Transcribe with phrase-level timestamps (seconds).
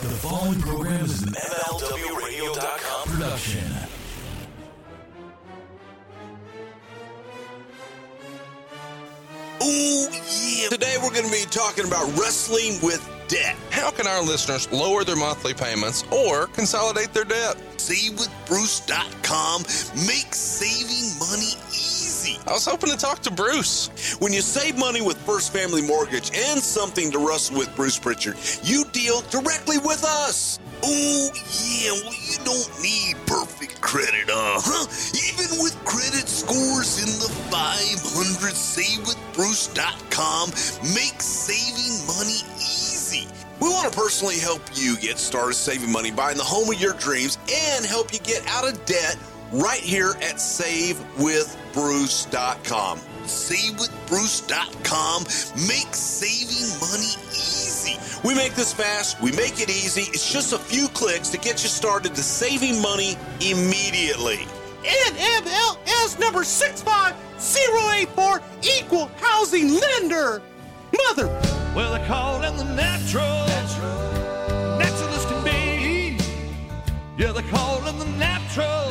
[0.00, 3.64] The following program is an MLWRadio.com production.
[9.60, 10.68] Ooh, yeah.
[10.68, 13.56] Today we're going to be talking about wrestling with debt.
[13.70, 17.56] How can our listeners lower their monthly payments or consolidate their debt?
[17.76, 19.62] SaveWithBruce.com
[20.06, 21.47] makes saving money easy.
[22.46, 24.16] I was hoping to talk to Bruce.
[24.20, 28.36] When you save money with First Family Mortgage and something to wrestle with Bruce Pritchard,
[28.62, 30.58] you deal directly with us.
[30.82, 34.86] Oh, yeah, well, you don't need perfect credit, uh huh?
[35.12, 40.50] Even with credit scores in the 500, SaveWithBruce.com
[40.94, 43.26] makes saving money easy.
[43.60, 46.92] We want to personally help you get started saving money, buying the home of your
[46.94, 49.16] dreams, and help you get out of debt
[49.52, 52.98] right here at SaveWithBruce.com.
[52.98, 55.22] SaveWithBruce.com
[55.66, 57.98] makes saving money easy.
[58.24, 60.02] We make this fast, we make it easy.
[60.02, 64.46] It's just a few clicks to get you started to saving money immediately.
[64.82, 70.42] NMLS number 65084, equal housing lender.
[71.06, 71.26] Mother.
[71.74, 73.46] Well, they call them the natural.
[73.46, 76.16] Natural Natural as can be.
[77.16, 78.87] Yeah, they call them the natural.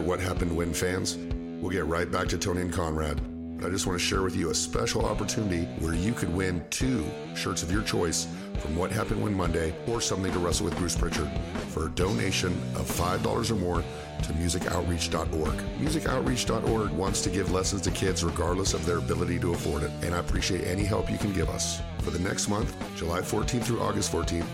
[0.00, 1.16] What Happened When fans.
[1.60, 3.20] We'll get right back to Tony and Conrad.
[3.58, 6.64] But I just want to share with you a special opportunity where you could win
[6.70, 7.04] two
[7.36, 8.26] shirts of your choice
[8.58, 11.30] from What Happened When Monday or Something to Wrestle with Bruce Pritchard
[11.68, 13.84] for a donation of $5 or more
[14.22, 15.54] to musicoutreach.org.
[15.80, 20.14] Musicoutreach.org wants to give lessons to kids regardless of their ability to afford it, and
[20.14, 21.80] I appreciate any help you can give us.
[21.98, 24.46] For the next month, July 14th through August 14th,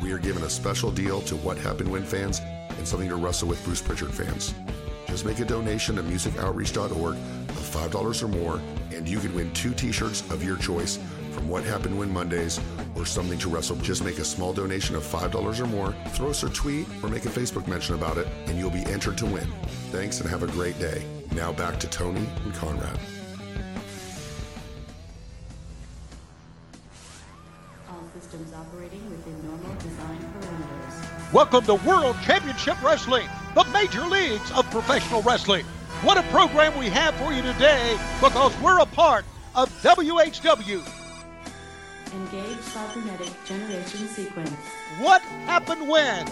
[0.00, 2.40] we are giving a special deal to What Happened When fans
[2.78, 4.54] and Something to Wrestle with Bruce Pritchard fans.
[5.16, 8.60] Just make a donation to musicoutreach.org of $5 or more,
[8.92, 10.98] and you can win two t shirts of your choice
[11.30, 12.60] from What Happened When Mondays
[12.94, 13.76] or Something to Wrestle.
[13.76, 17.24] Just make a small donation of $5 or more, throw us a tweet, or make
[17.24, 19.50] a Facebook mention about it, and you'll be entered to win.
[19.90, 21.02] Thanks and have a great day.
[21.32, 23.00] Now back to Tony and Conrad.
[27.88, 31.32] All systems operating within normal design parameters.
[31.32, 35.64] Welcome to World Championship Wrestling, the major leagues of professional wrestling.
[36.02, 39.24] What a program we have for you today because we're a part
[39.54, 40.86] of WHW.
[42.12, 44.50] Engage cybernetic generation sequence.
[45.00, 46.28] What happened when?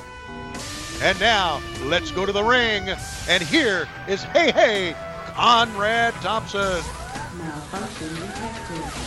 [1.01, 2.91] And now, let's go to the ring.
[3.27, 4.95] And here is Hey Hey
[5.29, 6.85] Conrad Thompson.
[7.39, 9.04] Malfunction detected.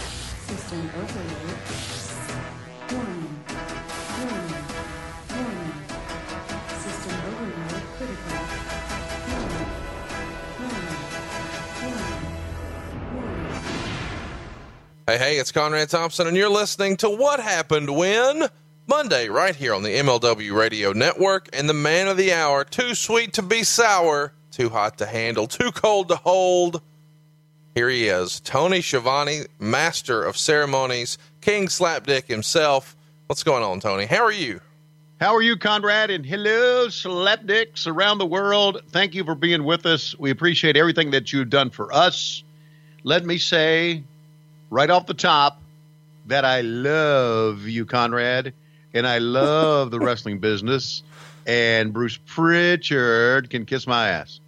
[15.09, 18.44] Hey, hey, it's Conrad Thompson, and you're listening to What Happened When?
[18.88, 22.94] Monday, right here on the MLW Radio Network, and the man of the hour, too
[22.94, 26.81] sweet to be sour, too hot to handle, too cold to hold.
[27.73, 32.97] Here he is, Tony Schiavone, master of ceremonies, King Slapdick himself.
[33.28, 34.07] What's going on, Tony?
[34.07, 34.59] How are you?
[35.22, 36.09] How are you, Conrad?
[36.09, 38.81] And hello, slapdicks around the world.
[38.89, 40.19] Thank you for being with us.
[40.19, 42.44] We appreciate everything that you've done for us.
[43.06, 44.03] Let me say
[44.69, 45.61] right off the top
[46.28, 48.53] that I love you, Conrad,
[48.94, 51.03] and I love the wrestling business.
[51.45, 54.39] And Bruce Pritchard can kiss my ass.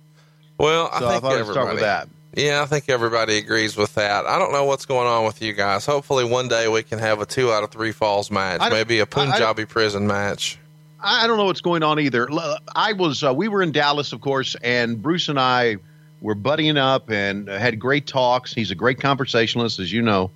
[0.58, 1.54] Well, I So I, think thought I'd everybody.
[1.54, 2.10] start with that.
[2.36, 4.26] Yeah, I think everybody agrees with that.
[4.26, 5.86] I don't know what's going on with you guys.
[5.86, 9.00] Hopefully, one day we can have a two out of three falls match, I maybe
[9.00, 10.58] a I- I- Punjabi prison match.
[11.02, 12.28] I I don't know what's going on either.
[12.76, 15.78] I was, uh, we were in Dallas, of course, and Bruce and I
[16.22, 18.54] were buddying up and had great talks.
[18.54, 20.32] He's a great conversationalist, as you know,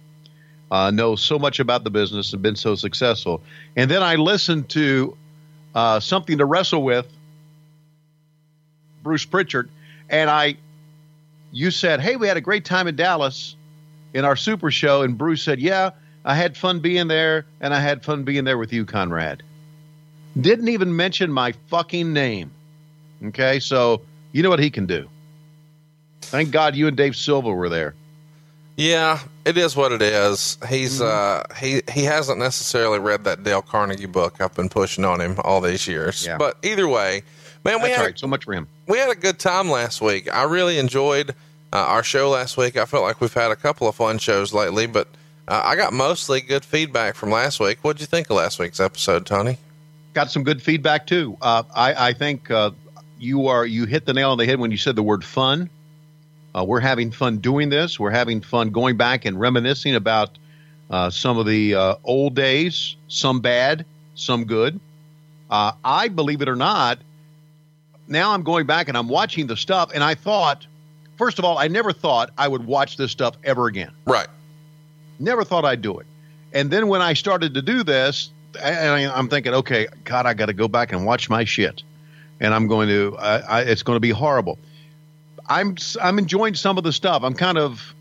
[0.72, 3.44] uh, knows so much about the business and been so successful.
[3.76, 5.18] And then I listened to
[5.76, 7.08] uh, something to wrestle with,
[9.04, 9.70] Bruce Pritchard,
[10.10, 10.56] and I,
[11.52, 13.56] you said, "Hey, we had a great time in Dallas
[14.14, 15.92] in our Super Show," and Bruce said, "Yeah,
[16.24, 19.44] I had fun being there, and I had fun being there with you, Conrad."
[20.40, 22.52] Didn't even mention my fucking name.
[23.26, 25.10] Okay, so you know what he can do.
[26.34, 27.94] Thank God you and Dave Silva were there.
[28.76, 30.58] Yeah, it is what it is.
[30.68, 31.54] He's Mm-hmm.
[31.54, 35.36] uh he he hasn't necessarily read that Dale Carnegie book I've been pushing on him
[35.44, 36.26] all these years.
[36.26, 36.38] Yeah.
[36.38, 37.22] But either way,
[37.64, 38.20] man, we That's had right.
[38.20, 38.68] So much for him.
[38.88, 40.28] we had a good time last week.
[40.34, 41.36] I really enjoyed
[41.72, 42.76] uh, our show last week.
[42.76, 45.08] I felt like we've had a couple of fun shows lately, but
[45.48, 47.78] uh, I got mostly good feedback from last week.
[47.84, 49.60] What'd you think of last week's episode, Tony?
[50.14, 51.38] Got some good feedback too.
[51.42, 52.72] Uh, I, I think uh,
[53.20, 55.70] you are you hit the nail on the head when you said the word fun.
[56.56, 58.00] Uh, we're having fun doing this.
[58.00, 60.38] We're having fun going back and reminiscing about
[60.90, 63.86] uh, some of the uh, old days, some bad,
[64.16, 64.80] some good.
[65.50, 67.00] Uh, I believe it or not,
[68.08, 70.68] now I'm going back and I'm watching the stuff, and I thought,
[71.18, 73.92] first of all, I never thought I would watch this stuff ever again.
[74.06, 74.28] Right.
[75.20, 76.06] Never thought I'd do it.
[76.54, 78.32] And then when I started to do this,
[78.64, 81.82] I, I'm thinking, okay, God, I got to go back and watch my shit,
[82.40, 84.60] and I'm going to, I, I, it's going to be horrible.
[85.48, 87.24] I'm I'm enjoying some of the stuff.
[87.24, 87.94] I'm kind of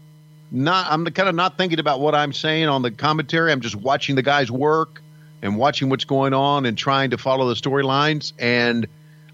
[0.51, 0.91] not.
[0.91, 3.53] I'm kind of not thinking about what I'm saying on the commentary.
[3.53, 5.03] I'm just watching the guys work
[5.43, 8.33] and watching what's going on and trying to follow the storylines.
[8.39, 8.87] And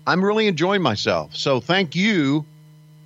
[0.07, 1.37] I'm really enjoying myself.
[1.37, 2.47] So thank you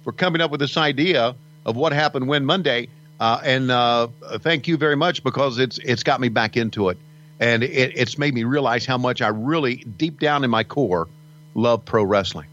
[0.05, 1.35] for coming up with this idea
[1.65, 2.89] of what happened when Monday.
[3.19, 4.09] Uh, and uh,
[4.39, 6.99] thank you very much because it's it's got me back into it,
[7.39, 11.09] and it, it's made me realize how much I really, deep down in my core,
[11.55, 12.49] love pro wrestling.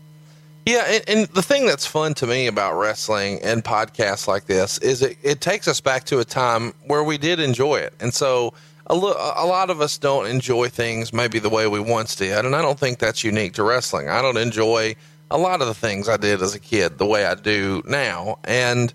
[0.65, 4.77] Yeah, and, and, the thing that's fun to me about wrestling and podcasts like this
[4.79, 7.93] is it, it takes us back to a time where we did enjoy it.
[7.99, 8.53] And so
[8.85, 12.45] a, lo- a lot of us don't enjoy things maybe the way we once did.
[12.45, 14.09] And I don't think that's unique to wrestling.
[14.09, 14.95] I don't enjoy
[15.31, 18.39] a lot of the things I did as a kid the way I do now.
[18.43, 18.93] And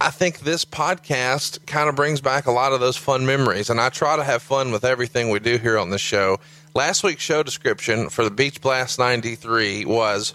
[0.00, 3.70] I think this podcast kind of brings back a lot of those fun memories.
[3.70, 6.38] And I try to have fun with everything we do here on this show.
[6.74, 10.34] Last week's show description for the Beach Blast 93 was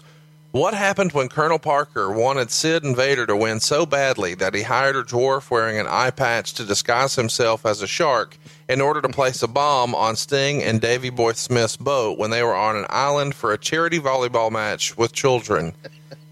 [0.58, 4.62] what happened when Colonel Parker wanted Sid and Vader to win so badly that he
[4.62, 8.36] hired a dwarf wearing an eye patch to disguise himself as a shark
[8.68, 12.42] in order to place a bomb on Sting and Davy Boy Smith's boat when they
[12.42, 15.74] were on an island for a charity volleyball match with children?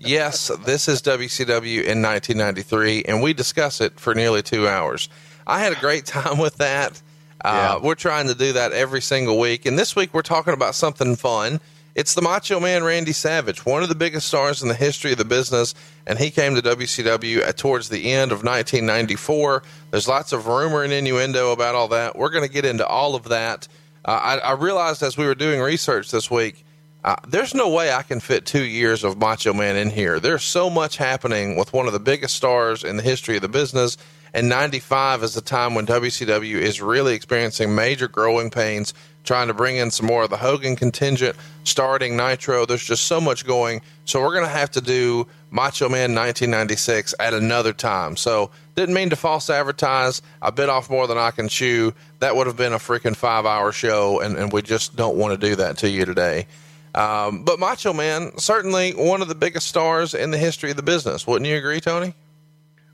[0.01, 5.09] yes, this is WCW in 1993, and we discuss it for nearly two hours.
[5.47, 7.01] I had a great time with that.
[7.45, 10.75] Uh, We're trying to do that every single week, and this week we're talking about
[10.75, 11.61] something fun.
[11.97, 15.19] It's the Macho Man Randy Savage, one of the biggest stars in the history of
[15.19, 15.75] the business,
[16.07, 19.63] and he came to WCW at, towards the end of 1994.
[19.93, 22.15] There's lots of rumor and innuendo about all that.
[22.15, 23.67] We're going to get into all of that.
[24.05, 26.67] Uh, I, I, realized as we were doing research this week,
[27.03, 30.21] uh, there's no way I can fit two years of Macho Man in here.
[30.21, 33.49] There's so much happening with one of the biggest stars in the history of the
[33.49, 33.97] business.
[34.37, 38.93] And 95 is the time when WCW is really experiencing major growing pains
[39.25, 42.67] trying to bring in some more of the Hogan contingent, starting Nitro.
[42.67, 43.81] There's just so much going.
[44.05, 48.15] So we're going to have to do Macho Man 1996 at another time.
[48.15, 50.21] So didn't mean to false advertise.
[50.43, 51.95] I bit off more than I can chew.
[52.19, 55.41] That would have been a freaking five hour show, and, and we just don't want
[55.41, 56.47] to do that to you today.
[56.95, 60.83] Um, but Macho Man, certainly one of the biggest stars in the history of the
[60.83, 61.27] business.
[61.27, 62.13] Wouldn't you agree, Tony?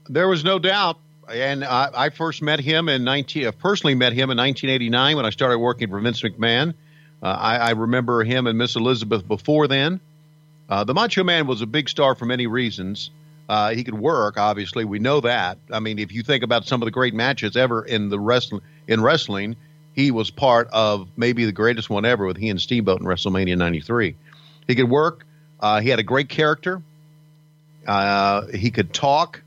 [0.08, 0.98] There was no doubt
[1.32, 5.26] and I, I, first met him in 19, uh, personally met him in 1989 when
[5.26, 6.74] I started working for Vince McMahon.
[7.22, 10.00] Uh, I, I, remember him and Miss Elizabeth before then.
[10.68, 13.10] Uh, the Macho Man was a big star for many reasons.
[13.48, 15.58] Uh, he could work, obviously, we know that.
[15.70, 18.62] I mean, if you think about some of the great matches ever in the wrestling,
[18.88, 19.56] in wrestling,
[19.94, 23.58] he was part of maybe the greatest one ever with he and Steamboat in WrestleMania
[23.58, 24.16] '93.
[24.66, 25.26] He could work.
[25.60, 26.82] Uh, he had a great character.
[27.86, 29.42] Uh, he could talk.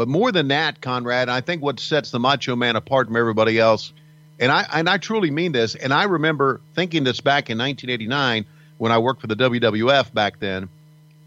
[0.00, 3.58] But more than that, Conrad, I think what sets the Macho Man apart from everybody
[3.58, 3.92] else,
[4.38, 8.46] and I and I truly mean this, and I remember thinking this back in 1989
[8.78, 10.70] when I worked for the WWF back then,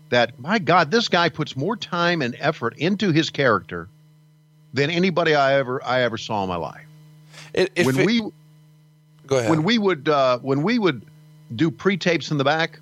[0.10, 3.90] that my God, this guy puts more time and effort into his character
[4.74, 6.88] than anybody I ever I ever saw in my life.
[7.54, 8.22] If when it, we
[9.28, 11.06] go ahead, when we would uh, when we would
[11.56, 12.80] do pre tapes in the back,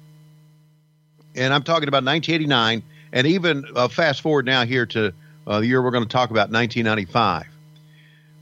[1.35, 5.13] and I'm talking about 1989, and even uh, fast forward now here to
[5.47, 7.47] uh, the year we're going to talk about, 1995.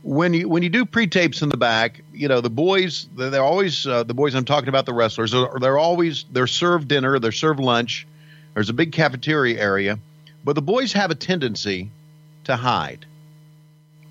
[0.01, 3.85] When you when you do pre-tapes in the back, you know the boys they're always
[3.85, 7.33] uh, the boys I'm talking about the wrestlers are, they're always they're served dinner they're
[7.33, 8.07] served lunch.
[8.53, 9.99] There's a big cafeteria area,
[10.45, 11.91] but the boys have a tendency
[12.45, 13.05] to hide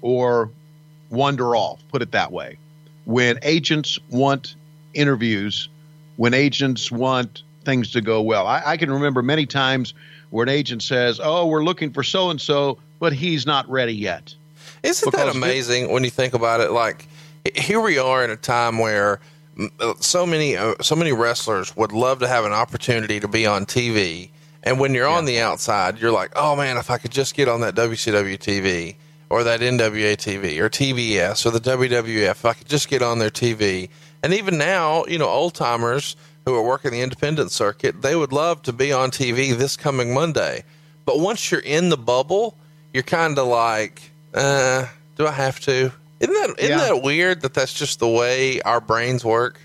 [0.03, 0.51] or
[1.11, 1.83] wander off.
[1.91, 2.59] Put it that way.
[3.05, 4.55] When agents want
[4.93, 5.71] interviews,
[6.17, 9.95] when agents want things to go well, I, I can remember many times
[10.31, 13.95] where an agent says, "Oh, we're looking for so and so, but he's not ready
[13.95, 14.35] yet."
[14.83, 16.71] Isn't that amazing when you think about it?
[16.71, 17.09] Like
[17.55, 19.21] here we are in a time where
[19.81, 23.47] uh, so many uh, so many wrestlers would love to have an opportunity to be
[23.47, 24.31] on TV,
[24.63, 25.17] and when you're yeah.
[25.17, 28.39] on the outside, you're like, "Oh man, if I could just get on that WCW
[28.39, 28.97] TV."
[29.31, 32.31] Or that NWA TV or TBS or the WWF.
[32.31, 33.91] If I could just get on their TV.
[34.23, 36.17] And even now, you know, old timers,
[36.49, 40.15] who are working the independent circuit, they would love to be on TV this coming
[40.15, 40.65] Monday.
[41.05, 42.55] but once you're in the bubble,
[42.93, 44.87] you're kind of like, uh,
[45.17, 45.93] do I have to?
[46.21, 46.85] Isn't that isn't Yeah.
[46.85, 49.61] that weird that that's just the way our brains work?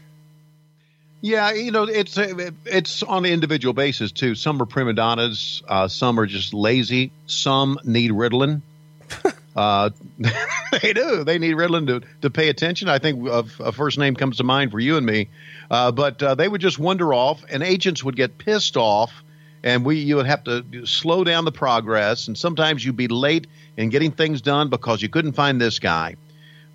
[1.21, 4.35] Yeah, you know, it's it's on an individual basis too.
[4.35, 8.61] Some are prima donnas, uh, some are just lazy, some need Ritalin.
[9.55, 9.89] uh,
[10.81, 11.23] they do.
[11.23, 12.89] They need Ritalin to, to pay attention.
[12.89, 15.29] I think a, a first name comes to mind for you and me,
[15.73, 19.23] uh, but uh, they would just wander off, and agents would get pissed off,
[19.63, 23.47] and we you would have to slow down the progress, and sometimes you'd be late
[23.75, 26.15] in getting things done because you couldn't find this guy.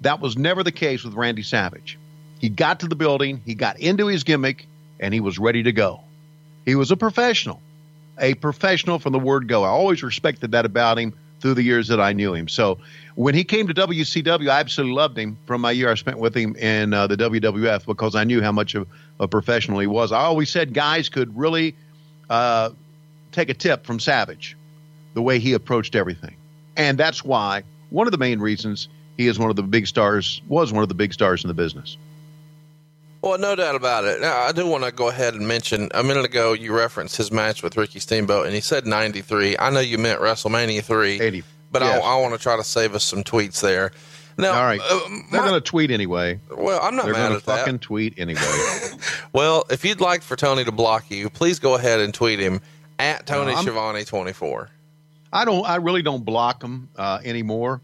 [0.01, 1.97] That was never the case with Randy Savage.
[2.41, 4.67] He got to the building, he got into his gimmick,
[4.99, 6.01] and he was ready to go.
[6.67, 7.63] He was a professional,
[8.19, 9.63] a professional from the word go.
[9.63, 12.49] I always respected that about him through the years that I knew him.
[12.49, 12.79] So
[13.19, 16.37] when he came to WCW, I absolutely loved him from my year I spent with
[16.37, 18.87] him in uh, the WWF because I knew how much of
[19.19, 20.13] a professional he was.
[20.13, 21.75] I always said guys could really
[22.31, 22.71] uh,
[23.33, 24.57] take a tip from Savage,
[25.15, 26.37] the way he approached everything.
[26.77, 30.41] And that's why one of the main reasons he is one of the big stars,
[30.47, 31.97] was one of the big stars in the business.
[33.21, 34.21] Well, no doubt about it.
[34.21, 37.33] Now, I do want to go ahead and mention a minute ago you referenced his
[37.33, 39.57] match with Ricky Steamboat, and he said 93.
[39.59, 41.43] I know you meant WrestleMania 3, 80.
[41.71, 41.83] But.
[41.83, 43.93] I, I want to try to save us some tweets there.
[44.37, 44.81] Now, All right.
[44.81, 45.01] uh,
[45.33, 46.39] They're going to tweet anyway.
[46.57, 47.59] well, I'm not They're mad going to at that.
[47.61, 48.41] fucking tweet anyway.
[49.33, 52.61] Well, if you'd like for Tony to block you, please go ahead and tweet him
[52.99, 54.71] at Tony Schiavone 24.
[55.33, 55.69] I don't.
[55.69, 57.81] I really don't block them uh, anymore.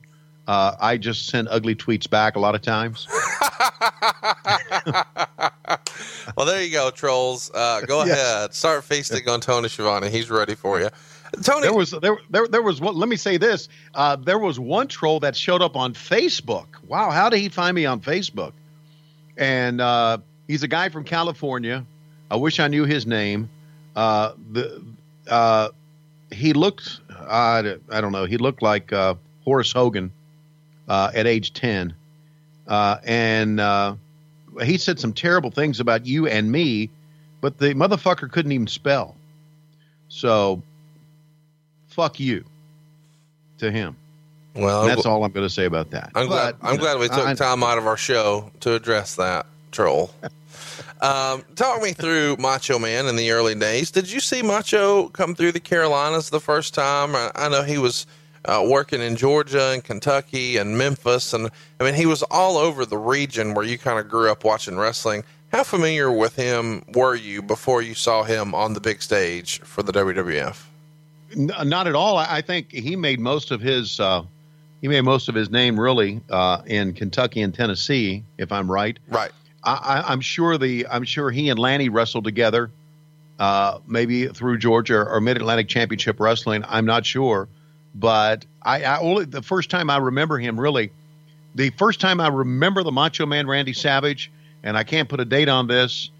[0.48, 3.06] Uh, I just send ugly tweets back a lot of times.
[6.36, 7.50] Well, there you go, trolls.
[7.54, 8.18] Uh, go Yes.
[8.18, 8.54] ahead.
[8.54, 10.10] Start feasting on Tony Schiavone.
[10.10, 10.88] He's ready for you.
[11.42, 12.96] Tony, There was there there there was one.
[12.96, 13.68] Let me say this.
[13.94, 16.66] Uh, there was one troll that showed up on Facebook.
[16.86, 18.52] Wow, how did he find me on Facebook?
[19.36, 21.84] And uh, he's a guy from California.
[22.30, 23.48] I wish I knew his name.
[23.96, 24.82] Uh, the
[25.28, 25.68] uh,
[26.32, 27.00] he looked.
[27.10, 28.24] I don't know.
[28.24, 29.14] He looked like uh,
[29.44, 30.12] Horace Hogan
[30.88, 31.94] uh, at age ten,
[32.66, 33.98] and
[34.62, 36.90] he said some terrible things about you and me,
[37.40, 39.16] but the motherfucker couldn't even spell.
[40.08, 40.62] So
[41.94, 42.44] fuck you
[43.58, 43.96] to him.
[44.54, 46.10] well, I'm, That's all I'm going to say about that.
[46.14, 46.56] I'm glad.
[46.60, 50.10] I'm glad we took I- time out of our show to address that troll.
[51.00, 53.90] um, talk me through Macho Man in the early days.
[53.90, 57.14] Did you see Macho come through the Carolinas the first time?
[57.14, 58.06] I, I know he was
[58.44, 62.84] uh, working in Georgia and Kentucky and Memphis, and I mean he was all over
[62.84, 65.24] the region where you kind of grew up watching wrestling.
[65.52, 69.84] How familiar with him were you before you saw him on the big stage for
[69.84, 70.64] the WWF?
[71.36, 72.16] N- not at all.
[72.16, 74.22] I I think he made most of his uh,
[74.80, 78.98] he made most of his name really uh, in Kentucky and Tennessee, if I'm right.
[79.08, 79.32] Right.
[79.62, 82.70] I, I, I'm sure the I'm sure he and Lanny wrestled together,
[83.38, 86.64] uh, maybe through Georgia or Mid Atlantic Championship Wrestling.
[86.68, 87.48] I'm not sure,
[87.94, 90.90] but I, I only the first time I remember him really,
[91.54, 94.30] the first time I remember the Macho Man Randy Savage,
[94.62, 96.10] and I can't put a date on this.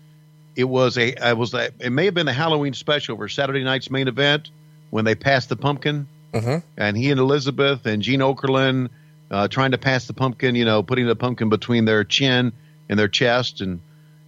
[0.57, 3.63] It was a it was a, it may have been the Halloween special for Saturday
[3.63, 4.51] night's main event
[4.95, 6.63] when they passed the pumpkin, Mhm.
[6.77, 8.91] and he and Elizabeth and Gene Okerlund
[9.29, 12.53] uh, trying to pass the pumpkin, you know, putting the pumpkin between their chin
[12.89, 13.81] and their chest, and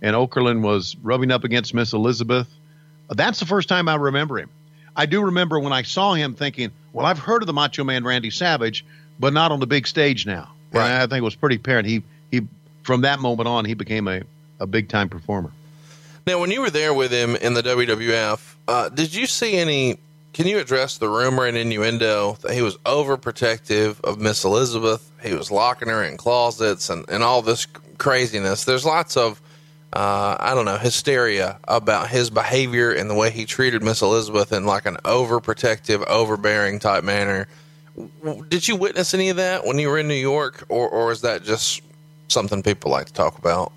[0.03, 2.49] and Okerlund was rubbing up against Miss Elizabeth.
[3.09, 4.49] That's the first time I remember him.
[4.97, 8.03] I do remember when I saw him thinking, well, I've heard of the Macho Man
[8.03, 8.85] Randy Savage,
[9.21, 10.49] but not on the big stage now.
[10.73, 10.97] And Right.
[11.03, 11.87] I think it was pretty apparent.
[11.87, 12.41] He he
[12.83, 14.23] from that moment on, he became a,
[14.59, 15.53] a big time performer.
[16.27, 19.99] Now, when you were there with him in the WWF, uh, did you see any?
[20.37, 25.11] Can you address the rumor and innuendo that he was overprotective of Miss Elizabeth?
[25.23, 27.67] He was locking her in closets and, and all this
[27.97, 28.67] craziness.
[28.67, 29.41] There's lots of,
[29.95, 34.53] uh, I don't know, hysteria about his behavior and the way he treated Miss Elizabeth
[34.53, 37.49] in like an overprotective, overbearing type manner.
[38.51, 41.23] Did you witness any of that when you were in New York, or, or is
[41.23, 41.81] that just
[42.29, 43.73] something people like to talk about?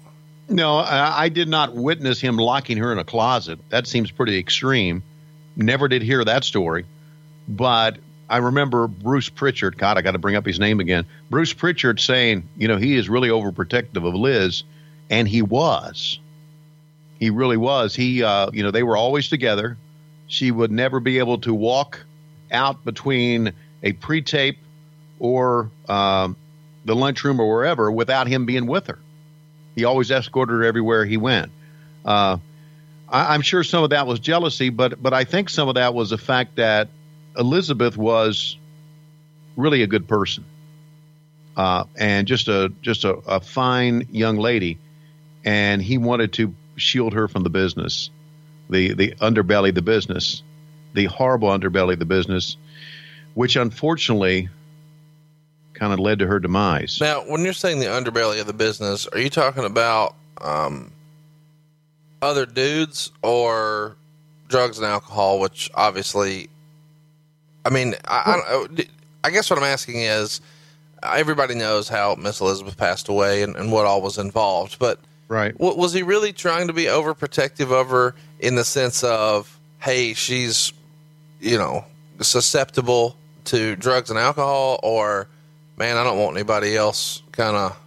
[0.50, 3.60] No, I, I did not witness him locking her in a closet.
[3.70, 5.04] That seems pretty extreme.
[5.60, 6.86] Never did hear that story.
[7.48, 7.98] But
[8.30, 9.78] I remember Bruce Pritchard.
[9.78, 11.06] God, I got to bring up his name again.
[11.30, 14.64] Bruce Pritchard saying, you know, he is really overprotective of Liz,
[15.10, 16.20] and he was.
[17.20, 17.94] He really was.
[17.94, 19.78] He, uh, you know, they were always together.
[20.28, 22.06] She would never be able to walk
[22.52, 23.52] out between
[23.84, 24.60] a pre-tape
[25.20, 26.38] or um,
[26.86, 29.00] the lunchroom or wherever without him being with her.
[29.76, 31.52] He always escorted her everywhere he went.
[32.06, 32.38] Uh,
[33.12, 35.94] I, I'm sure some of that was jealousy, but but I think some of that
[35.94, 36.90] was the fact that
[37.38, 38.58] Elizabeth was
[39.56, 40.46] really a good person
[41.60, 44.80] uh, and just a just a, a fine young lady,
[45.44, 48.10] and he wanted to shield her from the business,
[48.70, 50.42] the the underbelly, the business,
[50.94, 52.56] the horrible underbelly of the business,
[53.34, 54.48] which unfortunately
[55.74, 57.00] kind of led to her demise.
[57.02, 60.92] Now, when you're saying the underbelly of the business, are you talking about um,
[62.22, 63.96] other dudes or
[64.48, 65.40] drugs and alcohol?
[65.40, 66.50] Which obviously,
[67.66, 68.86] I mean, I, I,
[69.24, 70.42] I guess what I'm asking is,
[71.04, 75.00] everybody knows how Miss Elizabeth passed away and, and what all was involved, but
[75.30, 75.56] Right.
[75.58, 80.14] w- was he really trying to be overprotective of her in the sense of, hey,
[80.14, 80.74] she's,
[81.40, 81.86] you know,
[82.20, 85.28] susceptible to drugs and alcohol, or
[85.78, 87.78] man, I don't want anybody else kind of.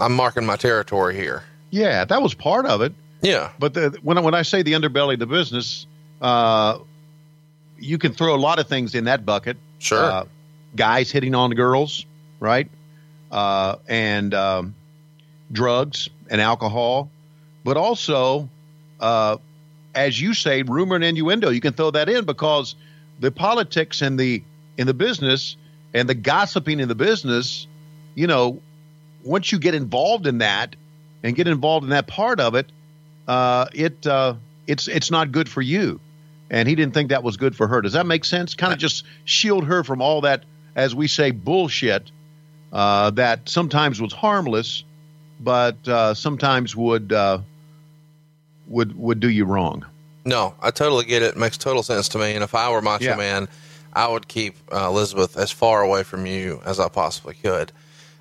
[0.00, 1.44] I'm marking my territory here.
[1.70, 2.92] Yeah, that was part of it.
[3.20, 5.86] Yeah, But the, when I- when I say the underbelly of the business,
[6.20, 6.78] uh,
[7.78, 9.56] you can throw a lot of things in that bucket.
[9.78, 10.04] Sure.
[10.04, 10.24] Uh,
[10.76, 12.04] guys hitting on girls,
[12.40, 12.68] right?
[13.30, 14.74] Uh, and um,
[15.52, 17.10] drugs and alcohol,
[17.64, 18.48] but also,
[19.00, 19.36] uh,
[19.94, 21.50] as you say, rumor and innuendo.
[21.50, 22.74] You can throw that in because
[23.20, 24.42] the politics and the
[24.76, 25.56] in the business
[25.94, 27.66] and the gossiping in the business,
[28.14, 28.60] you know,
[29.24, 30.76] once you get involved in that
[31.24, 32.70] and get involved in that part of it,
[33.28, 34.34] uh, it uh,
[34.66, 36.00] it's it's not good for you.
[36.50, 37.82] And he didn't think that was good for her.
[37.82, 38.54] Does that make sense?
[38.54, 40.44] Kind of just shield her from all that,
[40.74, 42.10] as we say, bullshit
[42.72, 44.82] uh, that sometimes was harmless,
[45.40, 47.40] but uh, sometimes would uh,
[48.66, 49.84] would would do you wrong.
[50.24, 51.34] no, I totally get it.
[51.34, 51.36] it.
[51.36, 52.34] Makes total sense to me.
[52.34, 53.16] And if I were Macho Yeah.
[53.16, 53.48] Man,
[53.92, 57.72] I would keep uh, Elizabeth as far away from you as I possibly could.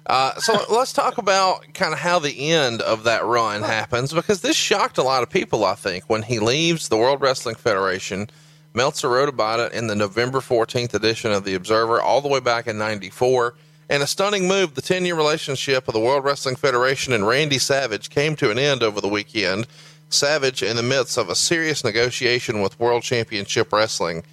[0.08, 4.42] Uh, so let's talk about kind of how the end of that run happens because
[4.42, 5.64] this shocked a lot of people.
[5.64, 8.30] I think when he leaves the World Wrestling Federation,
[8.74, 12.40] Meltzer wrote about it in the November 14th edition of the Observer, all the way
[12.40, 13.54] back in '94.
[13.90, 17.58] And a stunning move, the 10 year relationship of the World Wrestling Federation and Randy
[17.58, 19.66] Savage came to an end over the weekend.
[20.10, 24.24] Savage, in the midst of a serious negotiation with World Championship Wrestling.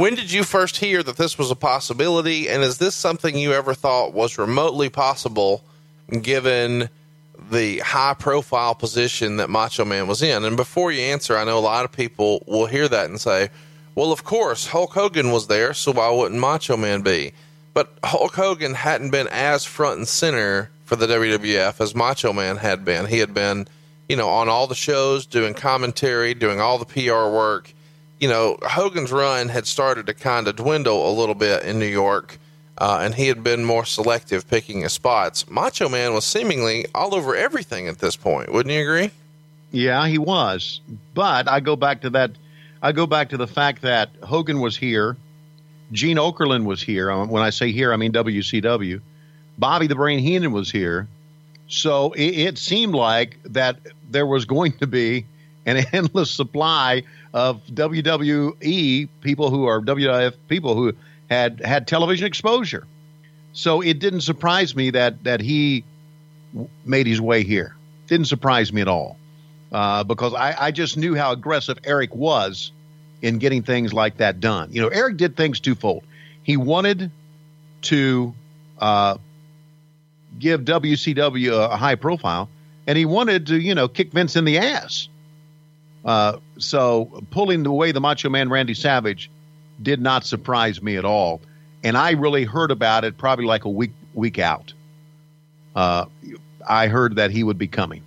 [0.00, 2.48] When did you first hear that this was a possibility?
[2.48, 5.62] And is this something you ever thought was remotely possible
[6.22, 6.88] given
[7.50, 10.46] the high profile position that Macho Man was in?
[10.46, 13.50] And before you answer, I know a lot of people will hear that and say,
[13.94, 17.34] well, of course, Hulk Hogan was there, so why wouldn't Macho Man be?
[17.74, 22.56] But Hulk Hogan hadn't been as front and center for the WWF as Macho Man
[22.56, 23.04] had been.
[23.04, 23.68] He had been,
[24.08, 27.74] you know, on all the shows, doing commentary, doing all the PR work
[28.20, 31.86] you know, Hogan's run had started to kind of dwindle a little bit in New
[31.86, 32.38] York,
[32.78, 35.48] uh, and he had been more selective picking his spots.
[35.50, 38.52] Macho Man was seemingly all over everything at this point.
[38.52, 39.10] Wouldn't you agree?
[39.72, 40.80] Yeah, he was.
[41.14, 42.32] But I go back to that.
[42.82, 45.16] I go back to the fact that Hogan was here,
[45.92, 47.10] Gene Okerlund was here.
[47.10, 49.00] Um, When I say here, I mean WCW.
[49.58, 51.08] Bobby the Brain Heenan was here.
[51.68, 53.78] So it, it seemed like that
[54.10, 55.26] there was going to be
[55.66, 57.02] an endless supply
[57.32, 60.92] of WWE people who are WWF people who
[61.30, 62.86] had had television exposure.
[63.52, 65.84] So it didn't surprise me that that he
[66.84, 67.76] made his way here.
[68.06, 69.16] Didn't surprise me at all
[69.72, 72.72] uh, because I, I just knew how aggressive Eric was
[73.22, 74.70] in getting things like that done.
[74.72, 76.04] You know, Eric did things twofold.
[76.42, 77.10] He wanted
[77.82, 78.34] to
[78.78, 79.18] uh,
[80.38, 82.48] give WCW a, a high profile,
[82.86, 85.08] and he wanted to, you know, kick Vince in the ass.
[86.04, 89.30] Uh, so pulling away the Macho Man Randy Savage
[89.82, 91.40] did not surprise me at all,
[91.84, 94.72] and I really heard about it probably like a week week out.
[95.74, 96.06] Uh,
[96.68, 98.02] I heard that he would be coming.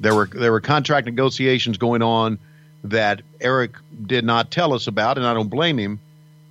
[0.00, 2.38] There were there were contract negotiations going on
[2.84, 3.72] that Eric
[4.06, 6.00] did not tell us about, and I don't blame him.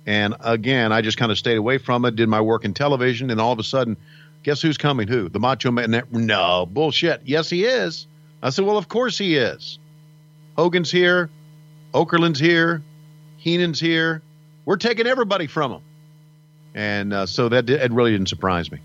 [0.06, 3.30] And again, I just kind of stayed away from it, did my work in television,
[3.30, 3.96] and all of a sudden,
[4.42, 5.08] guess who's coming?
[5.08, 5.28] Who?
[5.28, 6.02] The Macho Man?
[6.10, 7.22] No bullshit.
[7.24, 8.06] Yes, he is.
[8.42, 9.78] I said, well, of course he is.
[10.58, 11.30] Hogan's here,
[11.94, 12.82] Okerlund's here,
[13.36, 14.22] Heenan's here.
[14.64, 15.82] We're taking everybody from him,
[16.74, 18.80] and uh, so that did, it really didn't surprise me.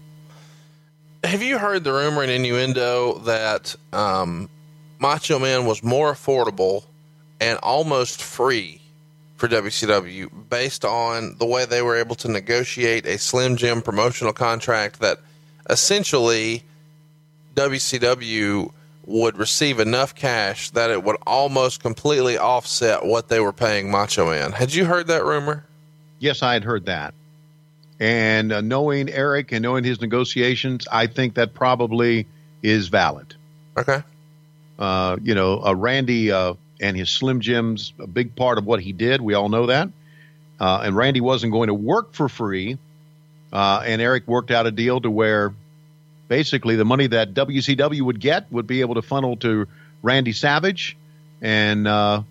[1.24, 4.50] Have you heard the rumor and innuendo that um,
[5.00, 6.84] Macho Man was more affordable
[7.42, 8.80] and almost free
[9.38, 14.32] for WCW based on the way they were able to negotiate a Slim Jim promotional
[14.32, 15.18] contract that
[15.68, 16.62] essentially
[17.56, 18.72] WCW
[19.06, 24.30] would receive enough cash that it would almost completely offset what they were paying Macho
[24.30, 24.52] Man.
[24.54, 25.66] Had you heard that rumor?
[26.20, 27.14] Yes, I had heard that.
[28.00, 32.28] And uh, knowing Eric and knowing his negotiations, I think that probably
[32.62, 33.36] is valid.
[33.78, 34.02] Okay.
[34.80, 38.80] Uh, you know, uh, Randy uh, and his Slim Jims, a big part of what
[38.80, 39.22] he did.
[39.22, 39.90] We all know that.
[40.60, 42.78] Uh, and Randy wasn't going to work for free.
[43.52, 45.54] Uh, and Eric worked out a deal to where
[46.28, 49.68] basically the money that WCW would get would be able to funnel to
[50.02, 50.98] Randy Savage.
[51.42, 52.24] And uh,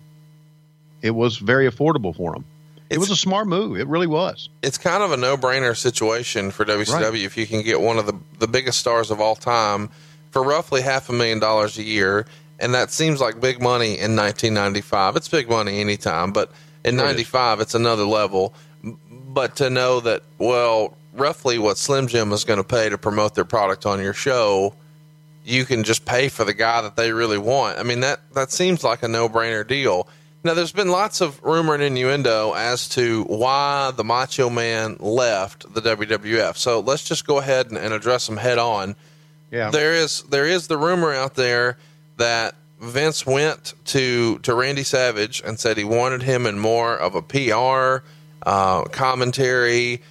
[1.01, 2.45] it was very affordable for him.
[2.89, 3.77] it was a smart move.
[3.77, 4.49] It really was.
[4.61, 7.15] it's kind of a no-brainer situation for WCW Right.
[7.15, 9.89] if you can get one of the the biggest stars of all time
[10.31, 12.25] for roughly half a million dollars a year,
[12.59, 15.15] and that seems like big money in 1995.
[15.15, 16.51] It's big money anytime, but
[16.83, 17.03] in It is.
[17.03, 18.53] 95 it's another level.
[19.09, 23.35] But to know that well, roughly what Slim Jim is going to pay to promote
[23.35, 24.73] their product on your show,
[25.45, 27.79] you can just pay for the guy that they really want.
[27.79, 30.07] I mean that that seems like a no-brainer deal.
[30.43, 35.73] Now there's been lots of rumor and innuendo as to why the Macho Man left
[35.73, 36.57] the WWF.
[36.57, 38.95] So let's just go ahead and, and address them head on.
[39.51, 39.69] Yeah.
[39.69, 41.77] There is there is the rumor out there
[42.17, 47.15] that Vince went to to Randy Savage and said he wanted him in more of
[47.15, 48.05] a PR
[48.45, 50.01] uh, commentary,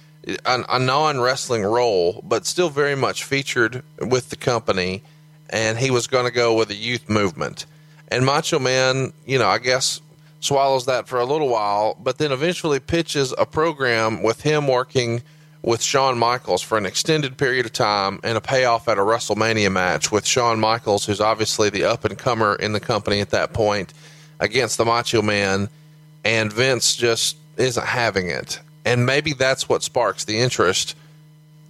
[0.45, 5.03] a, a non wrestling role, but still very much featured with the company.
[5.49, 7.65] And he was going to go with a youth movement.
[8.07, 10.01] And Macho Man, you know, I guess
[10.39, 15.21] swallows that for a little while, but then eventually pitches a program with him working
[15.61, 19.71] with Shawn Michaels for an extended period of time and a payoff at a WrestleMania
[19.71, 23.53] match with Shawn Michaels, who's obviously the up and comer in the company at that
[23.53, 23.93] point,
[24.39, 25.69] against the Macho Man.
[26.25, 28.59] And Vince just isn't having it.
[28.85, 30.95] And maybe that's what sparks the interest.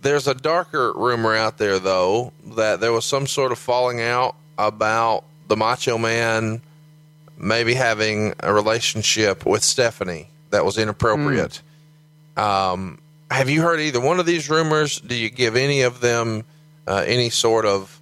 [0.02, 4.36] There's a darker rumor out there, though, that there was some sort of falling out
[4.58, 6.62] about the Macho Man
[7.38, 11.62] maybe having a relationship with Stephanie that was inappropriate.
[12.38, 12.99] Um,
[13.30, 14.99] have you heard either one of these rumors?
[14.99, 16.43] Do you give any of them
[16.88, 17.99] uh, any sort of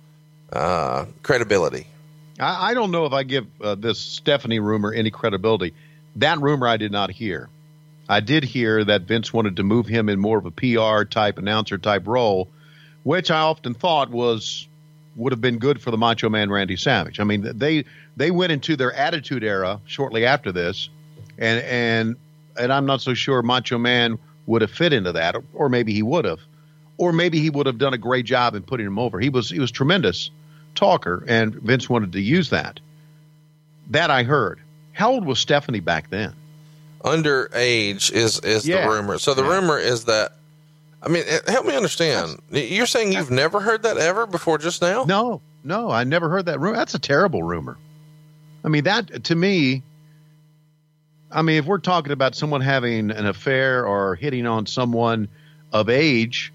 [0.51, 1.87] uh, credibility?
[2.39, 5.73] I, I don't know if I give uh, this Stephanie rumor any credibility.
[6.17, 7.49] That rumor I did not hear.
[8.11, 11.37] I did hear that Vince wanted to move him in more of a PR type,
[11.37, 12.49] announcer type role,
[13.03, 14.67] which I often thought was
[15.15, 17.21] would have been good for the Macho Man Randy Savage.
[17.21, 17.85] I mean, they
[18.17, 20.89] they went into their Attitude Era shortly after this,
[21.37, 22.15] and and
[22.59, 26.03] and I'm not so sure Macho Man would have fit into that, or maybe he
[26.03, 26.41] would have,
[26.97, 29.21] or maybe he would have done a great job in putting him over.
[29.21, 30.31] He was he was tremendous
[30.75, 32.81] talker, and Vince wanted to use that.
[33.91, 34.59] That I heard.
[34.91, 36.35] How old was Stephanie back then?
[37.03, 38.87] Underage is is Yeah.
[38.87, 39.17] the rumor.
[39.17, 39.49] So the Yeah.
[39.55, 40.33] rumor is that.
[41.03, 42.37] I mean, help me understand.
[42.51, 45.03] You're saying you've never heard that ever before just now?
[45.05, 46.77] No, no, I never heard that rumor.
[46.77, 47.77] That's a terrible rumor.
[48.63, 49.81] I mean, that to me.
[51.31, 55.27] I mean, if we're talking about someone having an affair or hitting on someone
[55.71, 56.51] of age,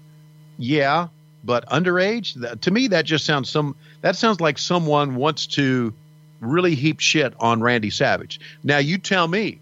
[0.59, 1.07] yeah,
[1.43, 3.75] but underage, that, to me, that just sounds some.
[4.01, 5.93] That sounds like someone wants to
[6.39, 8.39] really heap shit on Randy Savage.
[8.63, 9.59] Now, you tell me,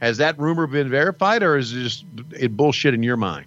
[0.00, 3.46] has that rumor been verified, or is it just it bullshit in your mind?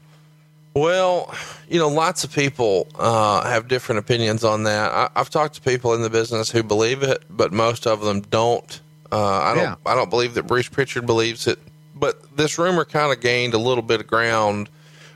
[0.76, 1.34] Well,
[1.70, 4.92] you know, lots of people uh, have different opinions on that.
[4.92, 8.22] I, I've talked to people in the business who believe it, but most of them
[8.22, 8.82] don't.
[9.12, 9.64] Uh, I don't.
[9.64, 9.76] Yeah.
[9.86, 11.60] I don't believe that Bruce Pritchard believes it.
[11.96, 14.68] But this rumor kind of gained a little bit of ground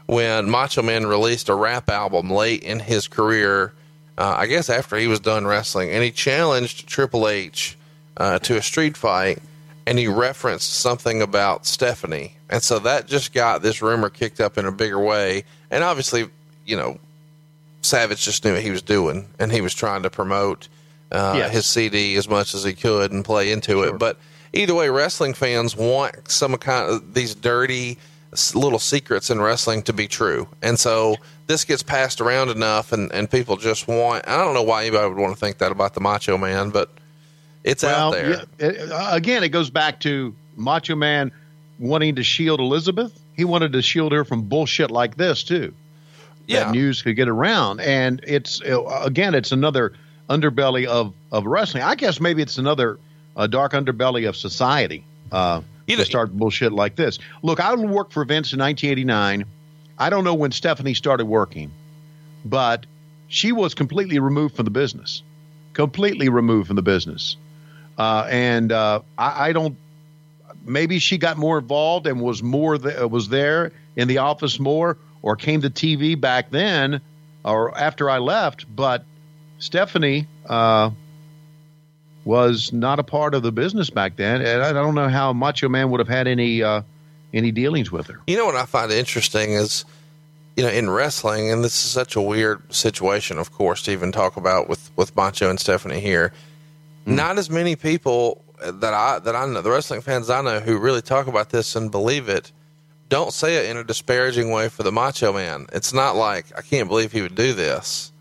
[0.06, 3.74] when Macho Man released a rap album late in his career.
[4.18, 7.78] Uh, I guess after he was done wrestling, and he challenged Triple H
[8.18, 9.42] uh, to a street fight,
[9.88, 14.58] and he referenced something about Stephanie, and so that just got this rumor kicked up
[14.58, 15.44] in a bigger way.
[15.72, 16.30] And obviously,
[16.66, 17.00] you know,
[17.82, 20.68] Savage just knew what he was doing, and he was trying to promote
[21.12, 21.54] uh, Yes.
[21.54, 23.98] his CD as much as he could and play into it.
[23.98, 24.18] But
[24.54, 27.98] either way, wrestling fans want some kind of these dirty
[28.54, 31.16] little secrets in wrestling to be true, and so
[31.48, 34.28] this gets passed around enough, and, and people just want.
[34.28, 36.90] I don't know why anybody would want to think that about the Macho Man, but
[37.72, 38.30] it's out there.
[38.30, 41.32] yeah, it- uh, again, it goes back to Macho Man
[41.80, 43.18] wanting to shield Elizabeth.
[43.36, 45.74] He wanted to shield her from bullshit like this too.
[46.48, 46.66] Yeah.
[46.66, 49.94] That news could get around, and it's uh, again, it's another
[50.30, 51.84] underbelly of of wrestling.
[51.84, 52.98] I guess maybe it's another
[53.36, 55.04] uh, dark underbelly of society.
[55.32, 55.62] Uh,
[56.00, 57.20] to start bullshit like this.
[57.44, 59.46] Look, I worked for Vince in 1989.
[60.00, 61.72] I don't know when Stephanie started working,
[62.46, 62.86] but
[63.28, 65.22] she was completely removed from the business,
[65.74, 67.36] completely removed from the business.
[67.98, 69.78] Uh, and uh, I, I don't.
[70.66, 74.98] Maybe she got more involved and was more th- was there in the office more,
[75.22, 77.02] or came to TV back then,
[77.44, 78.66] or after I left.
[78.74, 79.06] But
[79.60, 80.92] Stephanie uh,
[82.26, 85.70] was not a part of the business back then, and I don't know how Macho
[85.70, 86.82] Man would have had any uh,
[87.34, 88.20] any dealings with her.
[88.28, 89.86] You know what I find interesting is,
[90.56, 94.12] you know, in wrestling, and this is such a weird situation, of course, to even
[94.12, 96.34] talk about with with Macho and Stephanie here.
[97.08, 100.78] Not as many people that I that I know, the wrestling fans I know who
[100.78, 102.52] really talk about this and believe it,
[103.10, 105.68] don't say it in a disparaging way for the Macho Man.
[105.72, 108.12] It's not like I can't believe he would do this.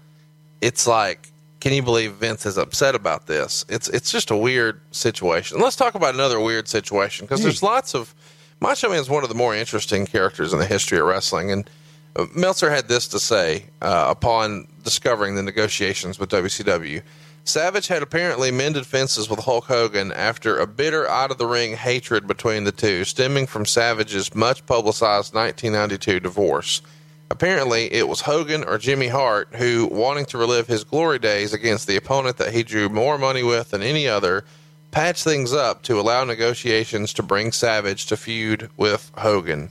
[0.61, 3.65] It's like, can you believe Vince is upset about this?
[3.69, 5.59] It's it's just a weird situation.
[5.59, 8.15] Let's talk about another weird situation because there's lots of
[8.61, 11.69] Macho Man is one of the more interesting characters in the history of wrestling, and
[12.15, 17.03] uh, Meltzer had this to say uh, upon discovering the negotiations with WCW.
[17.49, 21.77] Savage had apparently mended fences with Hulk Hogan after a bitter out of the ring
[21.77, 26.83] hatred between the two, stemming from Savage's much publicized 1992 divorce.
[27.31, 31.87] Apparently, it was Hogan or Jimmy Hart who, wanting to relive his glory days against
[31.87, 34.45] the opponent that he drew more money with than any other,
[34.91, 39.71] patched things up to allow negotiations to bring Savage to feud with Hogan.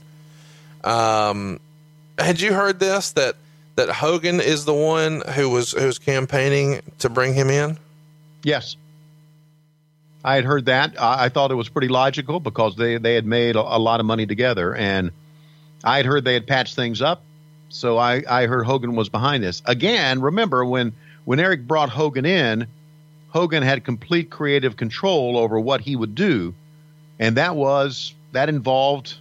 [0.82, 1.60] Um,
[2.18, 3.36] had you heard this that
[3.76, 7.78] that Hogan is the one who was who was campaigning to bring him in?
[8.42, 8.76] Yes.
[10.26, 11.00] I had heard that.
[11.00, 14.00] I, I thought it was pretty logical because they, they had made a, a, lot
[14.00, 14.74] of money together.
[14.74, 15.12] And
[15.84, 17.22] I had heard they had patched things up.
[17.68, 19.62] So I, I heard Hogan was behind this.
[19.66, 20.92] Again, remember when,
[21.26, 22.66] when Eric brought Hogan in,
[23.28, 26.54] Hogan had complete creative control over what he would do.
[27.20, 29.14] And that was, that involved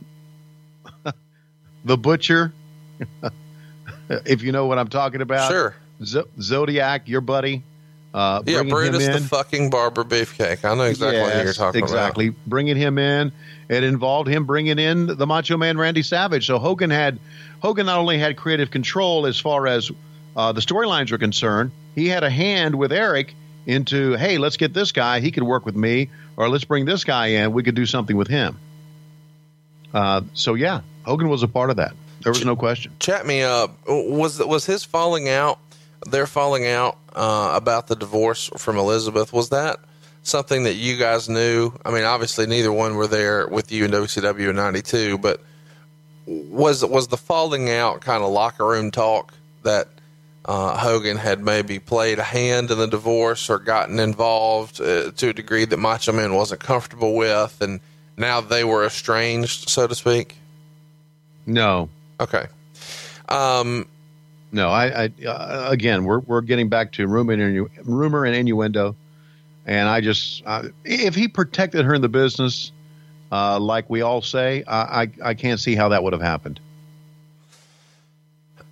[1.85, 2.51] the butcher.
[4.09, 5.49] If you know what I'm talking about.
[5.51, 5.75] Sure.
[6.03, 7.63] Z- Zodiac, your buddy.
[8.13, 10.63] Uh, yeah, Brutus the fucking barber beefcake.
[10.63, 12.27] I know exactly yes, what you're talking exactly.
[12.27, 12.29] about.
[12.29, 12.29] Exactly.
[12.47, 13.33] Bringing him in.
[13.67, 16.47] It involved him bringing in the Macho Man Randy Savage.
[16.47, 17.19] So Hogan had
[17.59, 19.91] Hogan not only had creative control as far as
[20.35, 23.33] uh, the storylines are concerned, he had a hand with Eric
[23.65, 25.19] into, hey, let's get this guy.
[25.19, 27.51] He could work with me, or let's bring this guy in.
[27.51, 28.57] We could do something with him.
[29.93, 31.93] Uh, so yeah, Hogan was a part of that.
[32.25, 32.91] There was no question.
[32.97, 33.77] Chat me up.
[33.87, 35.59] Was was his falling out?
[36.09, 39.79] Their falling out uh, about the divorce from Elizabeth was that
[40.23, 41.71] something that you guys knew?
[41.85, 45.39] I mean, obviously neither one were there with you in WCW in '92, but
[46.25, 49.87] was was the falling out kind of locker room talk that
[50.45, 55.29] uh, Hogan had maybe played a hand in the divorce or gotten involved uh, to
[55.29, 57.81] a degree that Macho Man wasn't comfortable with, and
[58.17, 60.37] now they were estranged, so to speak?
[61.45, 62.45] No, Okay.
[63.29, 63.87] Um,
[64.51, 68.35] no, I, I uh, again, we're we're getting back to rumor and innu- rumor and
[68.35, 68.95] innuendo,
[69.65, 72.71] and I just uh, if he protected her in the business,
[73.31, 76.59] uh, like we all say, I, I I can't see how that would have happened.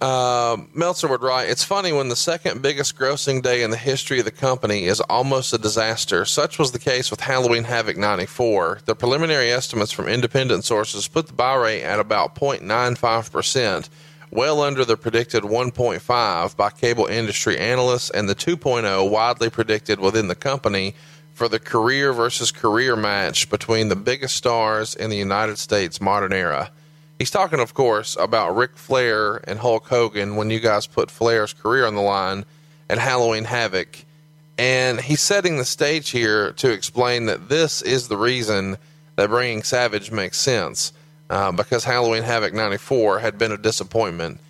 [0.04, 4.20] Uh, Meltzer would write, It's funny when the second biggest grossing day in the history
[4.20, 6.26] of the company is almost a disaster.
[6.26, 8.82] Such was the case with Halloween Havoc 94.
[8.84, 13.88] The preliminary estimates from independent sources put the buy rate at about 0.95%,
[14.30, 20.28] well under the predicted 1.5 by cable industry analysts and the 2.0 widely predicted within
[20.28, 20.96] the company
[21.34, 26.34] for the career versus career match between the biggest stars in the United States modern
[26.34, 26.72] era.
[27.23, 31.53] He's talking, of course, about Ric Flair and Hulk Hogan when you guys put Flair's
[31.53, 32.43] career on the line
[32.89, 34.03] at Halloween Havoc.
[34.57, 38.75] And he's setting the stage here to explain that this is the reason
[39.15, 40.91] that bringing Savage makes sense
[41.29, 44.41] uh, because Halloween Havoc 94 had been a disappointment.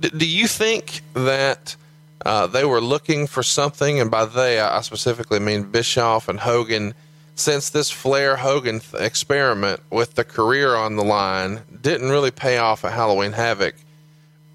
[0.00, 1.76] D- do you think that
[2.24, 4.00] uh, they were looking for something?
[4.00, 6.94] And by they, I specifically mean Bischoff and Hogan
[7.42, 12.58] since this Flair Hogan th- experiment with the career on the line didn't really pay
[12.58, 13.74] off at Halloween Havoc,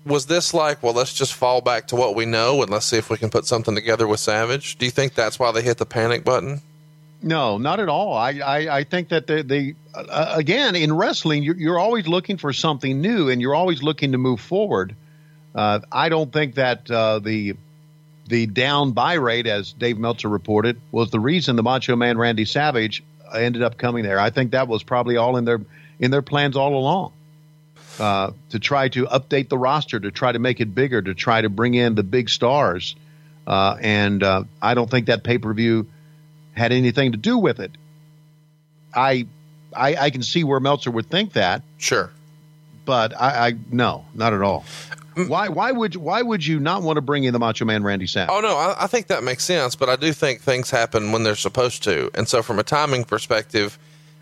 [0.05, 2.97] was this like, well, let's just fall back to what we know and let's see
[2.97, 4.77] if we can put something together with Savage?
[4.77, 6.61] Do you think that's why they hit the panic button?
[7.21, 8.13] No, not at all.
[8.13, 12.37] I, I, I think that they, they uh, again, in wrestling, you're, you're always looking
[12.37, 14.95] for something new and you're always looking to move forward.
[15.53, 17.55] Uh, I don't think that uh, the
[18.27, 22.45] the down buy rate, as Dave Meltzer reported, was the reason the Macho Man Randy
[22.45, 24.19] Savage ended up coming there.
[24.19, 25.61] I think that was probably all in their
[25.99, 27.13] in their plans all along.
[27.99, 31.41] Uh, to try to update the roster, to try to make it bigger, to try
[31.41, 32.95] to bring in the big stars,
[33.47, 35.87] uh, and uh, I don't think that pay per view
[36.53, 37.71] had anything to do with it.
[38.93, 39.25] I,
[39.75, 41.63] I, I can see where Meltzer would think that.
[41.79, 42.11] Sure,
[42.85, 44.63] but I, I no, not at all.
[45.25, 48.07] Why why would why would you not want to bring in the Macho Man Randy
[48.07, 48.33] Savage?
[48.33, 51.23] Oh no, I, I, think that makes sense, but I do think things happen when
[51.23, 53.79] they're supposed to, and so from a timing perspective,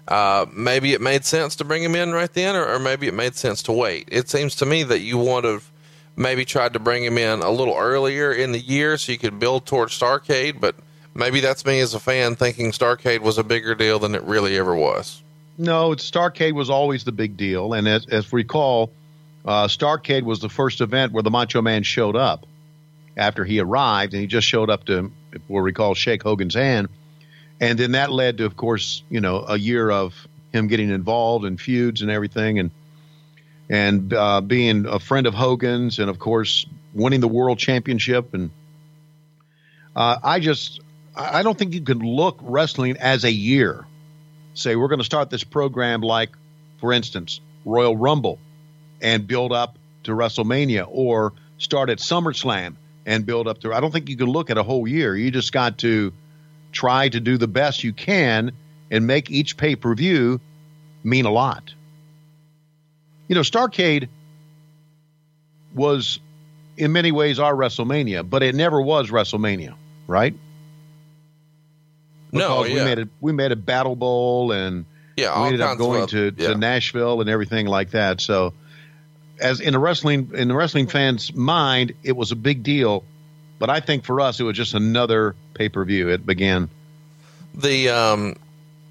[0.08, 3.14] uh, maybe it made sense to bring him in right then, or, or, maybe it
[3.14, 4.08] made sense to wait.
[4.12, 5.70] It seems to me that you would have
[6.16, 9.40] maybe tried to bring him in a little earlier in the year so you could
[9.40, 10.76] build towards Starcade, but
[11.14, 14.58] maybe that's me as a fan thinking Starcade was a bigger deal than it really
[14.58, 15.24] ever was.
[15.58, 18.92] No, Starcade was always the big deal, and as, as we recall
[19.46, 22.46] uh, Starcade was the first event where the Macho Man showed up
[23.16, 26.90] after he arrived, and he just showed up to, if we'll recall, shake Hogan's hand.
[27.62, 31.46] And then that led to, of course, you know, a year of him getting involved
[31.46, 32.72] in feuds and everything, and
[33.70, 38.34] and uh, being a friend of Hogan's, and of course, winning the world championship.
[38.34, 38.52] And
[39.96, 40.82] uh, I just,
[41.16, 43.86] I don't think you can look wrestling as a year.
[44.54, 46.30] Say we're going to start this program like
[46.78, 48.40] for instance, Royal Rumble
[49.06, 53.72] and build up to WrestleMania or start at SummerSlam and build up to.
[53.72, 55.16] I don't think you can look at a whole year.
[55.16, 56.12] You just got to
[56.72, 58.52] try to do the best you can
[58.90, 60.42] and make each pay per view
[61.04, 61.72] mean a lot.
[63.28, 64.10] You know, Starcade
[65.76, 66.20] was
[66.76, 69.76] in many ways our WrestleMania, but it never was WrestleMania,
[70.08, 70.34] right?
[72.32, 72.74] No, Because yeah.
[72.76, 73.10] we made it.
[73.22, 76.50] We made a Battle Bowl, and Yeah, we ended up going to, yeah.
[76.50, 78.20] to Nashville and everything like that.
[78.20, 78.54] So,
[79.40, 83.04] as in the wrestling in the wrestling fans' mind, it was a big deal.
[83.60, 86.10] But I think for us, it was just another pay per view.
[86.10, 86.70] It began.
[87.54, 88.36] the um,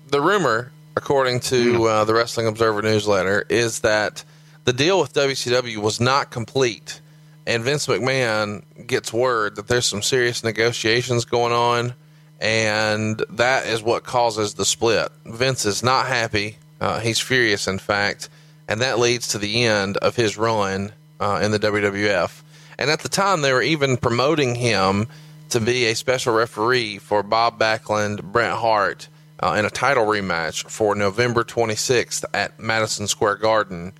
[0.09, 4.25] the rumor, according to uh, the Wrestling Observer newsletter, is that
[4.65, 7.01] the deal with WCW was not complete,
[7.47, 11.95] and Vince McMahon gets word that there's some serious negotiations going on,
[12.41, 15.09] and that is what causes the split.
[15.27, 18.31] Vince is not happy; uh, he's furious, in fact,
[18.69, 22.43] and that leads to the end of his run uh, in the WWF.
[22.79, 25.07] And at the time, they were even promoting him
[25.51, 29.09] to be a special referee for Bob Backlund, Bret Hart,
[29.41, 33.93] uh, in a title rematch for November 26th at Madison Square Garden.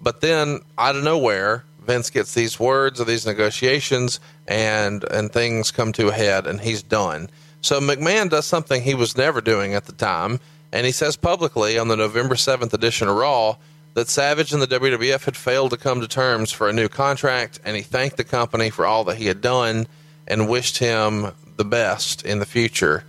[0.00, 5.70] But then, out of nowhere, Vince gets these words of these negotiations, and and things
[5.70, 7.30] come to a head, and he's done.
[7.60, 10.40] So McMahon does something he was never doing at the time,
[10.72, 13.56] and he says publicly on the November 7th edition of Raw
[13.94, 17.60] that Savage and the WWF had failed to come to terms for a new contract,
[17.64, 19.86] and he thanked the company for all that he had done
[20.26, 23.04] and wished him the best in the future.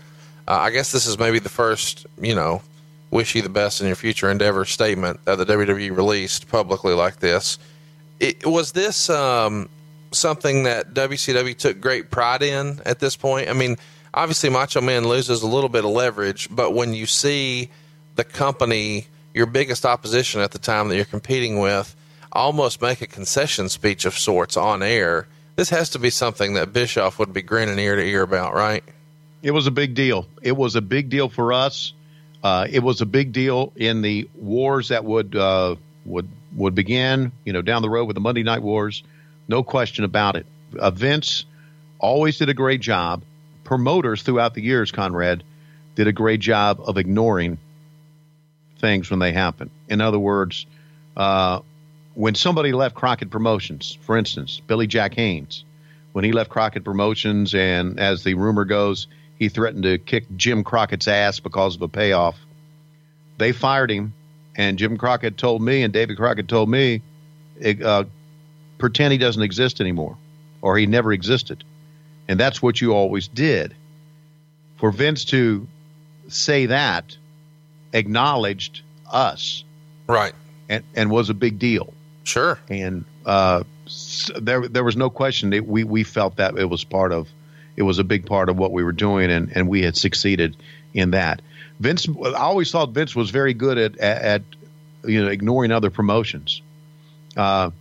[0.48, 2.62] Uh, I guess this is maybe the first, you know,
[3.12, 7.19] wish you the best in your future endeavor statement that the WWE released publicly like
[7.19, 7.60] this.
[8.19, 9.69] It, was this um,
[10.12, 13.50] something that WCW took great pride in at this point?
[13.50, 13.78] I mean,
[14.13, 17.69] obviously Macho Man loses a little bit of leverage, but when you see
[18.15, 21.96] the company, your biggest opposition at the time that you're competing with,
[22.32, 26.74] almost make a concession speech of sorts on air, this has to be something that
[26.74, 28.84] Bischoff would be grinning ear to ear about, right?
[29.41, 30.28] It was a big deal.
[30.41, 31.93] It was a big deal for us.
[32.43, 37.32] Uh, it was a big deal in the wars that would uh, would would begin.
[37.46, 39.04] You know, down the road with the Monday Night Wars,
[39.48, 40.46] no question about it.
[40.78, 41.46] Uh, Vince
[42.00, 43.24] always did a great job.
[43.63, 45.43] Promoters throughout the years, Conrad,
[45.96, 47.58] did a great job of ignoring
[48.84, 49.69] things when they happen.
[49.88, 50.65] In other words,
[51.15, 51.62] uh,
[52.15, 55.63] when somebody left Crockett Promotions, for instance, Billy Jack Haynes,
[56.12, 59.08] when he left Crockett Promotions, and as the rumor goes,
[59.39, 62.38] he threatened to kick Jim Crockett's ass because of a payoff.
[63.38, 64.13] They fired him,
[64.54, 67.02] and Jim Crockett told me, and David Crockett told me,
[67.65, 68.04] uh,
[68.80, 70.17] pretend he doesn't exist anymore,
[70.62, 71.63] or he never existed.
[72.28, 73.74] And that's what you always did.
[74.76, 75.69] For Vince to
[76.28, 77.17] say that
[77.93, 79.63] acknowledged us
[80.08, 80.34] Right.
[80.67, 81.93] and, and was a big deal.
[82.23, 82.60] Sure.
[82.69, 83.63] And uh,
[84.39, 87.29] there there was no question that we, we felt that it was part of
[87.75, 90.56] it was a big part of what we were doing and, and we had succeeded
[90.93, 91.41] in that.
[91.79, 94.41] Vince I always thought Vince was very good at at, at
[95.06, 96.62] you know ignoring other promotions.
[97.36, 97.71] Uh,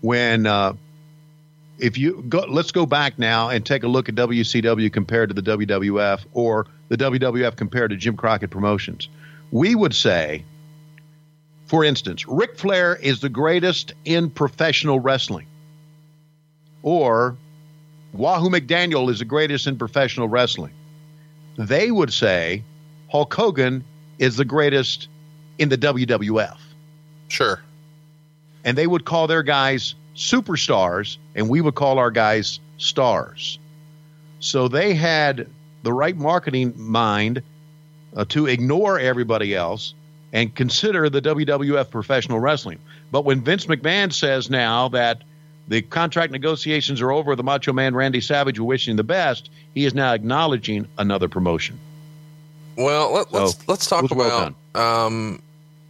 [0.00, 0.74] when uh,
[1.78, 5.40] if you go, let's go back now and take a look at WCW compared to
[5.40, 9.08] the WWF or the WWF compared to Jim Crockett Promotions.
[9.56, 10.44] We would say,
[11.64, 15.46] for instance, Ric Flair is the greatest in professional wrestling,
[16.82, 17.38] or
[18.12, 20.74] Wahoo McDaniel is the greatest in professional wrestling.
[21.56, 22.64] They would say
[23.10, 23.82] Hulk Hogan
[24.18, 25.08] is the greatest
[25.56, 26.58] in the WWF
[27.28, 27.62] Sure.
[28.62, 33.58] and they would call their guys superstars, and we would call our guys stars.
[34.38, 35.48] So they had
[35.82, 37.42] the right marketing mind
[38.16, 39.94] uh, to ignore everybody else
[40.32, 42.78] and consider the WWF professional wrestling.
[43.12, 45.22] But when Vince McMahon says now that
[45.68, 49.50] the contract negotiations are over, the Macho Man Randy Savage will wish him the best,
[49.74, 51.78] he is now acknowledging another promotion.
[52.76, 55.42] Well, let, let's So, let's talk it was well about um,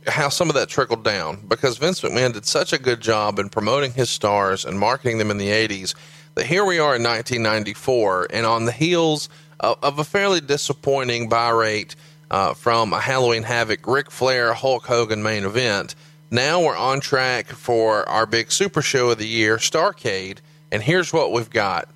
[0.07, 3.49] how some of that trickled down because Vince McMahon did such a good job in
[3.49, 5.95] promoting his stars and marketing them in the '80s
[6.37, 9.29] that here we are in 1994, and on the heels
[9.59, 11.97] of, of a fairly disappointing buy rate
[12.31, 15.95] uh, from a Halloween Havoc Ric Flair Hulk Hogan main event.
[16.31, 20.39] Now we're on track for our big super show of the year, Starcade,
[20.73, 21.89] and here's what we've got: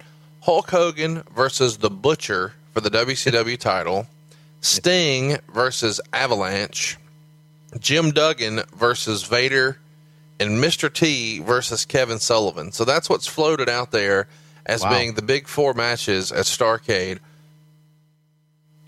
[0.43, 4.07] Hulk Hogan versus the Butcher for the WCW title.
[4.61, 6.99] Sting versus Avalanche,
[7.79, 9.79] Jim Duggan versus Vader,
[10.39, 10.93] and Mr.
[10.93, 12.71] T versus Kevin Sullivan.
[12.71, 14.27] So that's what's floated out there
[14.67, 14.91] as Wow.
[14.99, 17.19] being the big four matches at Starcade.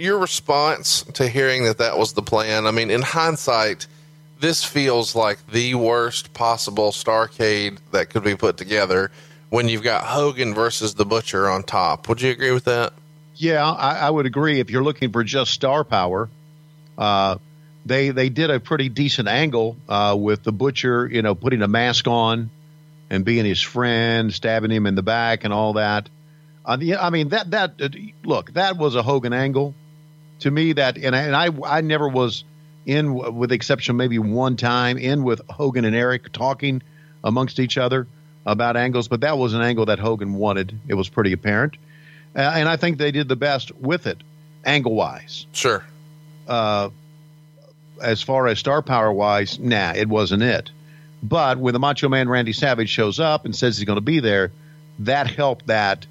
[0.02, 2.66] Your response to hearing that that was the plan?
[2.66, 3.86] I mean, in hindsight,
[4.40, 9.12] this feels like the worst possible Starcade that could be put together
[9.48, 12.08] when you've got Hogan versus the Butcher on top.
[12.08, 12.94] Would you agree with that?
[13.36, 14.58] Yeah, I, I would agree.
[14.58, 16.28] If you're looking for just star power,
[16.98, 17.38] uh,
[17.86, 21.68] they they did a pretty decent angle uh, with the butcher, you know, putting a
[21.68, 22.50] mask on
[23.08, 26.08] and being his friend, stabbing him in the back, and all that.
[26.64, 27.88] Uh, I mean that that uh,
[28.24, 29.76] look that was a Hogan angle
[30.42, 30.72] to me.
[30.74, 32.44] That and I, and I I never was
[32.86, 36.82] in with the exception of maybe one time in with Hogan and Eric talking
[37.24, 38.06] amongst each other
[38.44, 40.78] about angles, but that was an angle that Hogan wanted.
[40.88, 41.76] It was pretty apparent,
[42.34, 44.22] uh, and I think they did the best with it,
[44.64, 45.46] angle wise.
[45.52, 45.84] Sure.
[46.46, 46.90] Uh,
[48.00, 50.70] as far as star power wise, nah, it wasn't it.
[51.22, 54.18] But when the Macho Man Randy Savage shows up and says he's going to be
[54.18, 54.50] there,
[55.00, 56.06] that helped that.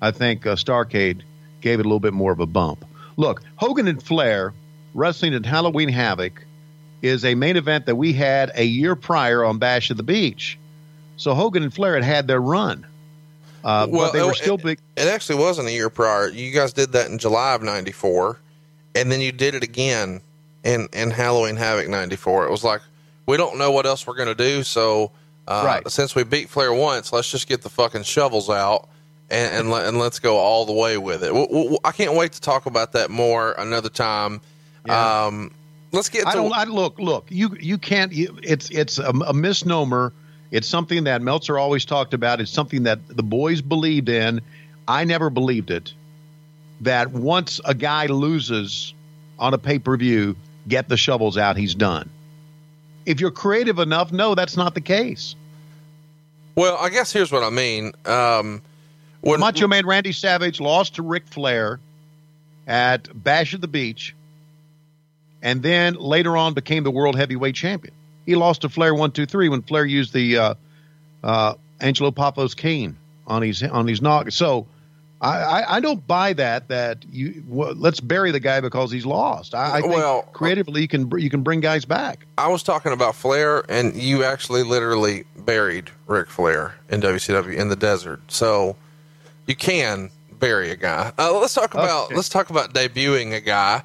[0.00, 1.20] I think uh, Starcade
[1.60, 2.84] gave it a little bit more of a bump.
[3.16, 4.52] Look, Hogan and Flair
[4.94, 6.44] wrestling at Halloween Havoc
[7.02, 10.58] is a main event that we had a year prior on Bash of the Beach.
[11.16, 12.86] So Hogan and Flair had had their run.
[13.62, 14.78] Uh, but they were it- still big.
[14.96, 16.28] It actually wasn't a year prior.
[16.28, 18.38] You guys did that in July of '94,
[18.94, 20.20] and then you did it again
[20.64, 22.46] in in Halloween Havoc '94.
[22.46, 22.82] It was like
[23.26, 25.12] we don't know what else we're going to do, so
[25.48, 25.90] uh, Right.
[25.90, 28.86] since we beat Flair once, let's just get the fucking shovels out
[29.30, 31.28] and and, let, and let's go all the way with it.
[31.28, 34.40] W- w- I can't wait to talk about that more another time.
[34.86, 35.24] Yeah.
[35.26, 35.50] Um,
[35.92, 36.52] let's get I to don't.
[36.52, 37.26] I, look, look.
[37.30, 38.12] You you can't.
[38.12, 40.12] You, it's it's a, a misnomer.
[40.50, 42.40] It's something that Meltzer always talked about.
[42.40, 44.40] It's something that the boys believed in.
[44.86, 45.92] I never believed it.
[46.82, 48.94] That once a guy loses
[49.38, 50.36] on a pay per view,
[50.68, 51.56] get the shovels out.
[51.56, 52.10] He's done.
[53.06, 55.34] If you're creative enough, no, that's not the case.
[56.56, 56.76] well.
[56.78, 57.92] I guess here's what I mean.
[58.04, 58.62] Um,
[59.24, 61.80] when Macho Man Randy Savage lost to Ric Flair
[62.66, 64.14] at Bash at the Beach,
[65.42, 67.94] and then later on became the world heavyweight champion.
[68.26, 70.54] He lost to Flair one two three when Flair used the uh,
[71.22, 72.96] uh, Angelo Poffo's cane
[73.26, 74.30] on his on his nog.
[74.32, 74.66] So
[75.20, 76.68] I, I, I don't buy that.
[76.68, 79.54] That you well, let's bury the guy because he's lost.
[79.54, 82.26] I, I think Well- creatively you can you can bring guys back.
[82.38, 87.68] I was talking about Flair, and you actually literally buried Ric Flair in WCW in
[87.68, 88.20] the desert.
[88.28, 88.76] So
[89.46, 91.12] you can bury a guy.
[91.18, 92.16] Uh, let's talk about Okay.
[92.16, 93.82] let's talk about debuting a guy.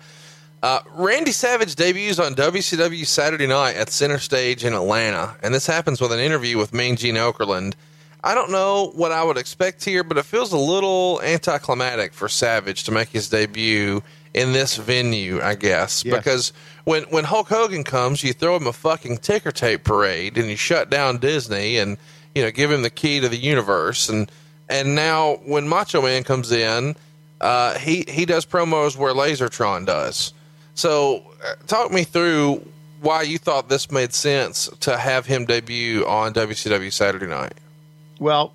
[0.61, 5.65] Uh, Randy Savage debuts on WCW Saturday night at Center Stage in Atlanta, and this
[5.65, 7.75] happens with an interview with Mean Gene Okerlund.
[8.21, 12.27] I don't know what I would expect here, but it feels a little anticlimactic for
[12.27, 14.03] Savage to make his debut
[14.33, 16.17] in this venue, I guess, Yes.
[16.17, 16.53] because
[16.83, 20.57] when when Hulk Hogan comes, you throw him a fucking ticker tape parade and you
[20.57, 21.97] shut down Disney and
[22.35, 24.29] you know give him the key to the universe and
[24.69, 26.95] and now when Macho Man comes in,
[27.41, 30.33] uh, he he does promos where Lasertron does.
[30.75, 32.65] So uh, talk me through
[33.01, 37.53] why you thought this made sense to have him debut on WCW Saturday Night.
[38.19, 38.53] Well,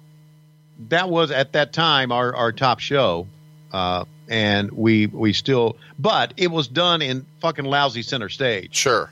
[0.89, 3.27] that was at that time our, our top show,
[3.73, 9.11] uh, and we we still, but it was done in fucking lousy center stage, Sure.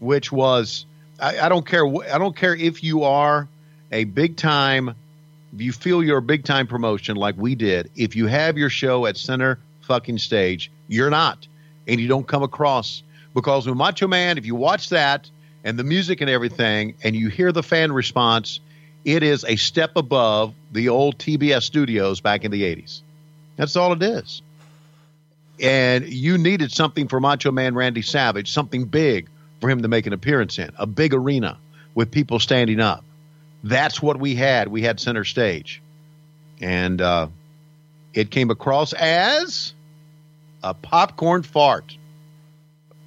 [0.00, 0.86] which was
[1.20, 3.48] I, I don't care I don't care if you are
[3.92, 4.94] a big time,
[5.60, 7.90] you feel you're a big time promotion like we did.
[7.96, 11.46] If you have your show at center fucking stage, you're not,
[11.86, 13.02] and you don't come across
[13.34, 15.28] because with Macho Man, if you watch that
[15.64, 18.60] and the music and everything, and you hear the fan response
[19.04, 23.02] it is a step above the old TBS studios back in the 80s.
[23.56, 24.42] That's all it is.
[25.60, 29.28] And you needed something for Macho Man Randy Savage, something big
[29.60, 31.58] for him to make an appearance in, a big arena
[31.94, 33.04] with people standing up.
[33.64, 34.68] That's what we had.
[34.68, 35.82] We had center stage.
[36.60, 37.28] And uh,
[38.12, 39.72] it came across as
[40.62, 41.96] a popcorn fart.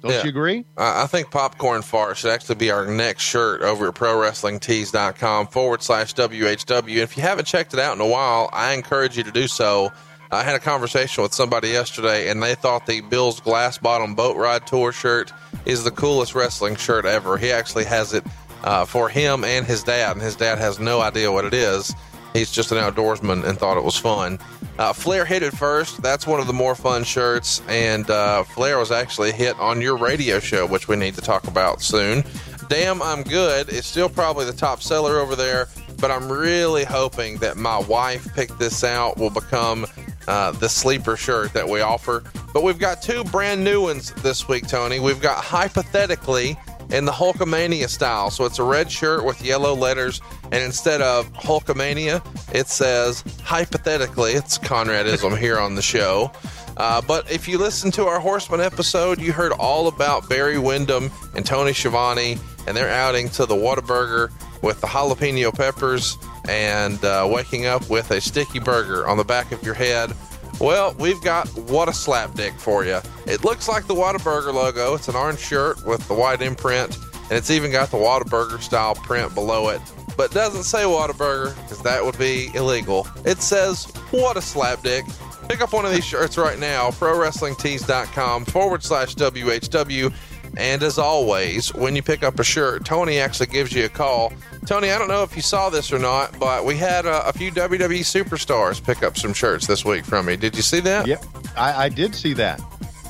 [0.02, 0.22] Don't Yeah.
[0.24, 0.64] you agree?
[0.76, 5.82] I I think popcorn fart should actually be our next shirt over at prowrestlingtees.com forward
[5.82, 6.78] slash WHW.
[6.78, 9.48] And if you haven't checked it out in a while, I encourage you to do
[9.48, 9.90] so.
[10.30, 14.36] I had a conversation with somebody yesterday, and they thought the Bill's Glass Bottom Boat
[14.36, 15.32] Ride Tour shirt
[15.64, 17.38] is the coolest wrestling shirt ever.
[17.38, 18.24] He actually has it
[18.64, 21.94] uh, for him and his dad, and his dad has no idea what it is.
[22.32, 24.38] He's just an outdoorsman and thought it was fun.
[24.78, 26.02] Uh, Flair hit it first.
[26.02, 27.62] That's one of the more fun shirts.
[27.68, 31.48] And uh, Flair was actually hit on your radio show, which we need to talk
[31.48, 32.22] about soon.
[32.68, 33.70] Damn, I'm good.
[33.70, 35.68] It's still probably the top seller over there,
[36.00, 39.86] but I'm really hoping that my wife picked this out will become
[40.28, 42.22] uh, the sleeper shirt that we offer.
[42.52, 45.00] But we've got two brand new ones this week, Tony.
[45.00, 46.58] We've got hypothetically
[46.90, 48.30] in the Hulkamania style.
[48.30, 52.24] So it's a red shirt with yellow letters, and instead of Hulkamania,
[52.54, 54.32] it says hypothetically.
[54.32, 56.32] It's Conradism here on the show.
[56.76, 61.10] Uh, but if you listen to our Horseman episode, you heard all about Barry Windham
[61.34, 64.30] and Tony Schiavone and they're outing to the Whataburger
[64.62, 66.18] with the jalapeno peppers
[66.50, 70.12] and uh, waking up with a sticky burger on the back of your head.
[70.60, 73.00] Well, we've got what a slap dick for you.
[73.26, 74.94] It looks like the Whataburger logo.
[74.94, 78.96] It's an orange shirt with the white imprint, and it's even got the Whataburger style
[78.96, 79.80] print below it.
[80.16, 83.06] But doesn't say Whataburger because that would be illegal.
[83.24, 85.04] It says what a slap dick.
[85.48, 90.12] Pick up one of these shirts right now, prowrestlingtees.com forward slash WHW.
[90.56, 94.32] And as always, when you pick up a shirt, Tony actually gives you a call.
[94.66, 97.32] Tony, I don't know if you saw this or not, but we had a, a
[97.32, 100.36] few WWE superstars pick up some shirts this week from me.
[100.36, 101.06] Did you see that?
[101.06, 101.24] Yep,
[101.56, 102.60] I, I did see that,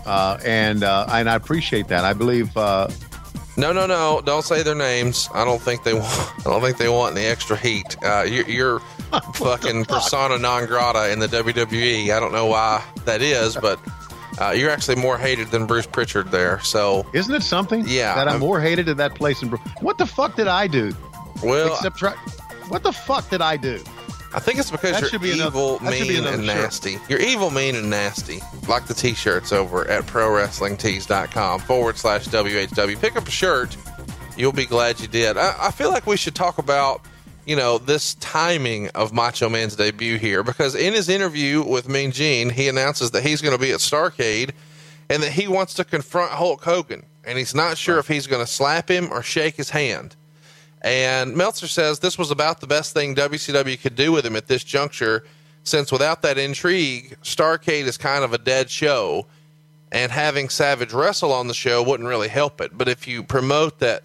[0.05, 2.05] uh, and uh, and I appreciate that.
[2.05, 2.55] I believe.
[2.57, 2.89] Uh,
[3.57, 4.21] No, no, no!
[4.25, 5.29] Don't say their names.
[5.35, 6.07] I don't think they want.
[6.41, 7.97] I don't think they want any extra heat.
[8.05, 8.79] Uh, you're, you're
[9.35, 12.11] fucking persona non grata in the WWE.
[12.11, 13.81] I don't know why that is, but
[14.41, 16.61] uh, you're actually more hated than Bruce Pritchard there.
[16.61, 17.85] So, isn't it something?
[17.87, 19.43] Yeah, that I'm I'm- more hated in that place.
[19.43, 20.93] Bru- what the fuck did I do?
[21.43, 22.13] well, Except try.
[22.69, 23.83] What the fuck did I do?
[24.35, 26.57] I think it's because That you're be another- evil, be mean, another and shirt.
[26.57, 26.99] nasty.
[27.09, 28.41] You're evil, mean, and nasty.
[28.69, 33.01] Like the t-shirts over at prowrestlingtees.com forward slash WHW.
[33.01, 33.77] Pick up a shirt.
[34.37, 35.37] You'll be glad you did.
[35.37, 37.01] I, I feel like we should talk about,
[37.49, 42.13] you know, this timing of Macho Man's debut here because in his interview with Mean
[42.13, 44.51] Gene, he announces that he's going to be at Starcade
[45.09, 47.07] and that he wants to confront Hulk Hogan.
[47.25, 50.15] And he's not sure if he's going to slap him or shake his hand.
[50.83, 54.47] And Meltzer says this was about the best thing WCW could do with him at
[54.47, 55.25] this juncture,
[55.65, 59.27] since without that intrigue, Starcade is kind of a dead show,
[59.91, 62.77] and having Savage wrestle on the show wouldn't really help it.
[62.77, 64.05] But if you promote that,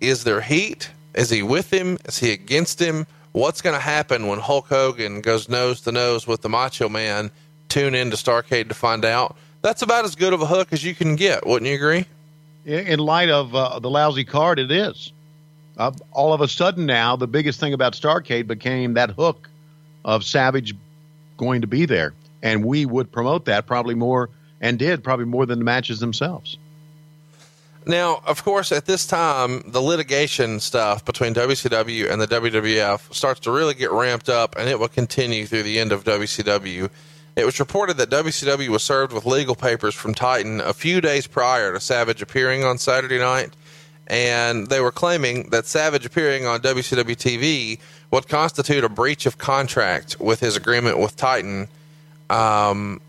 [0.00, 0.90] is there heat?
[1.14, 1.98] Is he with him?
[2.06, 3.06] Is he against him?
[3.32, 7.30] What's going to happen when Hulk Hogan goes nose to nose with the Macho Man?
[7.68, 9.36] Tune in to Starcade to find out.
[9.62, 12.06] That's about as good of a hook as you can get, wouldn't you agree?
[12.66, 15.12] In light of uh, the lousy card, it is.
[15.78, 19.48] Uh, all of a sudden now, the biggest thing about Starcade became that hook
[20.04, 20.74] of Savage
[21.36, 25.46] going to be there, and we would promote that probably more and did probably more
[25.46, 26.58] than the matches themselves.
[27.86, 33.40] Now, of course, at this time, the litigation stuff between WCW and the WWF starts
[33.40, 36.88] to really get ramped up, and it will continue through the end of WCW.
[37.34, 41.26] It was reported that WCW was served with legal papers from Titan a few days
[41.26, 43.50] prior to Savage appearing on Saturday night,
[44.06, 47.80] and they were claiming that Savage appearing on WCW TV
[48.12, 51.68] would constitute a breach of contract with his agreement with Titan.
[52.30, 53.00] Um,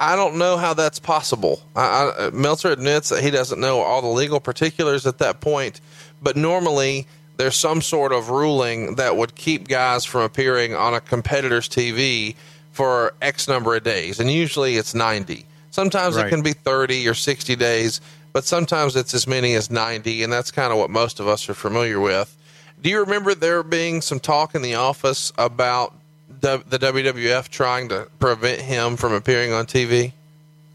[0.00, 1.60] I don't know how that's possible.
[1.76, 5.82] I, I, Meltzer admits that he doesn't know all the legal particulars at that point,
[6.22, 11.00] but normally there's some sort of ruling that would keep guys from appearing on a
[11.00, 12.34] competitor's TV
[12.72, 15.44] for X number of days, and usually it's 90.
[15.70, 18.00] Sometimes it can be 30 or 60 days,
[18.32, 21.46] but sometimes it's as many as 90, and that's kind of what most of us
[21.48, 22.34] are familiar with.
[22.80, 25.94] Do you remember there being some talk in the office about
[26.40, 30.12] the, WWF trying to prevent him from appearing on TV?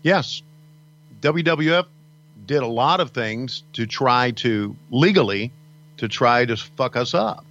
[0.03, 0.41] Yes,
[1.21, 1.85] WWF
[2.45, 5.51] did a lot of things to try to legally
[5.97, 7.45] to try to fuck us up.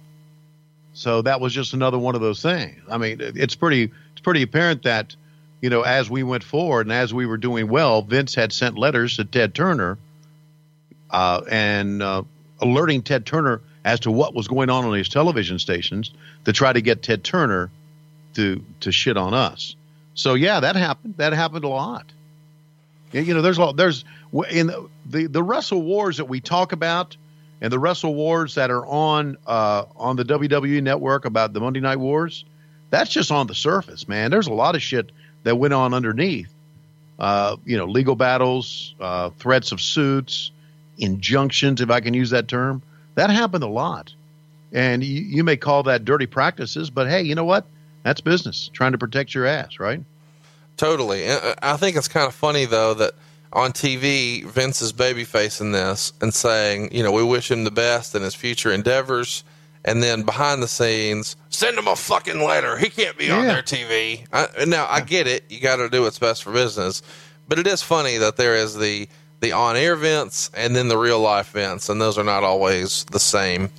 [0.93, 2.81] So that was just another one of those things.
[2.89, 5.15] I mean, it's pretty it's pretty apparent that
[5.61, 8.77] you know as we went forward and as we were doing well, Vince had sent
[8.77, 9.97] letters to Ted Turner
[11.09, 12.23] uh, and uh,
[12.61, 16.11] alerting Ted Turner as to what was going on on his television stations
[16.45, 17.69] to try to get Ted Turner
[18.35, 19.75] to to shit on us.
[20.13, 21.15] So yeah, that happened.
[21.17, 22.05] That happened a lot.
[23.11, 24.03] You know, there's a lot, there's
[24.49, 27.15] in the, the the wrestle wars that we talk about,
[27.61, 31.79] and the wrestle wars that are on uh, on the WWE network about the Monday
[31.79, 32.45] Night Wars.
[32.89, 34.31] That's just on the surface, man.
[34.31, 35.11] There's a lot of shit
[35.43, 36.51] that went on underneath.
[37.17, 40.51] Uh, you know, legal battles, uh, threats of suits,
[40.97, 42.81] injunctions, if I can use that term.
[43.15, 44.13] That happened a lot,
[44.73, 47.65] and you, you may call that dirty practices, but hey, you know what?
[48.05, 48.69] That's business.
[48.71, 49.99] Trying to protect your ass, right?
[50.77, 51.27] Totally.
[51.27, 53.13] Uh, I think it's kind of funny though that
[53.51, 58.13] on TV Vince is babyfacing this and saying, you know, we wish him the best
[58.13, 59.43] in his future endeavors,
[59.83, 62.77] and then behind the scenes, send him a fucking letter.
[62.77, 64.27] He can't be on their TV.
[64.31, 65.45] I, now I get it.
[65.49, 67.01] You got to do what's best for business,
[67.47, 70.97] but it is funny that there is the the on air Vince and then the
[70.97, 73.71] real life Vince, and those are not always the same.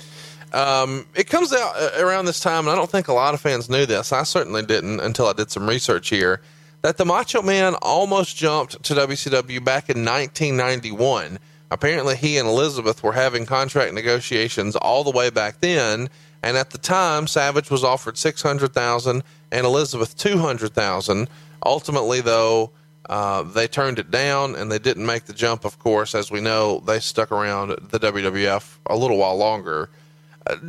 [0.53, 3.40] Um, it comes out uh, around this time, and I don't think a lot of
[3.40, 4.12] fans knew this.
[4.12, 6.40] I certainly didn't until I did some research here.
[6.82, 11.38] That the Macho Man almost jumped to WCW back in 1991.
[11.70, 16.09] Apparently, he and Elizabeth were having contract negotiations all the way back then,
[16.42, 21.28] and at the time, Savage was offered 600000 and Elizabeth 200000
[21.64, 22.70] Ultimately, though,
[23.09, 26.12] Uh, they turned it down and they didn't make the jump, of course.
[26.12, 29.88] As we know, they stuck around the WWF a little while longer.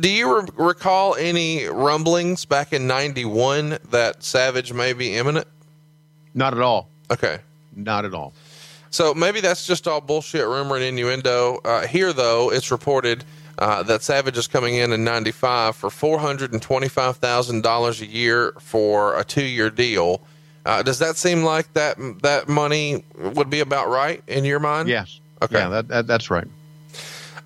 [0.00, 5.46] Do you re- recall any rumblings back in 91 that Savage may be imminent?
[6.34, 6.88] Not at all.
[7.10, 7.38] Okay.
[7.76, 8.32] Not at all.
[8.90, 11.60] So maybe that's just all bullshit rumor and innuendo.
[11.64, 13.24] Uh, here, though, it's reported
[13.58, 19.44] uh, that Savage is coming in in 95 for $425,000 a year for a two
[19.44, 20.20] year deal.
[20.64, 24.88] Uh, does that seem like that that money would be about right in your mind?
[24.88, 25.20] Yes.
[25.40, 25.58] Okay.
[25.58, 26.46] Yeah, that, that, that's right.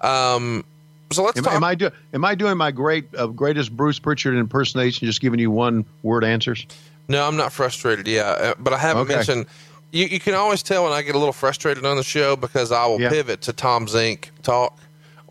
[0.00, 0.64] Um,
[1.12, 1.54] so let's Am, talk.
[1.54, 5.06] am I do, am I doing my great uh, greatest Bruce Pritchard impersonation?
[5.06, 6.66] Just giving you one word answers.
[7.08, 8.06] No, I'm not frustrated.
[8.06, 9.16] Yeah, uh, but I haven't Okay.
[9.16, 9.46] mentioned.
[9.90, 12.72] You, you can always tell when I get a little frustrated on the show because
[12.72, 13.10] I will Yeah.
[13.10, 14.78] pivot to Tom Zenk talk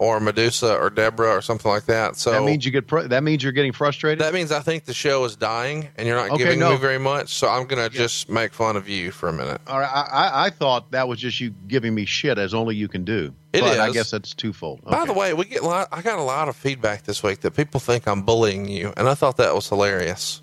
[0.01, 2.15] or Medusa or Deborah or something like that.
[2.15, 2.89] So that means you get.
[2.89, 4.17] Fr- that means you're getting frustrated.
[4.19, 6.71] that means I think the show is dying and you're not Okay, giving no.
[6.71, 7.35] me very much.
[7.35, 9.61] So I'm going to just make fun of you for a minute.
[9.67, 12.87] All right, I, I, thought that was just you giving me shit as only you
[12.87, 13.31] can do.
[13.53, 14.83] It but I guess that's twofold.
[14.85, 15.87] By the way, we get a lot.
[15.91, 19.07] I got a lot of feedback this week that people think I'm bullying you, and
[19.07, 20.41] I thought that was hilarious.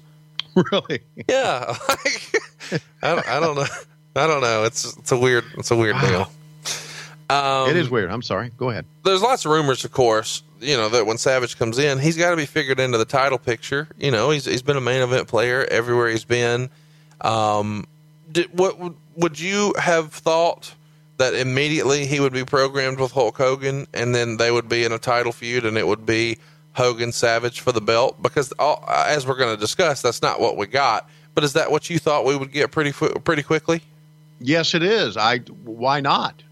[0.73, 2.43] really, Yeah, like,
[3.03, 3.67] I, don't, I don't know.
[4.15, 4.65] I don't know.
[4.65, 6.33] It's it's a weird it's a weird ah, deal.
[7.31, 8.11] Um, it is weird.
[8.11, 8.51] I'm sorry.
[8.57, 8.87] Go ahead.
[9.05, 12.31] there's lots of rumors, of course, you know, that when Savage comes in, he's got
[12.31, 13.87] to be figured into the title picture.
[13.99, 16.71] You know, he's he's been a main event player everywhere he's been.
[17.21, 17.87] Um,
[18.33, 20.75] did, what would would you have thought
[21.19, 24.93] that immediately he would be programmed with Hulk Hogan, and then they would be in
[24.93, 26.39] a title feud, and it would be
[26.75, 28.23] Hogan Savage for the belt?
[28.23, 31.11] Because all, as we're going to discuss, that's not what we got.
[31.35, 33.83] But is that what you thought we would get pretty pretty quickly?
[34.41, 35.17] Yes, it is.
[35.17, 35.39] I.
[35.39, 36.43] Why not?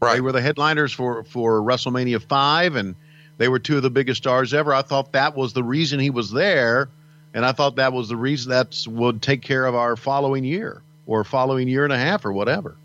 [0.00, 0.14] Right.
[0.14, 2.94] They were the headliners for for WrestleMania five, and
[3.38, 4.72] they were two of the biggest stars ever.
[4.72, 6.88] I thought that was the reason he was there,
[7.34, 10.82] and I thought that was the reason that would take care of our following year
[11.06, 12.76] or following year and a half or whatever.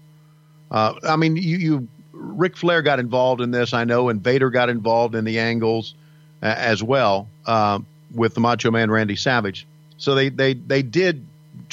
[0.72, 4.50] Uh, I mean, you, you Ric Flair got involved in this, I know, and Vader
[4.50, 5.94] got involved in the angles
[6.42, 7.80] uh, as well uh,
[8.14, 9.68] with the Macho Man Randy Savage.
[9.98, 11.26] So they they they did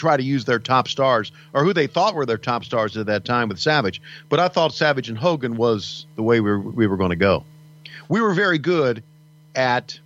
[0.03, 3.07] try to use their top stars or who they thought were their top stars at
[3.07, 4.03] that time with Savage.
[4.29, 7.17] But I thought Savage and Hogan was the way we were, we were going to
[7.17, 7.45] go.
[8.09, 9.05] We were very good
[9.55, 10.01] at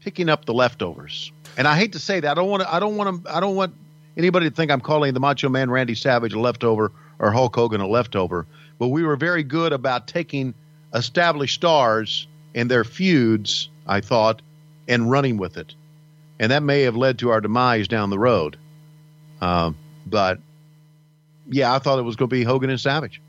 [0.00, 1.30] picking up the leftovers.
[1.56, 2.32] And I hate to say that.
[2.32, 3.72] I don't want to I don't want to I don't want
[4.16, 7.80] anybody to think I'm calling the Macho Man Randy Savage a leftover or Hulk Hogan
[7.80, 8.46] a leftover,
[8.80, 10.54] but we were very good about taking
[10.92, 14.42] established stars and their feuds, I thought,
[14.88, 15.76] and running with it.
[16.40, 18.56] And that may have led to our demise down the road.
[19.42, 19.76] Um,
[20.06, 20.38] but
[21.50, 23.20] yeah, I thought it was going to be Hogan and Savage.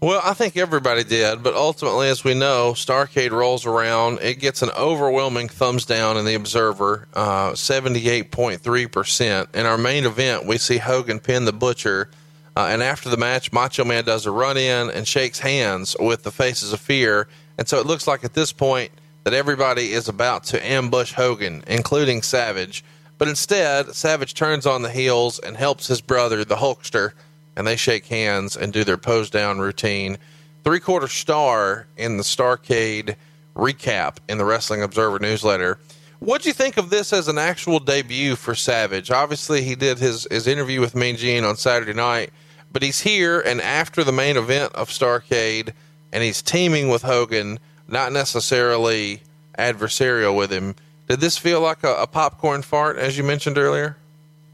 [0.00, 4.20] Well, I think everybody did, but ultimately, as we know, Starcade rolls around.
[4.22, 9.54] It gets an overwhelming thumbs down in the Observer, uh, 78.3%.
[9.54, 12.08] In our main event, we see Hogan pin the Butcher,
[12.56, 16.22] uh, and after the match, Macho Man does a run in and shakes hands with
[16.22, 17.28] the Faces of Fear.
[17.58, 18.92] And so it looks like at this point
[19.24, 22.82] that everybody is about to ambush Hogan, including Savage.
[23.20, 27.12] But instead, Savage turns on the heels and helps his brother, the Hulkster,
[27.54, 30.16] and they shake hands and do their pose down routine.
[30.64, 33.16] Three quarter star in the Starcade
[33.54, 35.78] recap in the Wrestling Observer newsletter.
[36.20, 39.10] What'd you think of this as an actual debut for Savage?
[39.10, 42.30] Obviously, he did his, his interview with Mean Gene on Saturday night,
[42.72, 45.74] but he's here and after the main event of Starcade,
[46.10, 49.20] and he's teaming with Hogan, not necessarily
[49.58, 50.74] adversarial with him.
[51.10, 53.96] Did this feel like a, a popcorn fart, as you mentioned earlier?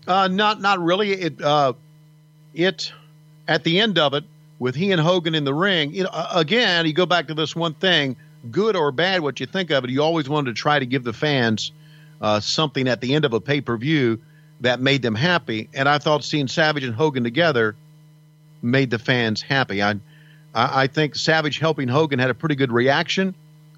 [0.07, 1.13] Uh, not not really.
[1.13, 1.75] It uh,
[2.55, 2.95] it
[3.47, 4.25] at the end of it
[4.59, 5.93] with he and Hogan in the ring.
[5.93, 8.17] You know, again, you go back to this one thing:
[8.51, 9.91] good or bad, what you think of it.
[9.91, 11.73] You always wanted to try to give the fans
[12.23, 14.19] uh, something at the end of a pay per view
[14.63, 15.69] that made them happy.
[15.75, 17.77] And I thought seeing Savage and Hogan together
[18.63, 19.83] made the fans happy.
[19.83, 19.91] I
[20.55, 23.35] I, I think Savage helping Hogan had a pretty good reaction,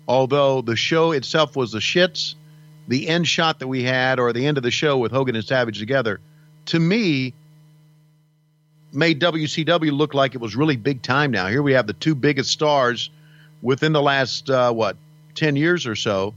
[0.06, 2.36] although the show itself was the shits.
[2.88, 5.44] The end shot that we had, or the end of the show with Hogan and
[5.44, 6.20] Savage together,
[6.66, 7.34] to me,
[8.92, 11.48] made WCW look like it was really big time now.
[11.48, 13.10] Here we have the two biggest stars
[13.60, 14.96] within the last, uh, what,
[15.34, 16.34] 10 years or so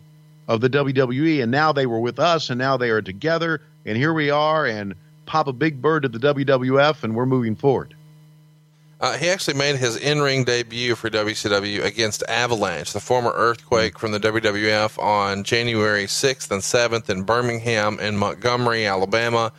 [0.48, 3.98] of the WWE, and now they were with us, and now they are together, and
[3.98, 4.96] here we are, and
[5.26, 7.96] pop a big bird to the WWF, and we're moving forward.
[9.02, 14.12] Uh, he actually made his in-ring debut for WCW against Avalanche, the former Earthquake from
[14.12, 19.52] the WWF, on January 6th and 7th in Birmingham and Montgomery, Alabama.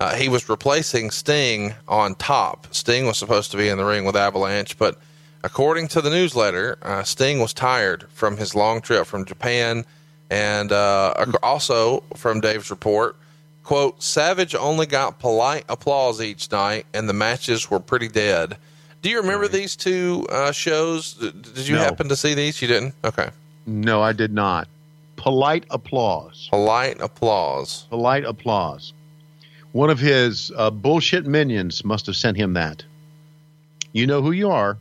[0.00, 2.68] Uh, he was replacing Sting on top.
[2.70, 4.98] Sting was supposed to be in the ring with Avalanche, but
[5.44, 9.84] according to the newsletter, uh, Sting was tired from his long trip from Japan,
[10.30, 13.16] and uh, also from Dave's report,
[13.62, 18.56] quote, Savage only got polite applause each night, and the matches were pretty dead.
[19.02, 21.14] Do you remember these two uh, shows?
[21.14, 21.82] Did you No.
[21.82, 22.60] happen to see these?
[22.60, 22.94] You didn't?
[23.04, 23.28] Okay.
[23.66, 24.68] No, I did not.
[25.16, 26.48] Polite applause.
[26.50, 27.86] Polite applause.
[27.90, 28.92] Polite applause.
[29.72, 32.84] One of his uh, bullshit minions must have sent him that.
[33.92, 34.78] You know who you are.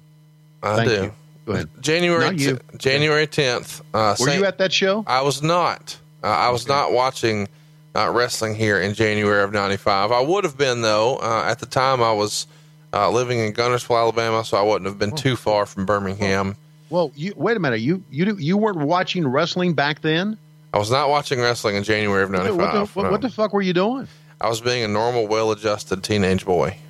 [0.63, 0.95] I Thank do.
[0.95, 1.13] you.
[1.45, 1.70] Go ahead.
[1.82, 3.82] January t- January tenth.
[3.93, 5.03] Uh, Were Saint- you at that show?
[5.05, 5.97] I was not.
[6.24, 6.74] Uh, I was Okay.
[6.74, 7.47] not watching
[7.95, 10.11] uh, wrestling here in January of '95.
[10.11, 11.18] I would have been though.
[11.18, 12.47] Uh, at the time, I was
[12.95, 15.17] uh, living in Guntersville, Alabama, so I wouldn't have been Oh.
[15.17, 16.55] too far from Birmingham.
[16.89, 17.81] Well, you wait a minute.
[17.81, 20.37] You you you weren't watching wrestling back then.
[20.73, 22.57] I was not watching wrestling in January of What the, '95.
[22.57, 24.07] what, the, what, what the fuck were you doing?
[24.41, 26.77] I was being a normal, well-adjusted teenage boy.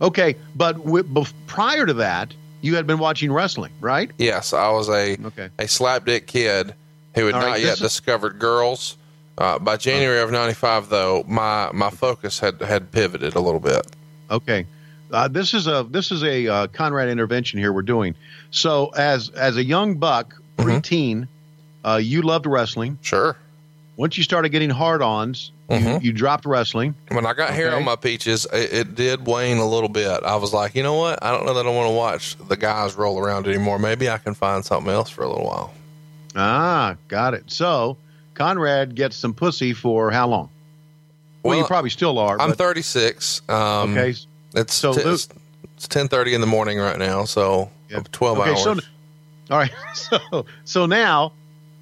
[0.00, 4.10] Okay, but w- bef- prior to that, you had been watching wrestling, right?
[4.18, 5.48] Yes, I was a Okay.
[5.58, 6.74] a slapdick kid
[7.14, 8.96] who had All not right, yet is- discovered girls.
[9.38, 13.86] Uh, by January of '95, though, my my focus had had pivoted a little bit.
[14.32, 14.66] Okay.
[15.12, 18.14] Uh, this is a this is a uh, Conrad intervention here we're doing.
[18.50, 20.68] So as as a young buck, Mm-hmm.
[20.70, 21.28] preteen,
[21.84, 22.98] uh, you loved wrestling.
[23.02, 23.36] Sure.
[23.96, 26.02] Once you started getting hard-ons, you, Mhm.
[26.02, 26.94] you dropped wrestling.
[27.08, 30.22] When I got hair on my peaches, it, it did wane a little bit.
[30.22, 31.18] I was like, you know what?
[31.24, 33.78] I don't know that I want to watch the guys roll around anymore.
[33.78, 35.72] Maybe I can find something else for a little while.
[36.36, 37.44] Ah, got it.
[37.50, 37.96] So
[38.34, 40.48] Conrad gets some pussy for how long?
[41.42, 42.40] Well, you probably still are.
[42.40, 43.42] I'm but, 36.
[43.48, 44.14] Um, okay.
[44.54, 45.28] It's So t- Luke- it's,
[45.76, 48.00] it's 10:30 in the morning right now, so Yeah.
[48.12, 48.62] 12 Okay, hours.
[48.62, 48.70] so
[49.50, 49.72] all right.
[49.94, 51.32] So so now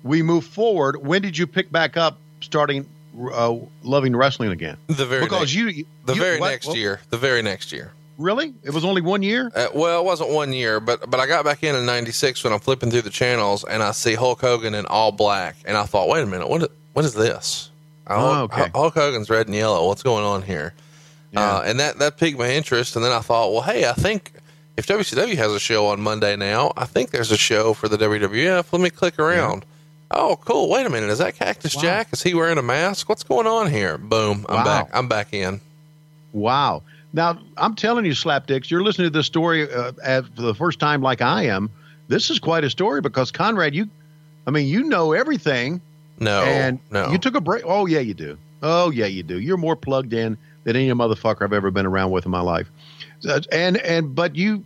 [0.02, 0.96] we move forward.
[1.04, 2.86] When did you pick back up starting
[3.32, 4.76] uh, loving wrestling again?
[4.86, 7.70] the very Because next, you the you- very what- next what- year, the very next
[7.72, 7.92] year.
[8.18, 8.52] Really?
[8.62, 9.50] It was only one year?
[9.54, 12.52] Uh, well, it wasn't one year, but but I got back in in '96 when
[12.52, 15.84] I'm flipping through the channels and I see Hulk Hogan in all black, and I
[15.84, 17.69] thought, wait a minute, what what is this?
[18.10, 18.70] Oh, Hulk, okay.
[18.74, 19.86] Hulk Hogan's red and yellow.
[19.86, 20.74] What's going on here?
[21.32, 21.40] Yeah.
[21.56, 24.32] Uh, and that that piqued my interest, and then I thought, well, hey, I think
[24.76, 27.96] if WCW has a show on Monday now, I think there's a show for the
[27.96, 28.72] WWF.
[28.72, 29.64] Let me click around.
[30.10, 30.68] Oh, cool.
[30.68, 31.08] Wait a minute.
[31.10, 31.82] Is that Cactus Wow.
[31.82, 32.08] Jack?
[32.12, 33.08] Is he wearing a mask?
[33.08, 33.96] What's going on here?
[33.96, 34.44] Boom.
[34.48, 34.64] I'm Wow.
[34.64, 34.90] back.
[34.92, 35.60] I'm back in.
[36.32, 36.82] Wow.
[37.12, 39.92] Now, I'm telling you, Slapdicks, you're listening to this story uh,
[40.34, 41.70] for the first time like I am.
[42.08, 43.88] This is quite a story because, Conrad, you,
[44.46, 45.80] I mean, you know everything.
[46.20, 47.10] No, and no.
[47.10, 47.62] you took a break.
[47.66, 48.36] Oh, yeah, you do.
[48.62, 49.40] Oh, yeah, you do.
[49.40, 52.70] You're more plugged in than any motherfucker I've ever been around with in my life.
[53.26, 54.64] Uh, And, and, but you,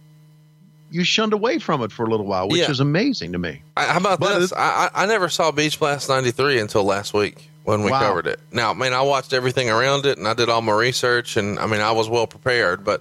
[0.90, 2.70] you shunned away from it for a little while, which Yeah.
[2.70, 3.62] is amazing to me.
[3.76, 4.52] I, how about But this?
[4.52, 8.00] I, I never saw Beach Blast '93 until last week when we Wow.
[8.00, 8.40] covered it.
[8.52, 11.58] Now, I mean, I watched everything around it and I did all my research, and
[11.60, 13.00] I mean, I was well prepared, but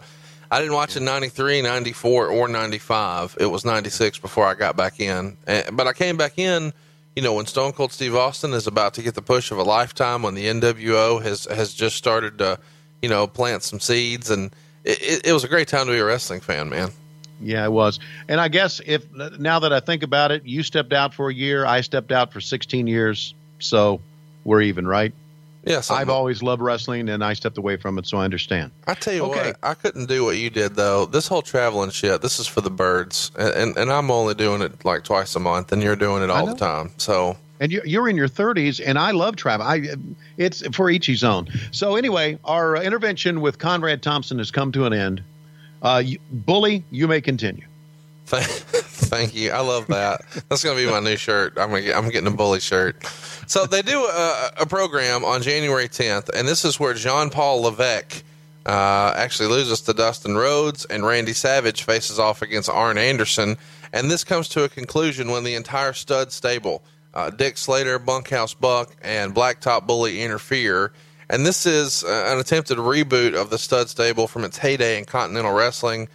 [0.51, 3.37] I didn't watch it '93, '94, or '95.
[3.39, 5.37] It was '96 before I got back in.
[5.47, 6.71] And, but I came back in,
[7.15, 9.63] you know, when Stone Cold Steve Austin is about to get the push of a
[9.63, 12.59] lifetime, when the NWO has has just started to,
[13.01, 14.53] you know, plant some seeds, and
[14.83, 16.89] it, it, was a great time to be a wrestling fan, man.
[17.39, 17.99] Yeah, it was.
[18.27, 21.33] And I guess if now that I think about it, you stepped out for a
[21.33, 23.33] year, I stepped out for 16 years.
[23.59, 24.01] So
[24.43, 25.13] we're even, right?
[25.65, 28.71] Yes, I've always loved wrestling and I stepped away from it, so I understand.
[28.85, 29.47] I tell you Okay.
[29.47, 31.05] what, I couldn't do what you did though.
[31.05, 34.61] This whole traveling shit, this is for the birds, and and, and I'm only doing
[34.61, 36.91] it like twice a month, and you're doing it all the time.
[36.97, 39.65] So And you're, you're in your 30s, and I love travel.
[39.65, 39.83] I,
[40.37, 41.47] it's for each his own.
[41.71, 45.23] So anyway, our uh, intervention with Conrad Thompson has come to an end.
[45.81, 47.65] Uh, you, Bully, you may continue.
[48.41, 49.51] thank, you.
[49.51, 50.21] I love that.
[50.49, 51.53] That's gonna be my new shirt.
[51.57, 53.05] I'm gonna I'm getting a bully shirt.
[53.47, 57.61] So they do a, a program on January 10th, and this is where Jean Paul
[57.61, 58.23] Levesque
[58.65, 63.57] uh, actually loses to Dustin Rhodes, and Randy Savage faces off against Arn Anderson.
[63.91, 68.53] And this comes to a conclusion when the entire stud stable, uh, Dick Slater, Bunkhouse
[68.53, 70.91] Buck, and Blacktop Bully interfere.
[71.29, 75.05] And this is uh, an attempted reboot of the stud stable from its heyday in
[75.05, 76.07] Continental Wrestling.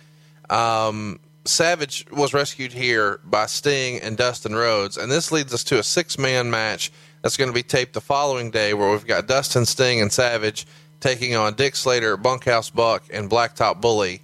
[0.51, 5.79] Um, Savage was rescued here by Sting and Dustin Rhodes, and this leads us to
[5.79, 6.93] a six man match
[7.23, 10.67] that's going to be taped the following day where we've got Dustin, Sting, and Savage
[11.01, 14.21] taking on Dick Slater, Bunkhouse Buck, and Blacktop Bully.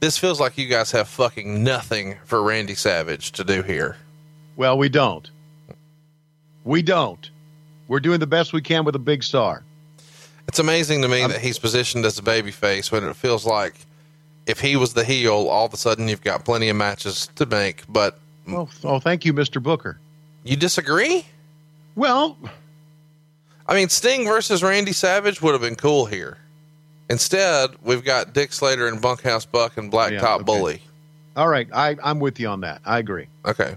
[0.00, 3.96] This feels like you guys have fucking nothing for Randy Savage to do here.
[4.56, 5.30] Well, we don't.
[6.64, 7.30] We don't.
[7.88, 9.62] We're doing the best we can with a big star.
[10.48, 13.74] It's amazing to me that he's positioned as a babyface when it feels like
[14.46, 17.46] if he was the heel, all of a sudden you've got plenty of matches to
[17.46, 17.82] make.
[17.88, 18.18] But
[18.48, 19.62] Oh, oh, thank you, Mr.
[19.62, 19.98] Booker.
[20.42, 21.24] you disagree?
[21.96, 22.36] Well,
[23.66, 26.36] I mean, Sting versus Randy Savage would have been cool here.
[27.08, 30.44] Instead, we've got Dick Slater and Bunkhouse Buck and Blacktop Yeah, okay.
[30.44, 30.82] Bully.
[31.36, 31.68] all right.
[31.72, 32.80] I, I'm with you on that.
[32.84, 33.26] I agree.
[33.46, 33.76] Okay.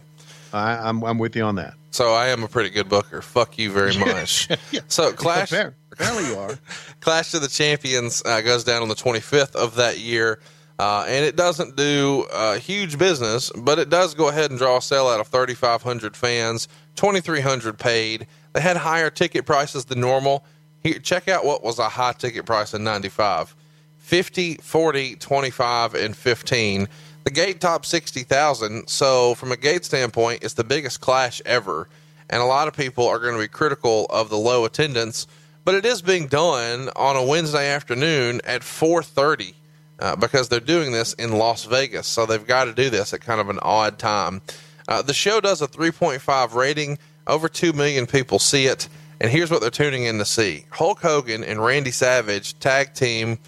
[0.54, 1.74] I, I'm, I'm with you on that.
[1.92, 3.22] So I am a pretty good booker.
[3.22, 4.50] Fuck you very much.
[4.72, 4.82] yeah.
[4.88, 5.76] So Clash Fair.
[5.92, 6.58] Apparently you are.
[7.02, 10.40] Clash of the Champions uh, goes down on the 25th of that year.
[10.80, 14.78] Uh, and it doesn't do uh, huge business, but it does go ahead and draw
[14.78, 18.28] a sellout of 3,500 fans, 2,300 paid.
[18.54, 20.46] They had higher ticket prices than normal.
[20.84, 23.56] Here, check out what was a high ticket price in 95
[23.98, 26.88] 50, 40, 25, and 15.
[27.24, 28.88] The gate top 60,000.
[28.88, 31.90] So, from a gate standpoint, it's the biggest clash ever.
[32.30, 35.28] And a lot of people are going to be critical of the low attendance,
[35.66, 39.56] but it is being done on a Wednesday afternoon at 4:30
[40.00, 42.08] uh, because they're doing this in Las Vegas.
[42.08, 44.42] So they've got to do this at kind of an odd time.
[44.88, 46.98] Uh, the show does a 3.5 rating.
[47.26, 48.88] Over 2 million people see it.
[49.20, 53.40] And here's what they're tuning in to see Hulk Hogan and Randy Savage tag team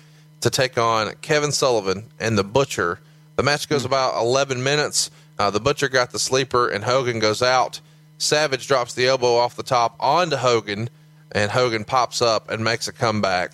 [0.41, 2.99] to take on Kevin Sullivan and The Butcher.
[3.35, 5.11] The match goes about 11 minutes.
[5.37, 7.79] Uh, the Butcher got the sleeper, and Hogan goes out.
[8.17, 10.89] Savage drops the elbow off the top onto Hogan,
[11.31, 13.53] and Hogan pops up and makes a comeback.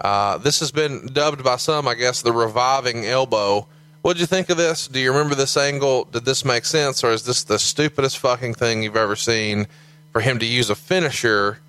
[0.00, 3.66] Uh, this has been dubbed by some, I guess, the reviving elbow.
[4.02, 4.88] What'd you think of this?
[4.88, 6.04] Do you remember this angle?
[6.04, 9.66] Did this make sense, or is this the stupidest fucking thing you've ever seen
[10.12, 11.60] for him to use a finisher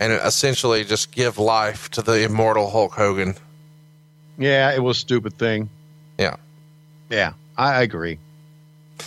[0.00, 3.34] and essentially just give life to the immortal Hulk Hogan?
[4.38, 5.68] Yeah, it was a stupid thing.
[6.18, 6.36] Yeah.
[7.10, 8.18] Yeah, I, I agree.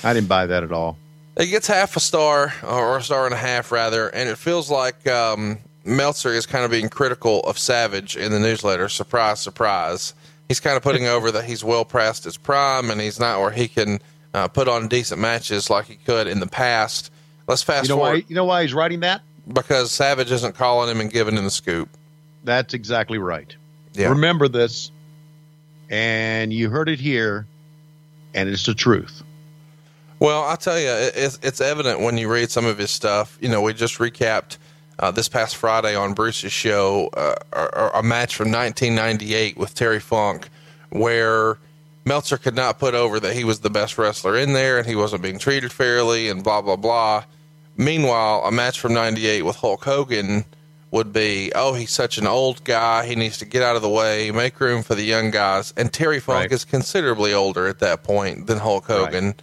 [0.03, 0.97] I didn't buy that at all.
[1.37, 4.69] It gets half a star, or a star and a half, rather, and it feels
[4.69, 8.89] like um, Meltzer is kind of being critical of Savage in the newsletter.
[8.89, 10.13] Surprise, surprise.
[10.47, 13.51] He's kind of putting over that he's well past his prime and he's not where
[13.51, 13.99] he can
[14.33, 17.11] uh, put on decent matches like he could in the past.
[17.47, 18.25] Let's fast You know forward why?
[18.27, 19.21] You know why he's writing that?
[19.51, 21.89] because Savage isn't calling him and giving him the scoop.
[22.43, 23.55] That's exactly right.
[23.93, 24.09] Yeah.
[24.09, 24.91] Remember this,
[25.89, 27.47] and you heard it here,
[28.33, 29.23] and it's the truth.
[30.19, 33.37] Well, I'll tell you, it's, it's evident when you read some of his stuff.
[33.41, 34.57] You know, we just recapped
[34.99, 39.99] uh, this past Friday on Bruce's show uh, a, a match from 1998 with Terry
[39.99, 40.49] Funk,
[40.89, 41.57] where
[42.05, 44.95] Meltzer could not put over that he was the best wrestler in there and he
[44.95, 47.23] wasn't being treated fairly and blah, blah, blah.
[47.77, 50.45] Meanwhile, a match from 98 with Hulk Hogan
[50.91, 53.05] would be, oh, he's such an old guy.
[53.05, 55.73] He needs to get out of the way, make room for the young guys.
[55.75, 56.51] And Terry Funk Right.
[56.53, 59.35] is considerably older at that point than Hulk Hogan.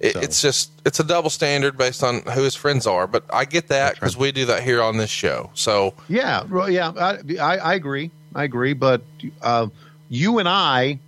[0.00, 3.06] It, So- It's just, it's a double standard based on who his friends are.
[3.06, 5.50] But I get that because we do that here on this show.
[5.54, 8.10] So, Yeah, well, yeah, I, I, I agree.
[8.34, 8.74] I agree.
[8.74, 9.02] But
[9.42, 9.68] uh,
[10.08, 10.98] you and I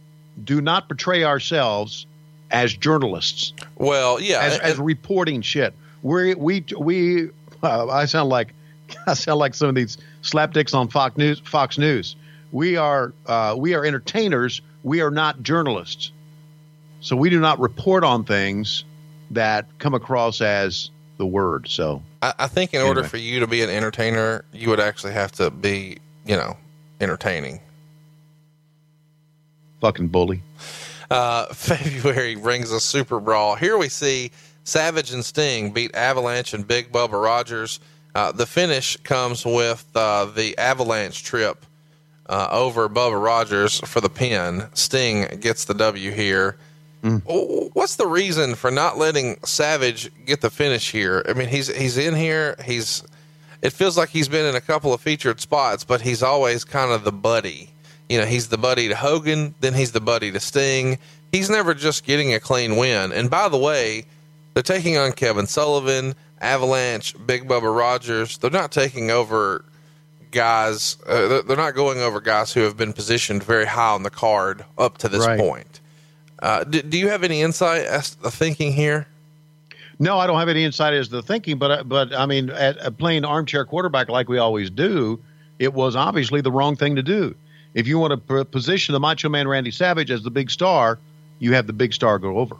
[0.42, 2.06] do not portray ourselves
[2.50, 4.40] as journalists, well, yeah.
[4.40, 5.72] as, and- as reporting shit.
[6.02, 7.28] We we we.
[7.62, 8.54] Uh, I sound like
[9.06, 11.40] I sound like some of these slapdicks on Fox News.
[11.40, 12.16] Fox News.
[12.52, 14.62] We are uh, we are entertainers.
[14.82, 16.10] We are not journalists.
[17.00, 18.84] So we do not report on things
[19.30, 21.68] that come across as the word.
[21.68, 25.12] So I, I think in order for you to be an entertainer, you would actually
[25.12, 26.56] have to be, you know,
[27.00, 27.60] entertaining.
[29.80, 30.42] fucking bully.
[31.10, 33.54] Uh, February brings a Super Brawl.
[33.56, 34.30] Here we see
[34.64, 37.80] Savage and Sting beat Avalanche and Big Bubba Rogers.
[38.14, 41.64] Uh, the finish comes with uh, the Avalanche trip
[42.28, 44.68] uh, over Bubba Rogers for the pin.
[44.74, 46.56] Sting gets the W here.
[47.02, 51.24] W- What's the reason for not letting Savage get the finish here?
[51.28, 52.56] I mean, he's he's in here.
[52.64, 53.02] He's
[53.62, 56.90] it feels like he's been in a couple of featured spots, but he's always kind
[56.90, 57.70] of the buddy.
[58.08, 60.98] You know, he's the buddy to Hogan, then he's the buddy to Sting.
[61.32, 63.12] He's never just getting a clean win.
[63.12, 64.04] And by the way,
[64.54, 68.36] they're taking on Kevin Sullivan, Avalanche, Big Bubba Rogers.
[68.38, 69.64] They're not taking over
[70.32, 70.96] guys.
[71.06, 74.10] Uh, they're- they're not going over guys who have been positioned very high on the
[74.10, 75.38] card up to this Right.
[75.38, 75.79] point.
[76.40, 79.06] Uh, do, do you have any insight as to the thinking here?
[79.98, 82.78] No, I don't have any insight as to the thinking, but but I mean, at,
[82.78, 85.20] at playing armchair quarterback like we always do,
[85.58, 87.34] it was obviously the wrong thing to do.
[87.74, 90.98] If you want to position the Macho Man Randy Savage as the big star,
[91.38, 92.56] you have the big star go over,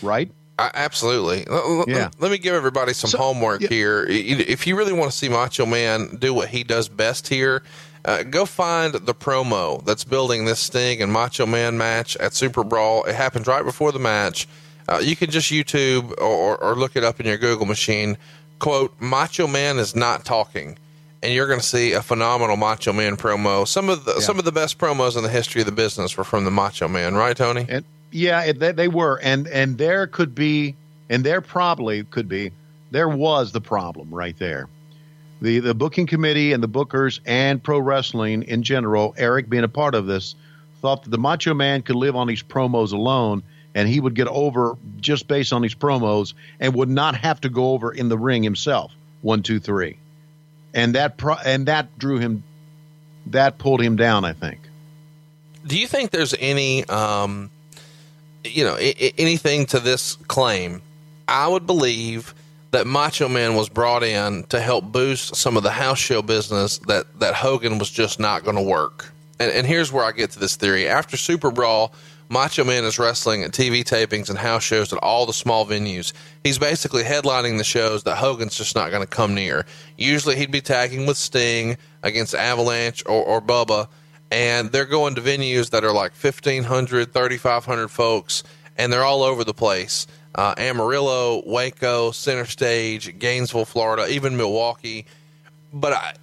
[0.00, 0.30] right?
[0.58, 1.44] I, absolutely.
[1.50, 2.10] L- Yeah.
[2.20, 3.68] Let me give everybody some So- homework yeah.
[3.68, 4.06] here.
[4.08, 7.62] If you really want to see Macho Man do what he does best here,
[8.04, 12.64] uh, go find the promo that's building this Sting and Macho Man match at Super
[12.64, 13.04] Brawl.
[13.04, 14.48] It happens right before the match.
[14.88, 18.18] Uh, you can just YouTube or, or look it up in your Google machine.
[18.58, 20.78] Quote, Macho Man is not talking.
[21.22, 23.66] And you're going to see a phenomenal Macho Man promo.
[23.66, 26.24] Some of the some of the best promos in the history of the business were
[26.24, 27.64] from the Macho Man, right, Tony?
[27.68, 30.74] And yeah, it, they, they were, and and there could be,
[31.08, 32.50] and there probably could be,
[32.90, 34.68] there was the problem right there.
[35.42, 39.68] The the booking committee and the bookers and pro wrestling in general, Eric being a
[39.68, 40.36] part of this,
[40.80, 43.42] thought that the Macho Man could live on these promos alone,
[43.74, 47.48] and he would get over just based on these promos, and would not have to
[47.48, 48.92] go over in the ring himself.
[49.20, 49.98] One, two, three,
[50.74, 52.44] and that pro- and that drew him
[53.26, 54.24] that pulled him down.
[54.24, 54.60] I think.
[55.66, 57.50] Do you think there's any, um,
[58.44, 60.82] you know, I- anything to this claim?
[61.26, 62.32] I would believe
[62.72, 66.78] that Macho Man was brought in to help boost some of the house show business
[66.88, 69.12] that that Hogan was just not going to work.
[69.38, 71.94] And, and here's where I get to this theory: after Super Brawl.
[72.28, 76.14] Macho Man is wrestling at TV tapings and house shows at all the small venues.
[76.42, 79.66] He's basically headlining the shows that Hogan's just not going to come near.
[79.98, 83.86] Usually he'd be tagging with Sting against Avalanche or, or Bubba,
[84.30, 88.42] and they're going to venues that are like 1,500, 3,500 folks,
[88.78, 90.06] and they're all over the place.
[90.34, 95.04] Uh, Amarillo, Waco, Center Stage, Gainesville, Florida, even Milwaukee.
[95.72, 96.14] But I,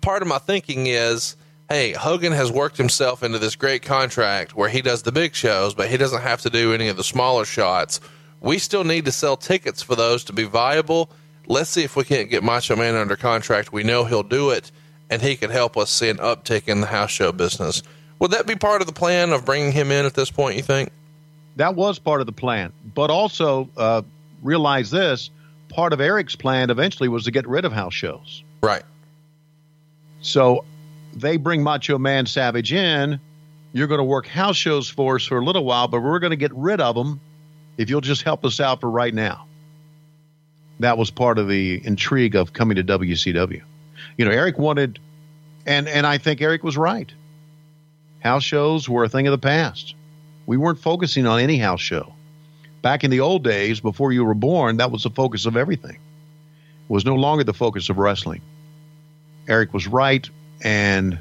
[0.00, 1.36] part of my thinking is,
[1.68, 5.74] hey, Hogan has worked himself into this great contract where he does the big shows,
[5.74, 8.00] but he doesn't have to do any of the smaller shots.
[8.40, 11.10] We still need to sell tickets for those to be viable.
[11.46, 13.72] Let's see if we can't get Macho Man under contract.
[13.72, 14.70] We know he'll do it,
[15.08, 17.82] and he could help us see an uptick in the house show business.
[18.18, 20.62] Would that be part of the plan of bringing him in at this point, you
[20.62, 20.90] think?
[21.56, 22.72] That was part of the plan.
[22.94, 24.02] But also uh,
[24.42, 25.30] realize this
[25.68, 28.44] part of Eric's plan eventually was to get rid of house shows.
[28.62, 28.84] Right.
[30.20, 30.64] So
[31.14, 33.20] they bring Macho Man Savage in.
[33.72, 36.30] You're going to work house shows for us for a little while, but we're going
[36.30, 37.20] to get rid of them
[37.76, 39.46] if you'll just help us out for right now.
[40.80, 43.62] That was part of the intrigue of coming to WCW.
[44.16, 44.98] You know, Eric wanted,
[45.66, 47.12] and and I think Eric was right.
[48.20, 49.94] House shows were a thing of the past.
[50.46, 52.14] We weren't focusing on any house show.
[52.82, 55.94] Back in the old days, before you were born, that was the focus of everything.
[55.94, 58.42] It was no longer the focus of wrestling.
[59.48, 60.28] Eric was right,
[60.62, 61.18] and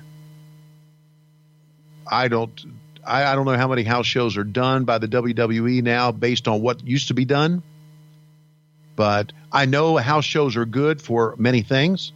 [2.10, 2.66] I don't
[3.06, 6.48] I, I don't know how many house shows are done by the WWE now based
[6.48, 7.64] on what used to be done.
[8.96, 12.14] But I know house shows are good for many things.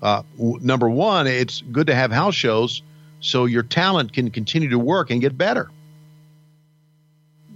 [0.00, 2.82] Uh, w- number one, it's good to have house shows
[3.20, 5.70] so your talent can continue to work and get better.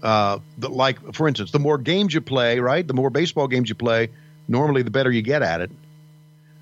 [0.02, 2.86] Uh, the, like, for instance, the more games you play, right?
[2.86, 4.08] The more baseball games you play,
[4.48, 5.70] normally the better you get at it.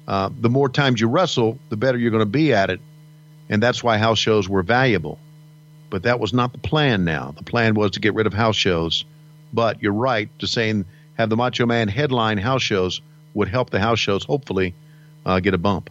[0.06, 2.80] Uh, the more times you wrestle, the better you're going to be at it.
[3.48, 5.18] And that's why house shows were valuable.
[5.90, 7.34] But that was not the plan now.
[7.36, 9.04] The plan was to get rid of house shows.
[9.52, 10.84] But you're right to saying
[11.14, 13.00] have the Macho Man headline house shows
[13.34, 14.74] would help the house shows hopefully
[15.24, 15.90] uh, get a bump.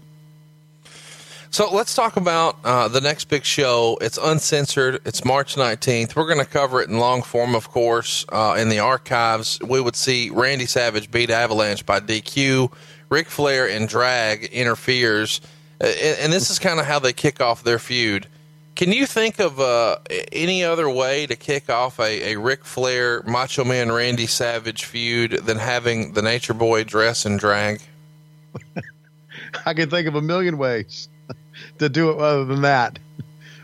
[1.50, 3.98] So let's talk about uh, the next big show.
[4.02, 5.00] It's uncensored.
[5.06, 6.16] It's March 19th.
[6.16, 9.60] We're going to cover it in long form, of course, uh, in the archives.
[9.62, 12.72] We would see Randy Savage beat Avalanche by DQ.
[13.10, 15.40] Ric Flair and drag interferes.
[15.80, 18.28] And, and this is kind of how they kick off their feud.
[18.76, 19.98] Can you think of uh,
[20.32, 25.32] any other way to kick off a, a Ric Flair Macho Man Randy Savage feud
[25.32, 27.82] than having the Nature Boy dress and drag?
[29.66, 31.10] I can think of a million ways
[31.80, 33.00] to do it other than that.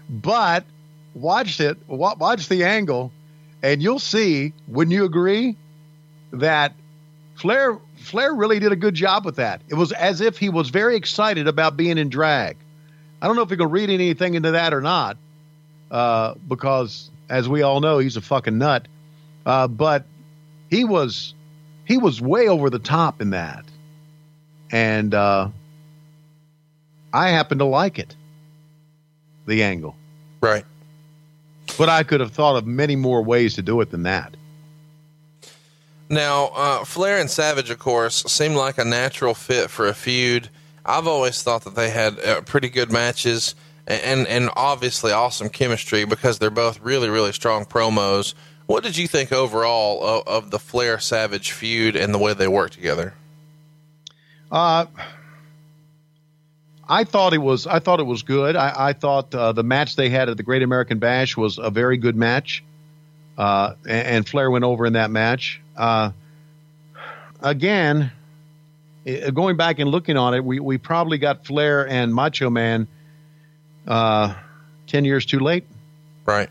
[0.10, 0.66] But
[1.14, 3.12] watch it, watch the angle,
[3.62, 5.56] and you'll see when you agree
[6.32, 6.74] that
[7.36, 9.62] Flair Flair really did a good job with that.
[9.70, 12.58] It was as if he was very excited about being in drag.
[13.22, 15.18] I don't know if you can read anything into that or not,
[15.90, 18.88] uh, because as we all know, he's a fucking nut.
[19.46, 20.06] Uh, but
[20.70, 21.34] he was
[21.86, 23.66] he was way over the top in that,
[24.72, 25.50] and uh,
[27.14, 28.16] I happen to like it.
[29.46, 29.96] The angle,
[30.42, 30.66] Right.
[31.78, 34.36] but I could have thought of many more ways to do it than that.
[36.10, 40.50] Now, uh, Flair and Savage, of course, seem like a natural fit for a feud.
[40.86, 43.56] I've always thought that they had uh, pretty good matches
[43.86, 48.34] and and obviously awesome chemistry because they're both really really strong promos.
[48.66, 52.48] What did you think overall of, of the Flair Savage feud and the way they
[52.48, 53.14] work together?
[54.52, 54.86] Uh,
[56.88, 57.66] I thought it was.
[57.66, 58.56] I thought it was good.
[58.56, 61.70] I, I thought uh, the match they had at the Great American Bash was a
[61.70, 62.64] very good match,
[63.38, 65.62] uh, and, and Flair went over in that match.
[65.78, 66.12] Uh,
[67.42, 68.12] again,
[69.34, 72.88] going back and looking on it, we, we probably got Flair and Macho Man
[73.88, 74.36] uh,
[74.88, 75.66] ten years too late.
[76.26, 76.50] Right.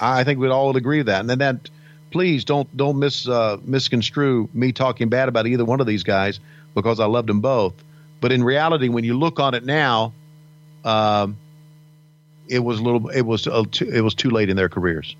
[0.00, 1.20] I I think we'd all agree with that.
[1.20, 1.70] And then that,
[2.10, 6.40] please don't don't mis uh, misconstrue me talking bad about either one of these guys
[6.74, 7.74] because I loved them both.
[8.20, 10.12] But in reality, when you look on it now,
[10.84, 11.36] um,
[12.48, 13.08] it was a little.
[13.08, 15.16] It was uh, too, it was too late in their careers.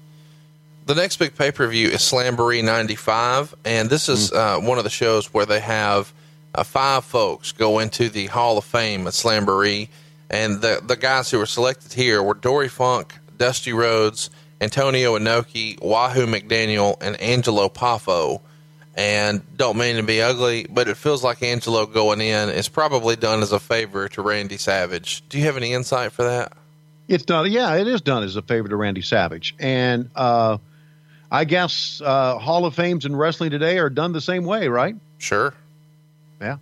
[0.86, 4.84] The next big pay per view is Slamboree 95, and this is uh, one of
[4.84, 6.12] the shows where they have
[6.54, 9.88] uh, five folks go into the Hall of Fame at Slamboree,
[10.28, 14.30] and the the guys who were selected here were Dory Funk, Dusty Rhodes,
[14.60, 18.40] Antonio Inoki, Wahoo McDaniel, and Angelo Poffo.
[19.00, 23.16] And don't mean to be ugly, but it feels like Angelo going in is probably
[23.16, 25.26] done as a favor to Randy Savage.
[25.30, 26.52] Do you have any insight for that?
[27.08, 27.50] It's done.
[27.50, 30.58] Yeah, it is done as a favor to Randy Savage, and uh,
[31.32, 34.94] I guess uh, Hall of Fames in wrestling today are done the same way, right?
[35.16, 35.54] Sure.
[36.38, 36.58] Yeah.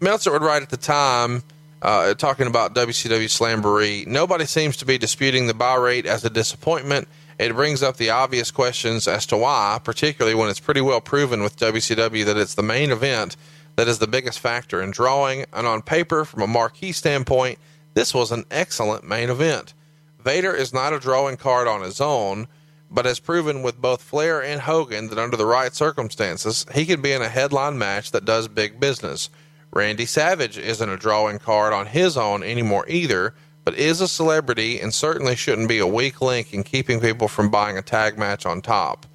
[0.00, 1.44] Meltzer would write at the time,
[1.82, 4.08] uh, talking about WCW Slamboree.
[4.08, 7.06] Nobody seems to be disputing the buy rate as a disappointment.
[7.38, 11.42] It brings up the obvious questions as to why, particularly when it's pretty well proven
[11.42, 13.36] with WCW that it's the main event
[13.76, 15.44] that is the biggest factor in drawing.
[15.52, 17.58] And on paper, from a marquee standpoint,
[17.92, 19.74] this was an excellent main event.
[20.18, 22.48] Vader is not a drawing card on his own,
[22.90, 27.02] but has proven with both Flair and Hogan that under the right circumstances, he can
[27.02, 29.28] be in a headline match that does big business.
[29.72, 33.34] Randy Savage isn't a drawing card on his own anymore either,
[33.66, 37.50] but is a celebrity and certainly shouldn't be a weak link in keeping people from
[37.50, 39.06] buying a tag match on top.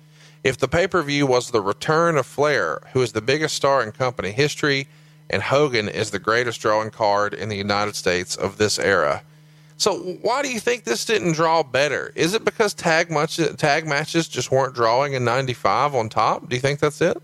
[0.44, 3.82] If the pay per view was the return of Flair, who is the biggest star
[3.82, 4.90] in company history,
[5.30, 9.24] and Hogan is the greatest drawing card in the United States of this era.
[9.78, 12.12] So why do you think this didn't draw better?
[12.16, 16.50] Is it because tag much tag matches just weren't drawing in '95 on top?
[16.50, 17.24] Do you think that's it?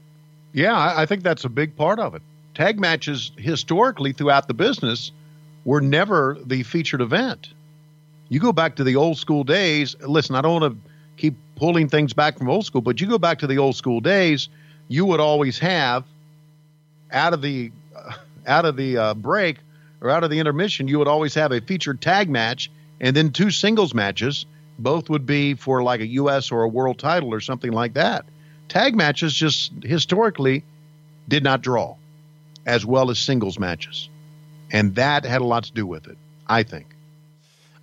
[0.54, 2.22] Yeah, I, I think that's a big part of it.
[2.56, 5.12] Tag matches historically throughout the business
[5.68, 7.50] were never the featured event.
[8.30, 9.98] You go back to the old school days.
[10.00, 13.18] Listen, I don't want to keep pulling things back from old school, but you go
[13.18, 14.48] back to the old school days.
[14.88, 16.06] You would always have
[17.12, 17.74] out of the
[18.48, 19.58] out of the uh, break
[20.00, 23.32] or out of the intermission, you would always have a featured tag match and then
[23.32, 24.46] two singles matches.
[24.80, 26.50] Both would be for like a U.S.
[26.50, 28.24] or a world title or something like that.
[28.70, 30.64] Tag matches just historically
[31.28, 31.98] did not draw
[32.66, 34.08] as well as singles matches.
[34.72, 36.88] And that had a lot to do with it, I think.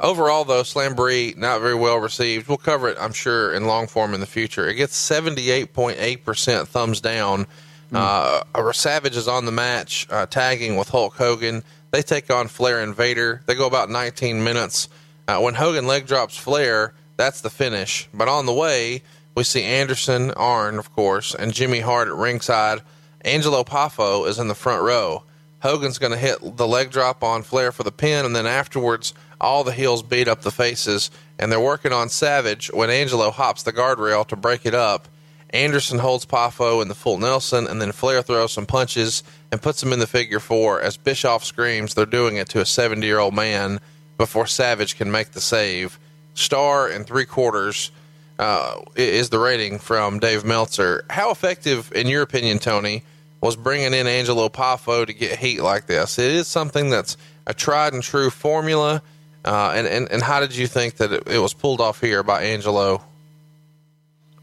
[0.00, 2.48] Overall, though, Slamboree not very well received.
[2.48, 4.68] We'll cover it, I'm sure, in long form in the future.
[4.68, 7.46] It gets 78.8% thumbs down
[7.94, 11.62] uh, Savage is on the match, uh, tagging with Hulk Hogan.
[11.90, 13.42] They take on Flair and Vader.
[13.46, 14.88] They go about 19 minutes.
[15.28, 18.08] Uh, when Hogan leg drops Flair, that's the finish.
[18.12, 19.02] But on the way,
[19.34, 22.82] we see Anderson, Arn, of course, and Jimmy Hart at ringside.
[23.22, 25.22] Angelo Poffo is in the front row.
[25.64, 29.14] Hogan's going to hit the leg drop on Flair for the pin, and then afterwards,
[29.40, 33.62] all the heels beat up the faces, and they're working on Savage when Angelo hops
[33.62, 35.08] the guardrail to break it up.
[35.48, 39.82] Anderson holds Poffo in the full Nelson, and then Flair throws some punches and puts
[39.82, 43.18] him in the figure four as Bischoff screams they're doing it to a 70 year
[43.18, 43.80] old man
[44.18, 45.98] before Savage can make the save.
[46.34, 47.90] Star and three quarters
[48.38, 51.06] uh, is the rating from Dave Meltzer.
[51.08, 53.02] How effective, in your opinion, Tony,
[53.44, 56.18] was bringing in Angelo Poffo to get heat like this?
[56.18, 59.02] It is something that's a tried and true formula.
[59.44, 62.22] Uh, and, and, and how did you think that it, it was pulled off here
[62.22, 63.02] by Angelo?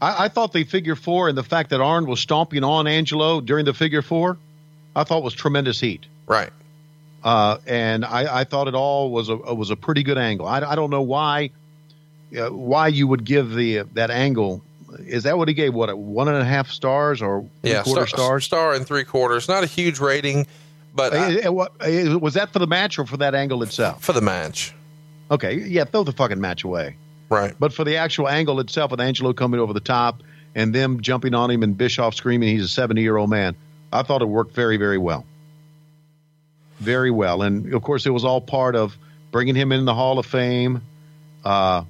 [0.00, 3.40] I, I, thought the figure four and the fact that Arn was stomping on Angelo
[3.40, 4.38] during the figure four,
[4.94, 6.06] I thought was tremendous heat.
[6.28, 6.50] Right.
[7.24, 10.46] Uh, and I, I, thought it all was a was a pretty good angle.
[10.46, 11.50] I, I don't know why
[12.36, 14.62] uh, why you would give the uh, that angle.
[15.00, 15.74] Is that what he gave?
[15.74, 18.44] What a one and a half stars or yeah, quarter star, stars?
[18.44, 19.48] Star and three quarters.
[19.48, 20.46] Not a huge rating,
[20.94, 21.52] but I, uh,
[22.18, 24.04] was that for the match or for that angle itself?
[24.04, 24.74] For the match.
[25.30, 26.96] Okay, yeah, throw the fucking match away.
[27.30, 27.54] Right.
[27.58, 30.22] But for the actual angle itself, with Angelo coming over the top
[30.54, 33.56] and them jumping on him and Bischoff screaming he's a 70 year old man,
[33.90, 35.24] I thought it worked very, very well.
[36.80, 37.42] Very well.
[37.42, 38.98] And of course, it was all part of
[39.30, 40.82] bringing him in the Hall of Fame.
[41.42, 41.84] Uh,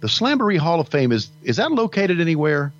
[0.00, 2.72] the Slamboree Hall of Fame is is that located anywhere?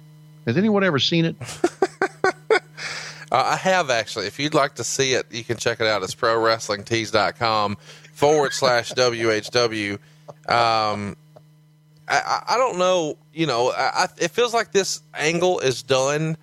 [0.47, 1.37] Has anyone ever seen it?
[2.53, 2.59] uh,
[3.33, 4.27] I have actually.
[4.27, 6.03] If you'd like to see it, you can check it out.
[6.03, 7.77] It's prowrestlingtees.com
[8.13, 9.95] forward slash WHW.
[10.49, 11.17] Um,
[12.09, 13.17] I, I don't know.
[13.33, 16.37] You know, I, it feels like this angle is done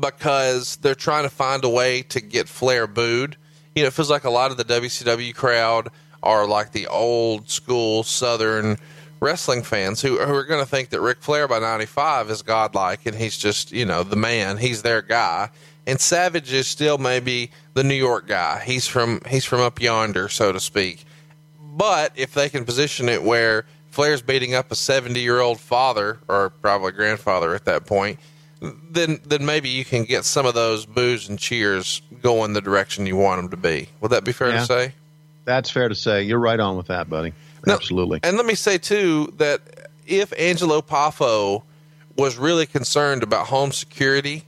[0.00, 3.36] because they're trying to find a way to get Flair booed.
[3.74, 5.90] You know, it feels like a lot of the WCW crowd
[6.22, 8.78] are like the old school Southern
[9.20, 13.06] wrestling fans who, who are going to think that Ric Flair by 95 is godlike
[13.06, 14.58] and he's just, you know, the man.
[14.58, 15.50] He's their guy.
[15.86, 18.62] And Savage is still maybe the New York guy.
[18.64, 21.04] He's from he's from up yonder, so to speak.
[21.60, 26.18] But if they can position it where Flair's beating up a 70 year old father
[26.26, 28.18] or probably grandfather at that point,
[28.60, 33.06] then then maybe you can get some of those boos and cheers going the direction
[33.06, 33.88] you want them to be.
[34.00, 34.94] Would that be fair yeah, to say?
[35.44, 36.24] That's fair to say.
[36.24, 37.32] You're right on with that, buddy.
[37.64, 38.20] Now, Absolutely.
[38.22, 39.60] And let me say too that
[40.06, 41.62] if Angelo Poffo
[42.16, 44.44] was really concerned about home security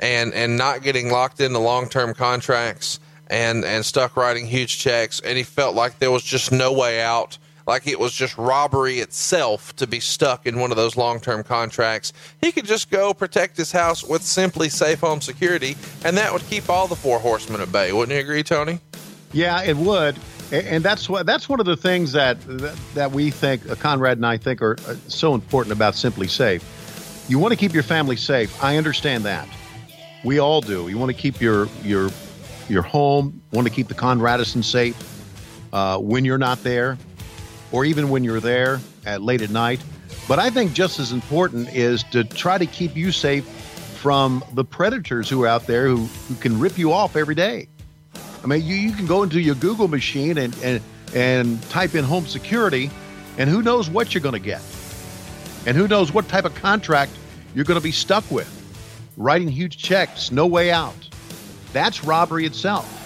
[0.00, 2.98] and and not getting locked into long term contracts
[3.28, 7.00] and and stuck writing huge checks, and he felt like there was just no way
[7.00, 7.38] out.
[7.66, 11.44] like it was just robbery itself to be stuck in one of those long term
[11.44, 12.12] contracts.
[12.40, 16.68] He could just go protect his house with SimpliSafe home security, and that would keep
[16.68, 17.92] all the four horsemen at bay.
[17.92, 18.80] Wouldn't you agree, Tony?
[19.32, 20.18] Yeah, it would,
[20.52, 24.18] And that's what that's one of the things that that, that we think uh, Conrad
[24.18, 26.62] and I think are uh, so important about SimpliSafe.
[27.28, 28.62] You want to keep your family safe.
[28.62, 29.48] I understand that.
[30.24, 30.88] We all do.
[30.88, 32.10] You want to keep your your
[32.68, 33.42] your home.
[33.52, 34.96] Want to keep the Conradison safe
[35.72, 36.98] uh, when you're not there,
[37.72, 39.80] or even when you're there at late at night.
[40.28, 43.44] But I think just as important is to try to keep you safe
[44.02, 47.68] from the predators who are out there who, who can rip you off every day.
[48.42, 50.82] I mean, you, you can go into your Google machine and, and,
[51.14, 52.90] and type in home security,
[53.38, 54.62] and who knows what you're going to get.
[55.66, 57.12] And who knows what type of contract
[57.54, 58.48] you're going to be stuck with.
[59.16, 60.94] Writing huge checks, no way out.
[61.72, 62.98] That's robbery itself.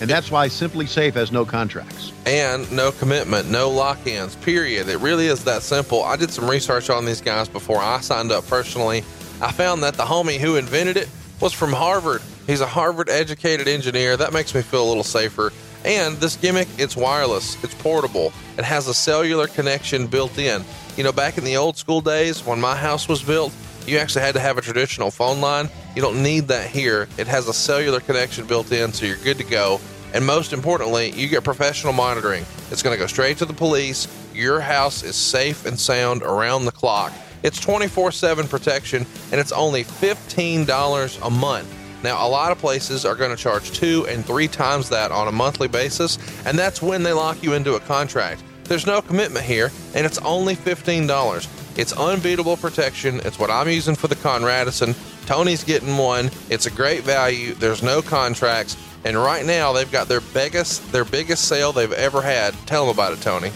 [0.00, 2.12] And that's why SimpliSafe has no contracts.
[2.26, 4.88] and no commitment, no lock ins, period.
[4.88, 6.02] It really is that simple.
[6.02, 8.98] I did some research on these guys before I signed up personally.
[9.42, 11.08] I found that the homie who invented it
[11.40, 12.22] was from Harvard.
[12.46, 14.16] He's a Harvard educated engineer.
[14.16, 15.52] That makes me feel a little safer.
[15.84, 20.64] And this gimmick, it's wireless, it's portable, it has a cellular connection built in.
[20.96, 23.52] You know, back in the old school days when my house was built,
[23.86, 25.68] you actually had to have a traditional phone line.
[25.94, 27.06] You don't need that here.
[27.18, 29.78] It has a cellular connection built in, so you're good to go.
[30.14, 32.46] And most importantly, you get professional monitoring.
[32.70, 34.08] It's going to go straight to the police.
[34.32, 37.12] Your house is safe and sound around the clock.
[37.42, 41.83] It's 24 7 protection, and it's only $15 a month.
[42.04, 45.26] Now, a lot of places are going to charge two and three times that on
[45.26, 48.44] a monthly basis, and that's when they lock you into a contract.
[48.64, 51.78] There's no commitment here, and it's only $15.
[51.78, 53.22] It's unbeatable protection.
[53.24, 54.94] It's what I'm using for the Conradison.
[55.24, 56.30] Tony's getting one.
[56.50, 57.54] It's a great value.
[57.54, 58.76] There's no contracts,
[59.06, 62.52] and right now they've got their biggest their biggest sale they've ever had.
[62.66, 63.50] Tell them about it, Tony.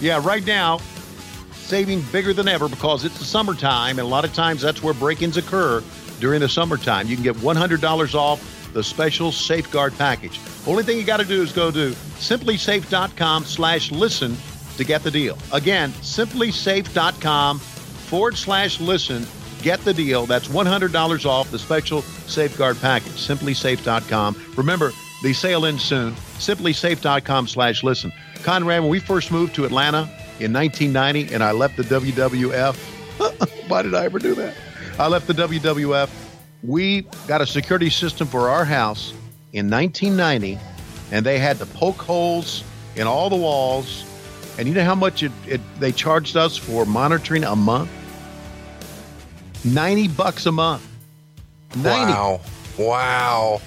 [0.00, 0.80] Yeah, right now,
[1.52, 4.94] saving bigger than ever because it's the summertime, and a lot of times that's where
[4.94, 5.84] break ins occur
[6.22, 7.08] during the summertime.
[7.08, 10.40] You can get $100 off the special safeguard package.
[10.66, 14.36] Only thing you got to do is go to simplisafe.com slash listen
[14.76, 15.36] to get the deal.
[15.52, 19.26] Again, simplisafe.com forward slash listen.
[19.62, 20.26] Get the deal.
[20.26, 23.12] That's $100 off the special safeguard package.
[23.12, 24.36] SimpliSafe.com.
[24.56, 24.92] Remember,
[25.24, 26.14] the sale ends soon.
[26.14, 28.12] SimpliSafe.com slash listen.
[28.44, 30.02] Conrad, when we first moved to Atlanta
[30.38, 32.76] in 1990 and I left the WWF,
[33.68, 34.54] why did I ever do that?
[35.02, 36.08] I left the WWF.
[36.62, 39.12] We got a security system for our house
[39.52, 40.60] in 1990,
[41.10, 42.62] and they had to poke holes
[42.94, 44.04] in all the walls.
[44.58, 47.90] And you know how much it, it they charged us for monitoring a month?
[49.64, 50.86] 90 bucks a month.
[51.74, 52.12] 90.
[52.12, 52.40] Wow.
[52.78, 53.60] Wow.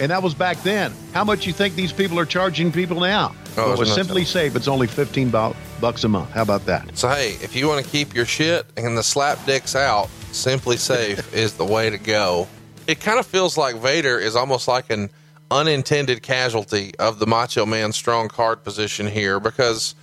[0.00, 0.92] And that was back then.
[1.12, 3.32] How much you think these people are charging people now?
[3.56, 3.96] Oh, with nuts.
[3.96, 6.30] SimpliSafe, it's only 15 bu- bucks a month.
[6.30, 6.98] How about that?
[6.98, 11.32] So hey, if you want to keep your shit and the slap dicks out, SimpliSafe
[11.34, 12.48] is the way to go.
[12.86, 15.10] It kind of feels like Vader is almost like an
[15.50, 19.94] unintended casualty of the Macho Man strong card position here because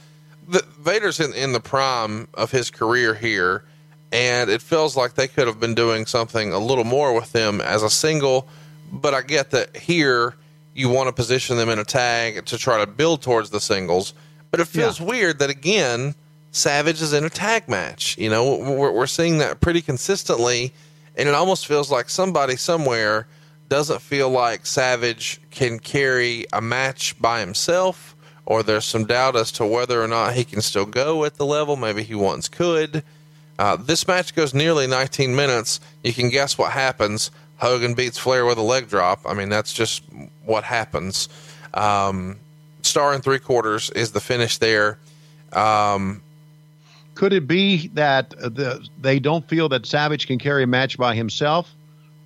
[0.48, 3.64] the, Vader's in, in the prime of his career here,
[4.12, 7.62] and it feels like they could have been doing something a little more with them
[7.62, 8.48] as a single.
[8.92, 10.36] But I get that here
[10.74, 14.14] you want to position them in a tag to try to build towards the singles.
[14.52, 16.16] But it feels weird that again,
[16.58, 18.18] Savage is in a tag match.
[18.18, 20.74] You know, we're, we're seeing that pretty consistently,
[21.16, 23.28] and it almost feels like somebody somewhere
[23.70, 28.16] doesn't feel like Savage can carry a match by himself,
[28.46, 31.46] or there's some doubt as to whether or not he can still go at the
[31.46, 33.04] level maybe he once could.
[33.60, 35.80] Uh, this match goes nearly 19 minutes.
[36.04, 37.30] You can guess what happens.
[37.58, 39.22] Hogan beats Flair with a leg drop.
[39.26, 40.04] I mean, that's just
[40.44, 41.30] what happens.
[41.74, 42.38] Um,
[42.82, 44.98] star and three quarters is the finish there.
[45.54, 46.22] Um,
[47.18, 51.16] Could it be that the, they don't feel that Savage can carry a match by
[51.16, 51.76] himself?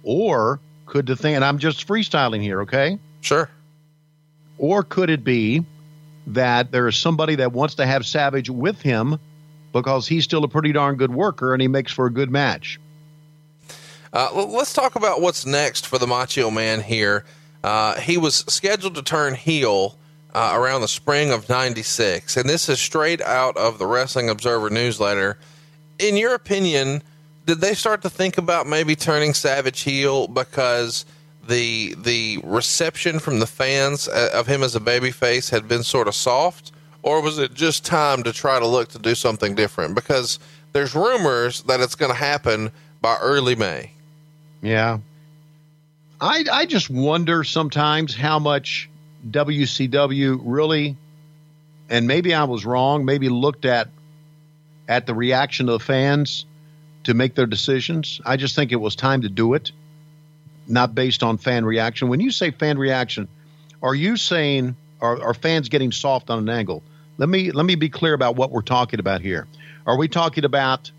[0.03, 2.99] Or could the thing, and I'm just freestyling here, okay?
[3.22, 3.49] sure.
[4.57, 5.65] Or could it be
[6.27, 9.18] that there is somebody that wants to have Savage with him
[9.72, 12.77] because he's still a pretty darn good worker and he makes for a good match?
[14.11, 17.23] Uh, let's talk about what's next for the Macho Man here.
[17.63, 19.97] Uh, he was scheduled to turn heel
[20.34, 24.70] uh, around the spring of 96, and this is straight out of the Wrestling Observer
[24.70, 25.38] newsletter.
[25.99, 27.03] In your opinion,
[27.45, 31.06] did they start to think about maybe turning Savage heel because
[31.48, 36.08] the the reception from the fans uh, of him as a babyface had been sort
[36.08, 36.72] of soft,
[37.02, 39.95] or was it just time to try to look to do something different?
[39.95, 40.40] Because
[40.72, 42.72] there's rumors that it's going to happen
[43.02, 43.91] by early May.
[44.62, 44.99] Yeah.
[46.22, 48.88] I I just wonder sometimes how much
[49.30, 50.98] WCW really
[51.91, 53.06] and maybe I was wrong.
[53.06, 53.89] Maybe looked at
[54.88, 56.45] at the reaction of the fans
[57.03, 58.22] to make their decisions.
[58.26, 59.72] I just think it was time to do it,
[60.68, 62.07] not based on fan reaction.
[62.07, 63.27] When you say fan reaction,
[63.84, 66.81] are you saying are, are fans getting soft on an angle?
[67.18, 69.48] Let me let me be clear about what we're talking about here.
[69.85, 70.91] Are we talking about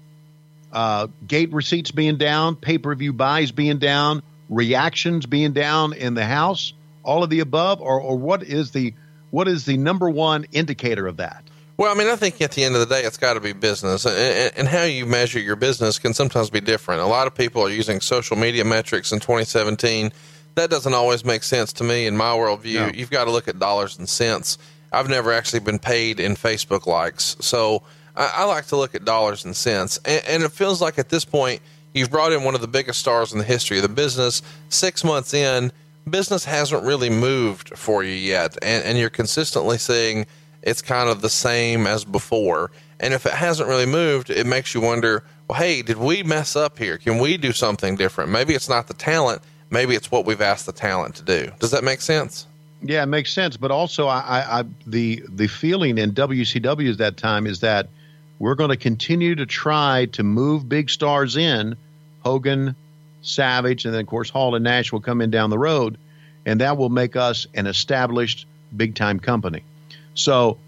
[0.72, 6.12] uh, gate receipts being down, pay per view buys being down, reactions being down in
[6.12, 8.94] the house, all of the above, or, or what is the
[9.30, 11.42] what is the number one indicator of that?
[11.78, 13.52] Well, I mean, I think at the end of the day, it's got to be
[13.52, 17.00] business, and, and, how you measure your business can sometimes be different.
[17.00, 20.12] A lot of people are using social media metrics in 2017.
[20.54, 22.74] That doesn't always make sense to me in my worldview.
[22.74, 22.92] No.
[22.94, 24.58] You've got to look at dollars and cents.
[24.92, 27.82] I've never actually been paid in Facebook likes, so
[28.14, 29.98] I, I like to look at dollars and cents.
[30.04, 31.62] And, and it feels like at this point,
[31.94, 34.42] you've brought in one of the biggest stars in the history of the business.
[34.68, 35.72] Six months in,
[36.08, 40.26] business hasn't really moved for you yet, and, and you're consistently seeing
[40.62, 42.70] it's kind of the same as before.
[43.00, 46.54] And if it hasn't really moved, it makes you wonder, well, hey, did we mess
[46.54, 46.98] up here?
[46.98, 48.30] Can we do something different?
[48.30, 51.50] Maybe it's not the talent, maybe it's what we've asked the talent to do.
[51.58, 52.46] Does that make sense?
[52.80, 53.56] Yeah, it makes sense.
[53.56, 57.88] But also, I, I, the the feeling in WCW at that time is that
[58.40, 61.76] we're going to continue to try to move big stars in,
[62.24, 62.74] Hogan,
[63.22, 65.96] Savage, and then of course Hall and Nash will come in down the road,
[66.44, 68.46] and that will make us an established
[68.76, 69.62] big time company.
[70.14, 70.58] So,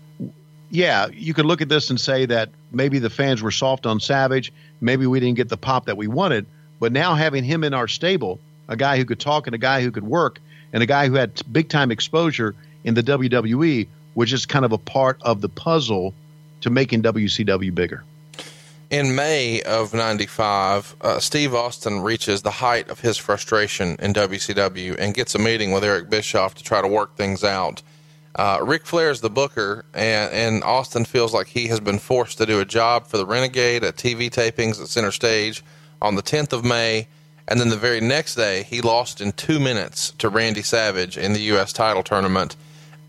[0.70, 4.00] yeah, you could look at this and say that maybe the fans were soft on
[4.00, 6.46] Savage, maybe we didn't get the pop that we wanted,
[6.80, 9.82] but now having him in our stable, a guy who could talk and a guy
[9.82, 10.40] who could work,
[10.72, 12.54] and a guy who had big time exposure
[12.84, 16.14] in the WWE was just kind of a part of the puzzle
[16.60, 18.04] to making WCW bigger.
[18.94, 24.94] In May of 95, uh, Steve Austin reaches the height of his frustration in WCW
[25.00, 27.82] and gets a meeting with Eric Bischoff to try to work things out.
[28.36, 32.38] Uh, Ric Flair is the booker, and, and Austin feels like he has been forced
[32.38, 35.64] to do a job for the Renegade at TV tapings at Center Stage
[36.00, 37.08] on the 10th of May.
[37.48, 41.32] And then the very next day, he lost in two minutes to Randy Savage in
[41.32, 41.72] the U.S.
[41.72, 42.54] title tournament.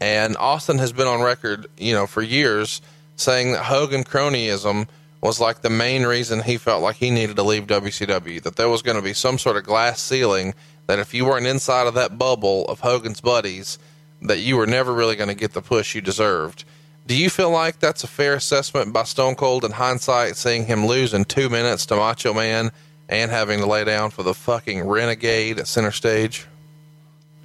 [0.01, 2.81] And Austin has been on record, you know, for years
[3.17, 4.87] saying that Hogan cronyism
[5.25, 8.69] was like the main reason he felt like he needed to leave WCW, that there
[8.69, 10.53] was going to be some sort of glass ceiling,
[10.87, 13.79] that if you weren't inside of that bubble of Hogan's buddies,
[14.21, 16.63] that you were never really going to get the push you deserved.
[17.07, 20.85] Do you feel like that's a fair assessment by Stone Cold in hindsight, seeing him
[20.85, 22.71] lose in two minutes to Macho Man
[23.09, 26.47] and having to lay down for the fucking renegade at center stage?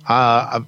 [0.06, 0.60] Uh,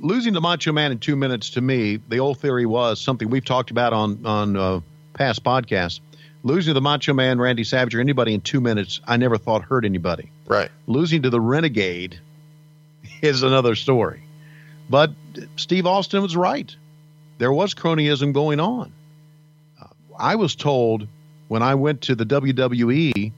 [0.00, 3.44] losing to Macho Man in two minutes to me, the old theory was something we've
[3.44, 4.80] talked about on on uh,
[5.14, 6.00] past podcasts.
[6.42, 9.62] Losing to the Macho Man, Randy Savage, or anybody in two minutes, I never thought
[9.62, 10.30] hurt anybody.
[10.46, 10.70] Right.
[10.86, 12.18] Losing to the Renegade
[13.22, 14.22] is another story.
[14.88, 15.12] But
[15.56, 16.74] Steve Austin was right.
[17.38, 18.92] There was cronyism going on.
[19.80, 19.86] Uh,
[20.18, 21.06] I was told
[21.48, 23.32] when I went to the WWE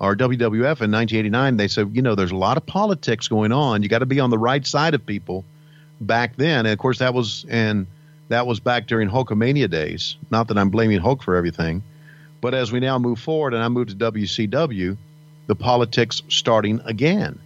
[0.00, 3.82] or WWF in 1989, they said, you know, there's a lot of politics going on.
[3.82, 5.44] You got to be on the right side of people
[6.00, 6.66] back then.
[6.66, 7.86] And of course, that was and
[8.28, 10.16] that was back during Hulkamania days.
[10.30, 11.82] Not that I'm blaming Hulk for everything,
[12.44, 14.98] but as we now move forward and I move to WCW,
[15.46, 17.40] the politics starting again.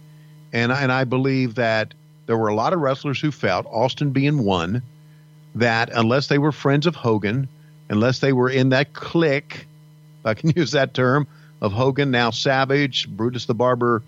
[0.51, 1.93] And and I believe that
[2.25, 4.81] there were a lot of wrestlers who felt, Austin being one,
[5.55, 7.47] that unless they were friends of Hogan,
[7.87, 9.67] unless they were in that clique,
[10.19, 11.27] if I can use that term,
[11.61, 14.03] of Hogan, now Savage, Brutus the Barber,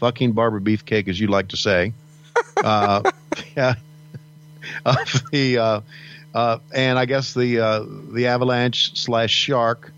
[0.00, 1.92] fucking Barber Beefcake, as you like to say,
[2.64, 3.02] uh,
[3.54, 3.74] yeah,
[4.86, 5.80] of the, uh,
[6.32, 9.91] uh, and I guess the uh, the Avalanche slash Shark,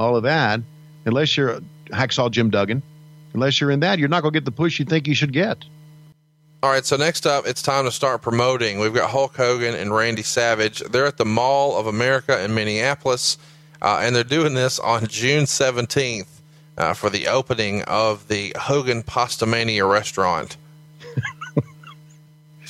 [0.00, 0.60] all of that.
[1.04, 1.60] Unless you're
[1.90, 2.82] Hacksaw Jim Duggan,
[3.34, 5.32] unless you're in that, you're not going to get the push you think you should
[5.32, 5.64] get.
[6.62, 8.80] All right, so next up, it's time to start promoting.
[8.80, 10.80] We've got Hulk Hogan and Randy Savage.
[10.80, 13.38] They're at the Mall of America in Minneapolis,
[13.80, 16.26] uh, and they're doing this on June 17th
[16.76, 20.58] uh, for the opening of the Hogan Pastamania restaurant.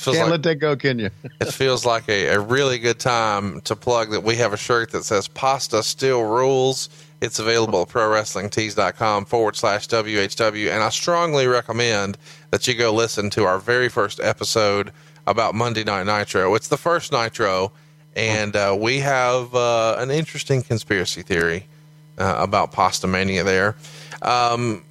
[0.03, 1.09] Can't like, let that go, can you?
[1.41, 4.91] it feels like a, a really good time to plug that we have a shirt
[4.91, 6.89] that says Pasta Still Rules.
[7.21, 10.71] It's available at prowrestlingtees.com forward slash WHW.
[10.71, 12.17] And I strongly recommend
[12.49, 14.91] that you go listen to our very first episode
[15.27, 16.55] about Monday Night Nitro.
[16.55, 17.71] It's the first Nitro,
[18.15, 21.67] and uh, we have uh, an interesting conspiracy theory
[22.17, 23.75] uh, about Pasta Mania there.
[24.23, 24.83] Um,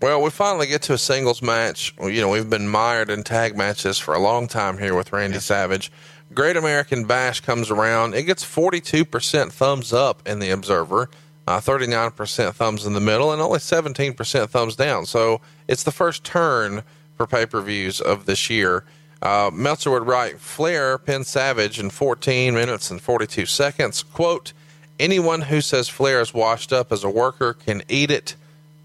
[0.00, 1.94] well, we finally get to a singles match.
[2.00, 5.40] You know, we've been mired in tag matches for a long time here with Randy
[5.40, 5.92] Savage.
[6.32, 8.14] Great American Bash comes around.
[8.14, 11.10] It gets 42% thumbs up in the Observer
[11.48, 15.06] uh, 39% thumbs in the middle, and only 17% thumbs down.
[15.06, 16.82] So it's the first turn
[17.16, 18.84] for pay per views of this year.
[19.22, 24.02] Uh, Meltzer would write Flair pinned Savage in 14 minutes and 42 seconds.
[24.02, 24.52] Quote,
[25.00, 28.36] anyone who says Flair is washed up as a worker can eat it.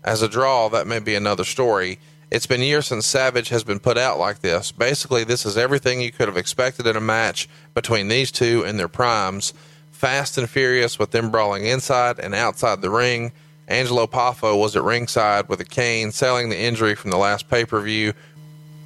[0.01, 1.99] As a draw, that may be another story.
[2.31, 4.71] It's been years since Savage has been put out like this.
[4.71, 8.77] Basically, this is everything you could have expected in a match between these two in
[8.77, 9.53] their primes.
[10.03, 13.31] Fast and furious with them brawling inside and outside the ring.
[13.69, 17.63] Angelo Poffo was at ringside with a cane, selling the injury from the last pay
[17.63, 18.11] per view,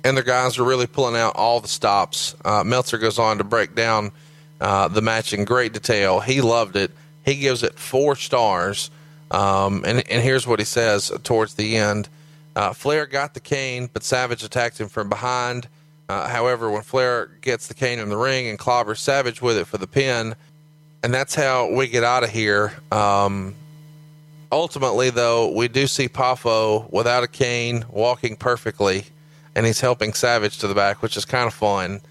[0.04, 2.36] and the guys are really pulling out all the stops.
[2.46, 4.12] Uh, Meltzer goes on to break down
[4.62, 6.20] uh, the match in great detail.
[6.20, 6.92] He loved it.
[7.26, 8.92] He gives it four stars.
[9.32, 12.10] Um, and, and here's what he says towards the end
[12.56, 15.68] uh, Flair got the cane, but Savage attacked him from behind.
[16.10, 19.66] Uh, however, when Flair gets the cane in the ring and clobbers Savage with it
[19.66, 20.36] for the pin,
[21.04, 22.74] and that's how we get out of here.
[22.92, 23.56] Um,
[24.52, 29.06] ultimately, though, we do see Poffo without a cane walking perfectly,
[29.56, 32.02] and he's helping Savage to the back, which is kind of fun.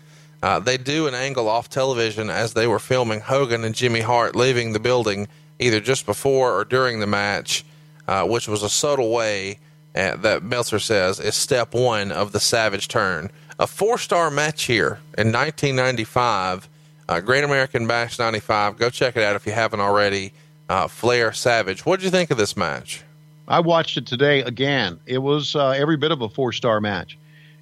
[0.43, 4.37] Uh, they do an angle off television as they were filming Hogan and Jimmy Hart
[4.37, 7.65] leaving the building either just before or during the match,
[8.07, 9.59] uh, which was a subtle way
[9.95, 13.31] uh, that Meltzer says is step one of the Savage turn.
[13.59, 16.69] A four star match here in 1995,
[17.09, 18.77] uh, Great American Bash 95.
[18.79, 20.33] Go check it out if you haven't already.
[20.69, 21.87] Uh, Flair Savage.
[21.87, 23.03] What did you think of this match?
[23.47, 24.99] I watched it today again.
[25.07, 27.17] It was uh, every bit of a four star match.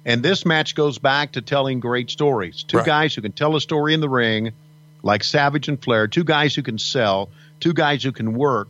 [0.05, 2.63] And this match goes back to telling great stories.
[2.63, 2.85] Two Right.
[2.85, 4.53] guys who can tell a story in the ring,
[5.03, 8.69] like Savage and Flair, two guys who can sell, two guys who can work.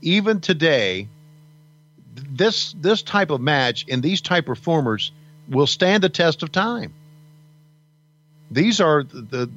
[0.00, 1.08] Even today,
[2.14, 5.12] this this type of match and these type of performers
[5.48, 6.94] will stand the test of time.
[8.50, 9.50] These are the, the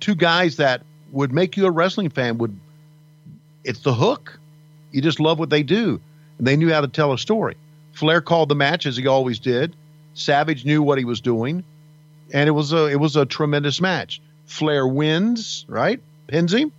[0.00, 2.58] two guys that would make you a wrestling fan would
[3.64, 4.38] it's the hook.
[4.92, 6.00] You just love what they do.
[6.38, 7.56] And they knew how to tell a story.
[7.92, 9.74] Flair called the match as he always did.
[10.14, 11.64] Savage knew what he was doing,
[12.32, 14.20] and it was a it was a tremendous match.
[14.46, 16.00] Flair wins, right?
[16.26, 16.72] Pins him.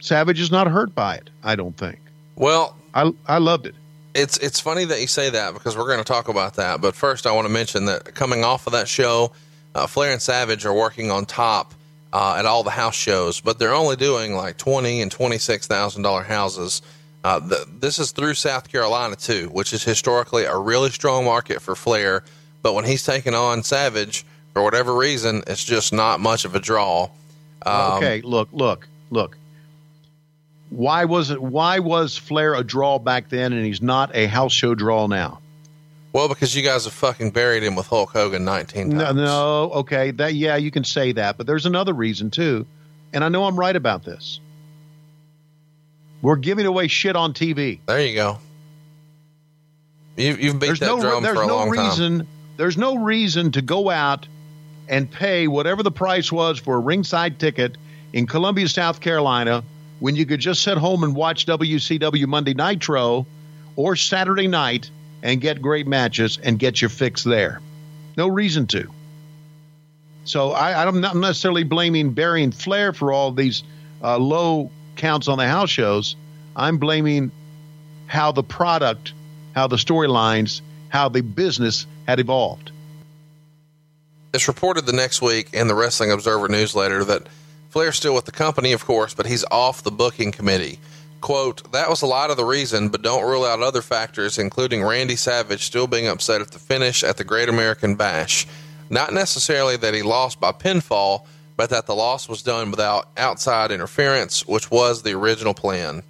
[0.00, 1.30] Savage is not hurt by it.
[1.42, 1.98] I don't think.
[2.36, 3.74] Well, I I loved it.
[4.14, 6.80] it's it's funny that you say that because we're going to talk about that.
[6.80, 9.32] But first, I want to mention that coming off of that show,
[9.74, 11.74] uh, Flair and Savage are working on top
[12.12, 15.66] uh, at all the house shows, but they're only doing like twenty and twenty six
[15.66, 16.82] thousand dollar houses.
[17.22, 21.60] Uh, the, this is through South Carolina too, which is historically a really strong market
[21.60, 22.24] for Flair.
[22.62, 26.60] But when he's taking on Savage for whatever reason, it's just not much of a
[26.60, 27.10] draw.
[27.64, 29.36] Um, okay, look, look, look.
[30.70, 31.42] Why was it?
[31.42, 35.39] Why was Flair a draw back then, and he's not a house show draw now?
[36.12, 39.16] Well, because you guys have fucking buried him with Hulk Hogan nineteen times.
[39.16, 42.66] no, okay, that yeah, you can say that, but there's another reason too,
[43.12, 44.40] and I know I'm right about this.
[46.22, 47.80] We're giving away shit on TV.
[47.86, 48.38] There you go.
[50.16, 51.86] You, you've beat There's that no drum for a no long time.
[51.86, 52.26] reason
[52.56, 54.28] there's no reason to go out
[54.88, 57.78] and pay whatever the price was for a ringside ticket
[58.12, 59.62] in Columbia, South Carolina,
[60.00, 63.24] when you could just sit home and watch WCW Monday Nitro
[63.76, 64.90] or Saturday night
[65.22, 67.60] and get great matches and get your fix there.
[68.16, 68.88] No reason to.
[70.24, 73.62] So I, I'm not necessarily blaming Barry and Flair for all these
[74.02, 76.16] uh, low counts on the house shows.
[76.54, 77.30] I'm blaming
[78.06, 79.12] how the product,
[79.54, 82.72] how the storylines, how the business had evolved.
[84.32, 87.28] It's reported the next week in the Wrestling Observer newsletter that
[87.70, 90.78] Flair's still with the company, of course, but he's off the booking committee.
[91.20, 94.82] Quote, that was a lot of the reason, but don't rule out other factors, including
[94.82, 98.46] Randy Savage still being upset at the finish at the Great American Bash.
[98.88, 101.26] Not necessarily that he lost by pinfall,
[101.56, 106.02] but that the loss was done without outside interference, which was the original plan.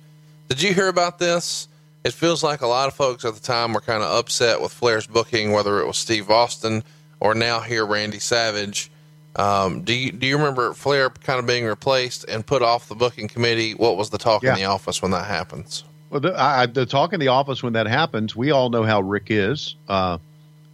[0.49, 1.67] Did you hear about this?
[2.05, 4.73] It feels like a lot of folks at the time were kind of upset with
[4.73, 6.85] Flair's booking, whether it was Steve Austin
[7.19, 8.91] or now here Randy Savage.
[9.37, 12.95] Um, do you do you remember Flair kind of being replaced and put off the
[12.97, 13.73] booking committee?
[13.75, 14.53] What was the talk Yeah.
[14.55, 15.85] in the office when that happens?
[16.11, 19.01] Well, the, I, the talk in the office when that happens, we all know how
[19.01, 19.77] Ric is.
[19.89, 20.19] Uh,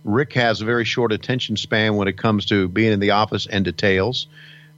[0.04, 3.46] Ric has a very short attention span when it comes to being in the office
[3.46, 4.28] and details.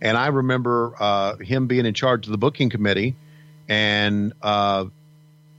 [0.01, 3.15] And I remember uh, him being in charge of the booking committee
[3.69, 4.87] and uh,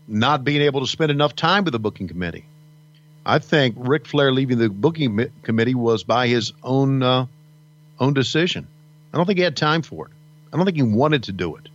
[0.08, 2.46] not being able to spend enough time with the booking committee.
[3.26, 7.28] I think Ric Flair leaving the booking committee was by his own uh,
[8.00, 8.68] own decision.
[9.14, 10.12] I don't think he had time for it.
[10.52, 11.70] I don't think he wanted to do it,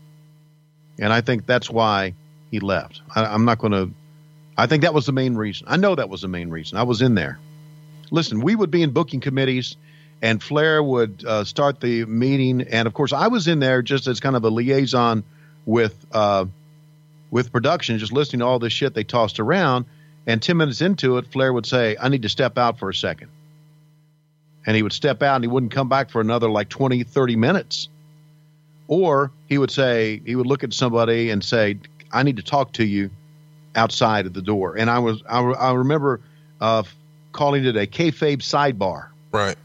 [0.98, 2.14] and I think that's why
[2.50, 3.02] he left.
[3.14, 3.90] I, I'm not going to.
[4.56, 5.66] I think that was the main reason.
[5.68, 6.78] I know that was the main reason.
[6.78, 7.38] I was in there.
[8.10, 9.76] Listen, we would be in booking committees,
[10.22, 14.06] and Flair would uh, start the meeting, and of course, I was in there just
[14.06, 15.24] as kind of a liaison
[15.66, 16.46] with uh,
[17.30, 19.86] with production, just listening to all this shit they tossed around.
[20.26, 22.94] And ten minutes into it, Flair would say, "I need to step out for a
[22.94, 23.30] second.
[24.66, 27.36] And he would step out and he wouldn't come back for another like 20, 30
[27.36, 27.88] minutes.
[28.86, 31.78] Or he would say, he would look at somebody and say,
[32.12, 33.10] I need to talk to you
[33.74, 34.76] outside of the door.
[34.76, 36.20] And I was, I, I remember
[36.60, 36.82] uh,
[37.32, 39.56] calling it a kayfabe sidebar Right.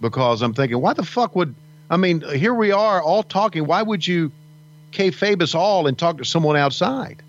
[0.00, 1.54] because I'm thinking, why the fuck would,
[1.88, 3.66] I mean, here we are all talking.
[3.66, 4.32] Why would you
[4.92, 7.22] kayfabe us all and talk to someone outside?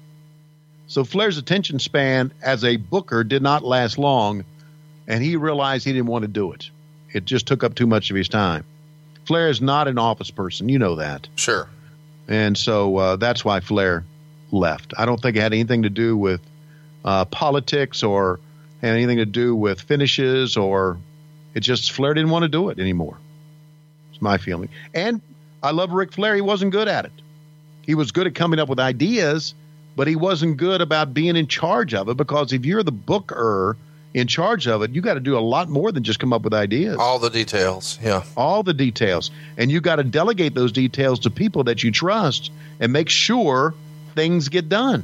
[0.88, 4.44] So Flair's attention span as a booker did not last long,
[5.08, 6.72] and he realized he didn't want to do it.
[7.14, 8.64] It just took up too much of his time.
[9.26, 10.70] Flair is not an office person.
[10.70, 11.28] You know that.
[11.36, 11.68] Sure.
[12.28, 14.04] And so uh, that's why Flair
[14.52, 14.94] left.
[14.98, 16.42] I don't think it had anything to do with
[17.04, 18.40] uh, politics or
[18.82, 20.98] had anything to do with finishes or
[21.54, 23.18] it just Flair didn't want to do it anymore.
[24.12, 24.70] It's my feeling.
[24.94, 25.22] And
[25.64, 26.36] I love Ric Flair.
[26.36, 27.12] He wasn't good at it.
[27.82, 29.56] He was good at coming up with ideas,
[29.96, 33.78] but he wasn't good about being in charge of it because if you're the booker
[34.18, 36.42] in charge of it, you got to do a lot more than just come up
[36.42, 37.98] with ideas All the details.
[38.02, 38.24] Yeah.
[38.36, 42.52] all the details and you got to delegate those details to people that you trust
[42.80, 43.74] and make sure
[44.16, 45.04] things get done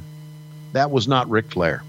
[0.72, 1.82] that was not Ric Flair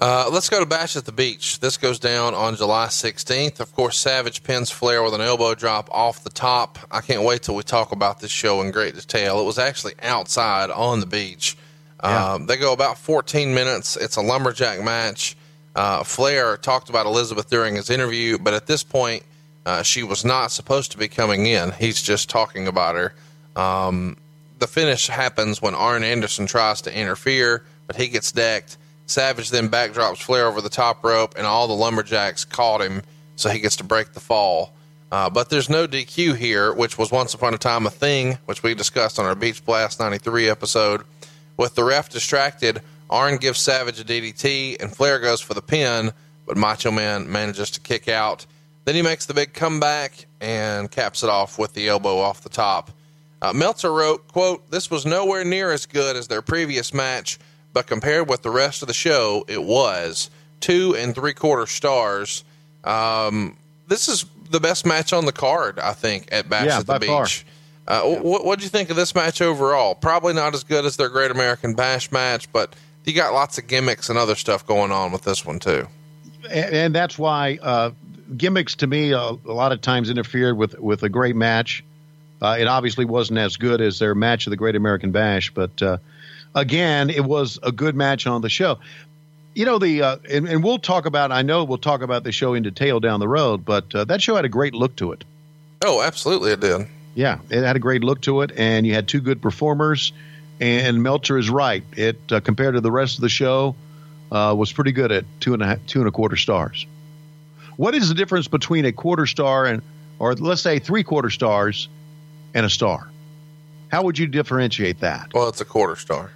[0.00, 1.58] Uh, let's go to Bash at the Beach.
[1.58, 3.58] This goes down on July 16th.
[3.58, 6.78] Of course, Savage pins Flair with an elbow drop off the top.
[6.90, 9.40] I can't wait till we talk about this show in great detail.
[9.40, 11.56] It was actually outside on the beach.
[12.02, 12.34] Yeah.
[12.34, 13.96] Um, they go about 14 minutes.
[13.96, 15.36] It's a lumberjack match.
[15.74, 19.22] Uh, Flair talked about Elizabeth during his interview, but at this point,
[19.66, 21.72] uh, she was not supposed to be coming in.
[21.72, 23.14] He's just talking about her.
[23.60, 24.16] Um,
[24.58, 28.76] the finish happens when Arn Anderson tries to interfere, but he gets decked.
[29.06, 33.02] Savage then backdrops Flair over the top rope, and all the lumberjacks caught him,
[33.36, 34.72] so he gets to break the fall.
[35.10, 38.62] Uh, but there's no DQ here, which was once upon a time a thing, which
[38.62, 41.02] we discussed on our Beach Blast 93 episode.
[41.58, 42.80] With the ref distracted,
[43.10, 46.12] Arn gives Savage a DDT, and Flair goes for the pin,
[46.46, 48.46] but Macho Man manages to kick out.
[48.84, 52.48] Then he makes the big comeback and caps it off with the elbow off the
[52.48, 52.92] top.
[53.42, 57.38] Uh, Meltzer wrote, quote, This was nowhere near as good as their previous match,
[57.72, 60.30] but compared with the rest of the show, it was.
[60.60, 62.44] Two and three quarter stars.
[62.84, 63.56] Um,
[63.86, 66.98] this is the best match on the card, I think, at Bash Yeah, at the
[66.98, 67.26] by far.
[67.88, 69.94] Uh, What what do you think of this match overall?
[69.94, 73.66] Probably not as good as their Great American Bash match, but you got lots of
[73.66, 75.88] gimmicks and other stuff going on with this one too.
[76.50, 77.90] and, and that's why uh,
[78.36, 81.82] gimmicks to me uh, a lot of times interfered with with a great match.
[82.42, 85.82] Uh, it obviously wasn't as good as their match of the Great American Bash, but
[85.82, 85.96] uh,
[86.54, 88.78] again, it was a good match on the show.
[89.54, 91.32] You know the uh, and, and we'll talk about.
[91.32, 94.20] I know we'll talk about the show in detail down the road, but uh, that
[94.22, 95.24] show had a great look to it.
[95.84, 96.86] Oh, absolutely, it did.
[97.18, 100.12] Yeah, it had a great look to it, and you had two good performers.
[100.60, 101.82] And Meltzer is right.
[101.96, 103.74] It uh, compared to the rest of the show
[104.30, 106.86] uh, was pretty good at two and a half, two and a quarter stars.
[107.76, 109.82] What is the difference between a quarter star and,
[110.20, 111.88] or let's say three quarter stars,
[112.54, 113.10] and a star?
[113.90, 115.34] How would you differentiate that?
[115.34, 116.30] Well, it's a quarter star.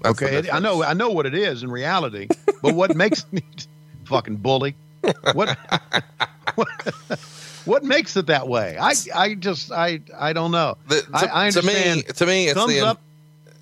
[0.00, 2.28] That's okay, I know, I know what it is in reality,
[2.62, 3.42] but what makes me
[4.04, 4.76] fucking bully?
[5.34, 5.58] What,
[6.54, 6.68] what
[7.64, 8.76] what makes it that way?
[8.80, 10.76] I I just I I don't know.
[10.88, 13.00] The- to, I, I to me, to me, it's thumbs the up,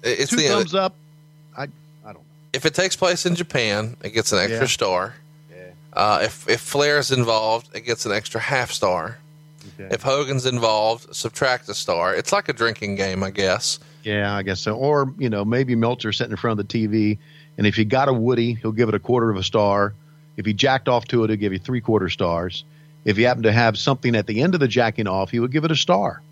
[0.03, 0.95] it's two the thumbs up.
[1.57, 1.67] I I
[2.05, 2.21] don't know.
[2.53, 4.67] if it takes place in Japan, it gets an extra Yeah.
[4.67, 5.15] star.
[5.93, 9.19] Uh, if if Flair's involved, it gets an extra half star.
[9.79, 9.93] Okay.
[9.93, 12.15] If Hogan's involved, subtract a star.
[12.15, 13.79] It's like a drinking game, I guess.
[14.05, 14.77] Yeah, I guess so.
[14.77, 17.19] Or you know, maybe Meltzer sitting in front of the TV,
[17.59, 19.93] and if he got a Woody, he'll give it a quarter of a star.
[20.37, 22.63] If he jacked off to it, he'll give you three quarter stars.
[23.05, 25.53] If he happened to have something at the end of the jacking off, he would
[25.53, 26.23] give it a star.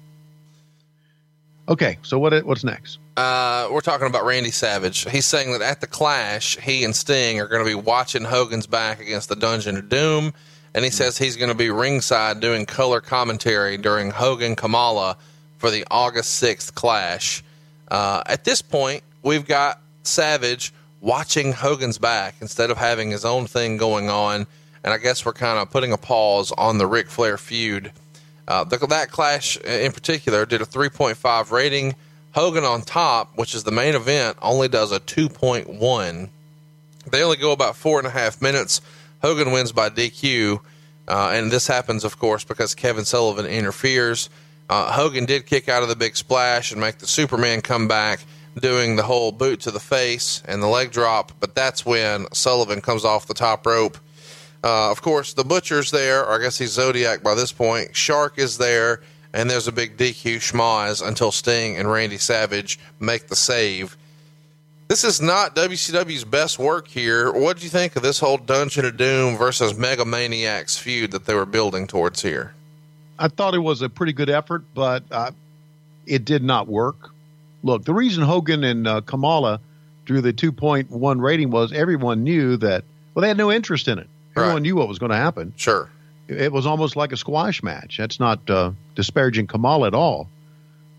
[1.69, 2.99] Okay, so what what's next?
[3.17, 5.09] Uh, we're talking about Randy Savage.
[5.11, 8.67] He's saying that at the Clash, he and Sting are going to be watching Hogan's
[8.67, 10.33] back against the Dungeon of Doom,
[10.75, 15.17] and he says he's going to be ringside doing color commentary during Hogan Kamala
[15.59, 17.43] for the August sixth Clash.
[17.91, 23.47] Uh, at this point, we've got Savage watching Hogan's back instead of having his own
[23.47, 24.47] thing going on,
[24.85, 27.93] and I guess we're kind of putting a pause on the Ric Flair feud.
[28.47, 31.95] Uh, the, that clash in particular did a 3.5 rating.
[32.33, 36.29] Hogan on top, which is the main event, only does a 2.1.
[37.11, 38.81] They only go about four and a half minutes.
[39.23, 40.61] Hogan wins by DQ,
[41.09, 44.31] uh, and this happens, of course, because Kevin Sullivan interferes.
[44.69, 48.21] Uh, Hogan did kick out of the big splash and make the Superman come back,
[48.61, 52.81] doing the whole boot to the face and the leg drop, but that's when Sullivan
[52.81, 53.99] comes off the top rope.
[54.63, 57.95] Uh, of course, the butcher's there, or I guess he's Zodiac by this point.
[57.95, 59.01] Shark is there,
[59.33, 63.97] and there's a big DQ schmoz until Sting and Randy Savage make the save.
[64.89, 67.31] This is not WCW's best work here.
[67.31, 71.27] What do you think of this whole Dungeon of Doom versus Mega Maniacs feud that
[71.27, 72.55] they were building towards here?
[73.19, 75.33] I thought it was a pretty good effort, but uh,
[76.07, 77.11] it did not work.
[77.63, 79.61] Look, the reason Hogan and uh, Kamala
[80.07, 82.83] drew the 2.1 rating was everyone knew that,
[83.15, 84.09] well, they had no interest in it.
[84.39, 84.63] Everyone Right.
[84.63, 85.53] knew what was going to happen.
[85.57, 85.89] Sure.
[86.29, 87.97] It was almost like a squash match.
[87.99, 90.29] That's not uh, disparaging Kamala at all,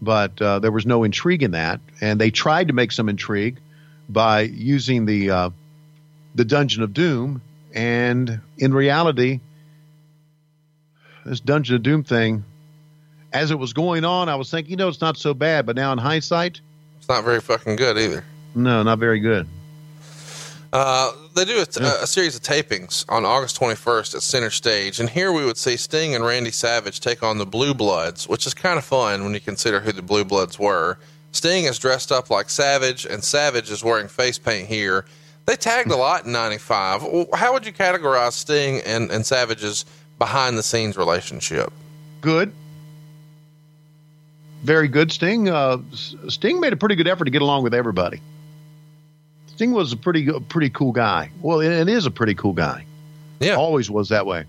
[0.01, 1.79] but uh, there was no intrigue in that.
[2.01, 3.59] And they tried to make some intrigue
[4.09, 5.49] by using the uh,
[6.35, 7.41] the Dungeon of Doom.
[7.75, 9.39] And in reality,
[11.25, 12.43] this Dungeon of Doom thing,
[13.31, 15.65] as it was going on, I was thinking, you know, it's not so bad.
[15.67, 16.61] But now in hindsight,
[16.97, 18.23] It's not very fucking good either.
[18.55, 19.47] no, not very good.
[20.73, 25.09] Uh, they do a, a series of tapings on August 21st at Center Stage, and
[25.09, 28.53] here we would see Sting and Randy Savage take on the Blue Bloods, which is
[28.53, 30.97] kind of fun when you consider who the Blue Bloods were.
[31.31, 35.05] Sting is dressed up like Savage, and Savage is wearing face paint here.
[35.45, 37.29] They tagged a lot in '95.
[37.33, 39.85] How would you categorize Sting and, and Savage's
[40.17, 41.71] behind the scenes relationship?
[42.19, 42.51] Good.
[44.63, 45.09] Very good.
[45.09, 45.47] Sting.
[45.47, 48.19] Uh, Sting made a pretty good effort to get along with everybody.
[49.59, 51.29] Sting was a pretty pretty cool guy.
[51.41, 52.85] Well, it, is a pretty cool guy.
[53.41, 53.55] Yeah.
[53.55, 54.45] Always was that way.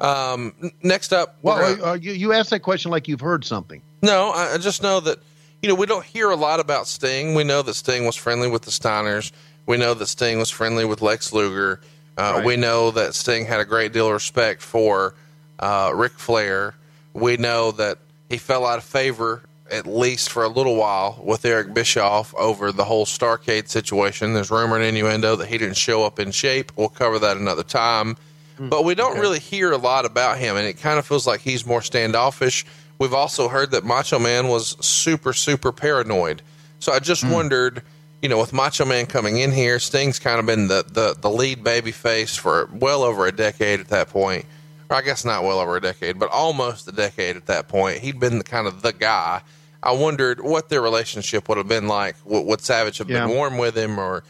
[0.00, 3.82] Um, next up, Well, gonna- uh, you, you asked that question like you've heard something.
[4.00, 5.18] No, I I just know that
[5.60, 7.34] you know we don't hear a lot about Sting.
[7.34, 9.30] We know that Sting was friendly with the Steiners.
[9.66, 11.82] We know that Sting was friendly with Lex Luger.
[12.16, 12.46] Uh, Right.
[12.46, 15.14] We know that Sting had a great deal of respect for
[15.58, 16.74] uh, Ric Flair.
[17.12, 17.98] We know that
[18.30, 19.42] he fell out of favor
[19.74, 24.32] at least for a little while with Eric Bischoff over the whole Starcade situation.
[24.32, 26.72] There's rumor and innuendo that he didn't show up in shape.
[26.76, 28.16] We'll cover that another time.
[28.56, 28.68] Hmm.
[28.68, 31.40] But we don't really hear a lot about him, and it kind of feels like
[31.40, 32.64] he's more standoffish.
[32.98, 36.42] We've also heard that Macho Man was super, super paranoid.
[36.78, 37.30] So I just hmm.
[37.30, 37.82] wondered,
[38.22, 41.30] you know, with Macho Man coming in here, Sting's kind of been the, the, the
[41.30, 44.44] lead baby face for well over a decade at that point.
[44.90, 47.98] Or I guess not well over a decade, but almost a decade at that point.
[47.98, 49.40] He'd been the, kind of the guy.
[49.84, 52.16] I wondered what their relationship would have been like.
[52.24, 53.26] Would, would Savage have Yeah.
[53.26, 54.24] been warm with him or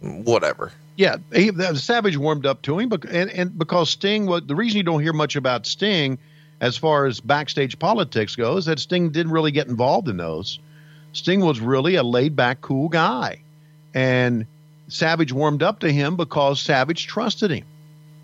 [0.00, 0.72] whatever?
[0.96, 4.54] Yeah, he, the Savage warmed up to him, bec- and, and because Sting, was, the
[4.54, 6.18] reason you don't hear much about Sting
[6.60, 10.58] as far as backstage politics goes, that Sting didn't really get involved in those.
[11.12, 13.40] Sting was really a laid back, cool guy,
[13.94, 14.46] and
[14.88, 17.64] Savage warmed up to him because Savage trusted him.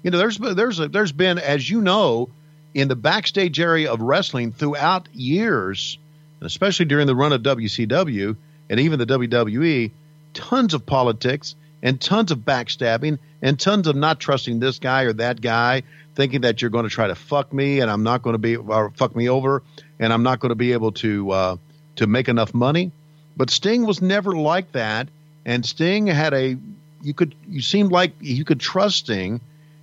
[0.02, 2.28] You know, there's there's a, there's been, as you know,
[2.74, 5.98] in the backstage area of wrestling throughout years,
[6.42, 8.34] and especially during the run of WCW
[8.68, 9.92] and even the WWE,
[10.34, 11.54] tons of politics
[11.84, 15.84] and tons of backstabbing and tons of not trusting this guy or that guy,
[16.16, 18.56] thinking that you're going to try to fuck me and I'm not going to be
[18.56, 19.62] or fuck me over
[20.00, 21.56] and I'm not going to be able to uh,
[21.94, 22.90] to make enough money.
[23.36, 25.06] But Sting was never like that,
[25.46, 26.56] and Sting had a
[27.02, 29.40] you could you seemed like you could trust Sting,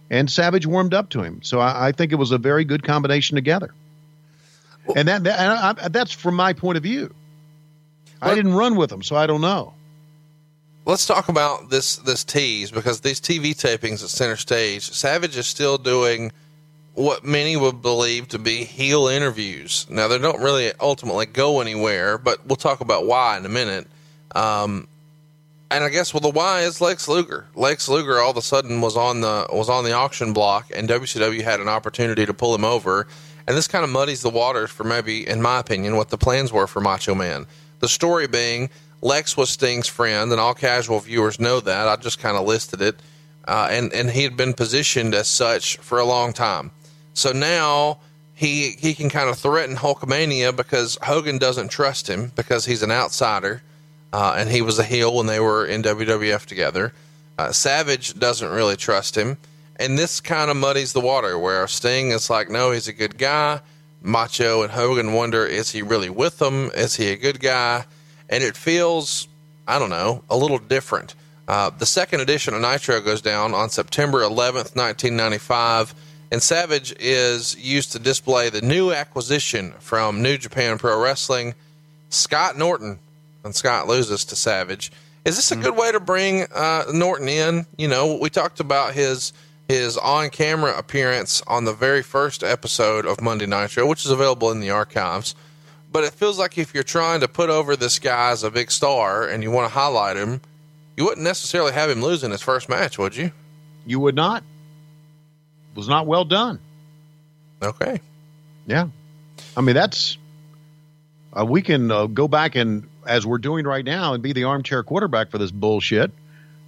[0.09, 1.41] and Savage warmed up to him.
[1.41, 3.73] So I, I think it was a very good combination together.
[4.95, 7.13] And that, that and I, that's from my point of view.
[8.21, 9.73] I didn't run with them, so I don't know.
[10.85, 15.47] let's talk about this this tease because these TV tapings at Center Stage, Savage is
[15.47, 16.31] still doing
[16.95, 19.85] what many would believe to be heel interviews.
[19.89, 23.87] Now they don't really ultimately go anywhere, but we'll talk about why in a minute.
[24.35, 24.87] Um,
[25.71, 27.45] and I guess well the why is Lex Luger.
[27.55, 30.89] Lex Luger all of a sudden was on the was on the auction block, and
[30.89, 33.07] WCW had an opportunity to pull him over.
[33.49, 36.53] And this kind of muddies the waters for maybe, in my opinion, what the plans
[36.53, 37.47] were for Macho Man.
[37.79, 38.69] The story being
[39.01, 41.87] Lex was Sting's friend, and all casual viewers know that.
[41.87, 43.01] I just kind of listed it,
[43.47, 46.69] uh, and and he had been positioned as such for a long time.
[47.15, 47.97] So now
[48.35, 52.91] he he can kind of threaten Hulkamania because Hogan doesn't trust him because he's an
[52.91, 53.63] outsider,
[54.13, 56.93] uh, and he was a heel when they were in WWF together.
[57.39, 59.37] Uh, Savage doesn't really trust him,
[59.79, 61.39] and this kind of muddies the water.
[61.39, 63.61] Where Sting is like, no, he's a good guy.
[64.01, 66.69] Macho and Hogan wonder, is he really with them?
[66.75, 67.85] Is he a good guy?
[68.29, 69.27] And it feels,
[69.67, 71.15] I don't know, a little different.
[71.47, 75.95] Uh, the second edition of Nitro goes down on September 11th, 1995,
[76.31, 81.55] and Savage is used to display the new acquisition from New Japan Pro Wrestling,
[82.09, 82.99] Scott Norton,
[83.43, 84.91] and Scott loses to Savage.
[85.25, 87.65] Is this a good way to bring uh, Norton in?
[87.77, 89.33] You know, we talked about his
[89.69, 94.51] his on camera appearance on the very first episode of Monday Nitro, which is available
[94.51, 95.35] in the archives.
[95.91, 98.71] But it feels like if you're trying to put over this guy as a big
[98.71, 100.41] star and you want to highlight him,
[100.97, 103.31] you wouldn't necessarily have him lose in his first match, would you?
[103.85, 104.43] You would not.
[105.71, 106.59] It was not well done.
[107.61, 108.01] Okay.
[108.65, 108.87] Yeah.
[109.55, 110.17] I mean, that's
[111.35, 114.45] Uh, we can uh, go back and, as we're doing right now, and be the
[114.45, 116.11] armchair quarterback for this bullshit.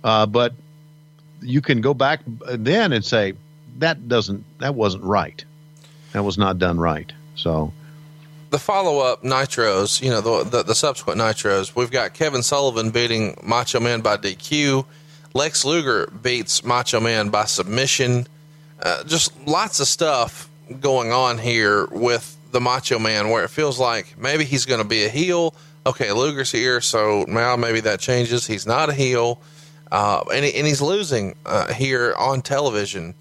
[0.04, 0.54] Uh, but
[1.42, 3.34] you can go back then and say
[3.80, 5.44] that doesn't, that wasn't right.
[6.14, 7.12] That was not done right.
[7.36, 7.74] So
[8.52, 12.92] the follow up nitros, you know, the, the, the subsequent nitros, we've got Kevin Sullivan
[12.92, 14.86] beating Macho Man by DQ.
[15.34, 18.28] Lex Luger beats Macho Man by submission.
[18.84, 20.50] Uh, just lots of stuff
[20.80, 24.88] going on here with the Macho Man where it feels like maybe he's going to
[24.88, 25.56] be a heel.
[25.86, 28.46] Okay, Luger's here, so now maybe that changes.
[28.46, 29.42] He's not a heel.
[29.92, 33.14] Uh, and, and he's losing uh, here on television.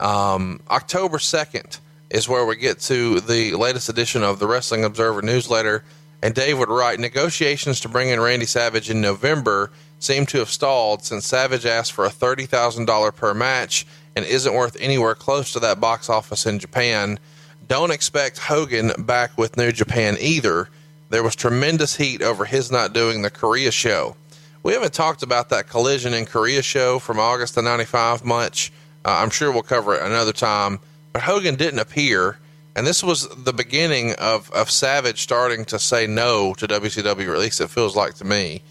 [0.00, 1.80] Um, October 2nd
[2.10, 5.82] is where we get to the latest edition of the Wrestling Observer newsletter.
[6.22, 10.50] And Dave would write negotiations to bring in Randy Savage in November seem to have
[10.50, 15.60] stalled since Savage asked for a $30,000 per match and isn't worth anywhere close to
[15.60, 17.18] that box office in Japan.
[17.66, 20.68] Don't expect Hogan back with New Japan either.
[21.10, 24.16] There was tremendous heat over his not doing the Korea show.
[24.64, 28.72] We haven't talked about that collision in Korea show from August of 95 much.
[29.04, 30.80] Uh, I'm sure we'll cover it another time
[31.14, 32.38] but Hogan didn't appear.
[32.76, 37.34] And this was the beginning of, of Savage starting to say no to WCW, or
[37.34, 38.62] at least it feels like to me.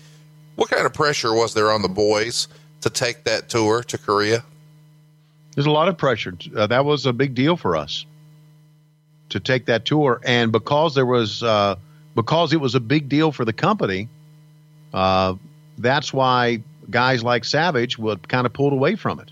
[0.56, 2.50] What kind of pressure was there on the boys
[2.82, 4.44] to take that tour to Korea?
[5.56, 6.38] There's a lot of pressure.
[6.54, 8.06] Uh, that was a big deal for us
[9.30, 11.76] to take that tour, and because there was uh,
[12.14, 14.10] because it was a big deal for the company,
[14.94, 15.36] uh,
[15.78, 19.32] that's why guys like Savage would kind of pulled away from it.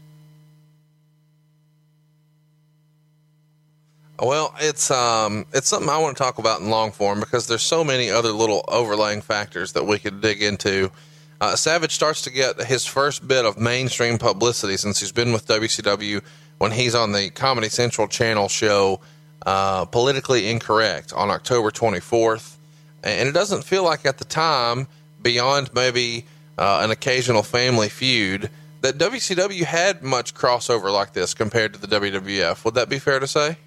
[4.19, 7.63] Well, it's um, it's something I want to talk about in long form because there's
[7.63, 10.91] so many other little overlaying factors that we could dig into.
[11.39, 15.47] Uh, Savage starts to get his first bit of mainstream publicity since he's been with
[15.47, 16.21] WCW
[16.59, 18.99] when he's on the Comedy Central channel show
[19.47, 22.57] uh, Politically Incorrect on October 24th.
[23.03, 24.87] And it doesn't feel like at the time,
[25.21, 26.25] beyond maybe
[26.57, 28.49] uh, an occasional family feud,
[28.81, 32.65] that WCW had much crossover like this compared to the WWF.
[32.65, 33.57] Would that be fair to say?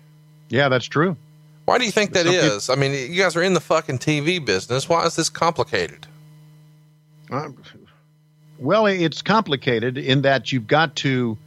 [0.48, 1.16] Yeah, that's true.
[1.64, 2.66] Why do you think that Some is?
[2.66, 4.89] People, I mean, you guys are in the fucking TV business.
[4.89, 6.06] Why is this complicated?
[7.31, 7.48] Uh,
[8.59, 11.39] well, it's complicated in that you've got to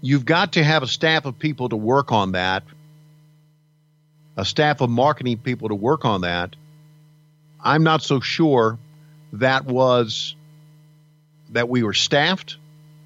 [0.00, 2.64] you've got to have a staff of people to work on that,
[4.36, 6.56] a staff of marketing people to work on that.
[7.60, 8.78] I'm not so sure
[9.32, 10.34] that was
[11.50, 12.56] that we were staffed,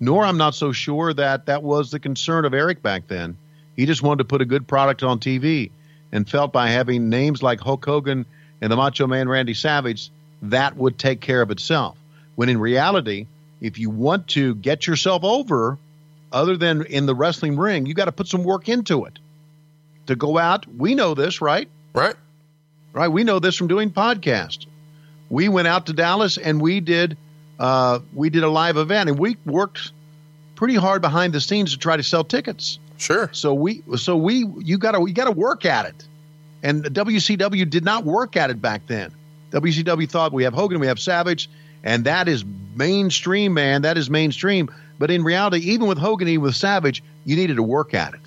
[0.01, 3.37] nor I'm not so sure that that was the concern of Eric back then.
[3.77, 5.71] He just wanted to put a good product on TV
[6.13, 8.25] and felt by having names like Hulk Hogan
[8.61, 10.11] and the Macho Man Randy Savage,
[10.43, 11.99] that would take care of itself.
[12.37, 13.27] When in reality,
[13.61, 15.79] if you want to get yourself over,
[16.33, 19.19] other than in the wrestling ring, you got to put some work into it.
[20.07, 21.69] To go out, we know this, right?
[21.95, 22.15] Right.
[22.93, 23.09] Right.
[23.09, 24.67] We know this from doing podcasts.
[25.29, 27.17] We went out to Dallas and we did
[27.59, 29.93] uh, we did a live event and we worked
[30.55, 32.79] pretty hard behind the scenes to try to sell tickets.
[32.99, 33.31] Sure.
[33.33, 36.07] So we so we you got to you got to work at it.
[36.63, 39.13] And WCW did not work at it back then.
[39.53, 41.49] WCW thought we have Hogan, we have Savage,
[41.85, 42.45] and that is
[42.75, 43.83] mainstream, man.
[43.83, 44.71] That is mainstream.
[44.99, 48.21] But in reality, even with Hogan, even with Savage, you needed to work at it,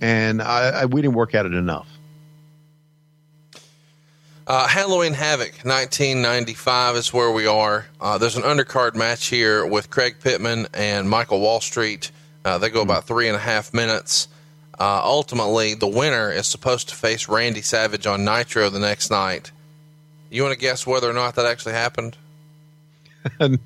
[0.00, 1.88] and I, I, we didn't work at it enough.
[4.50, 7.86] Uh, Halloween Havoc 1995 is where we are.
[8.00, 12.10] Uh, there's an undercard match here with Craig Pittman and Michael Wallstreet.
[12.44, 14.26] Uh, they go about three and a half minutes.
[14.76, 19.52] Uh, ultimately, the winner is supposed to face Randy Savage on Nitro the next night.
[20.30, 22.16] You want to guess whether or not that actually happened?
[23.38, 23.56] this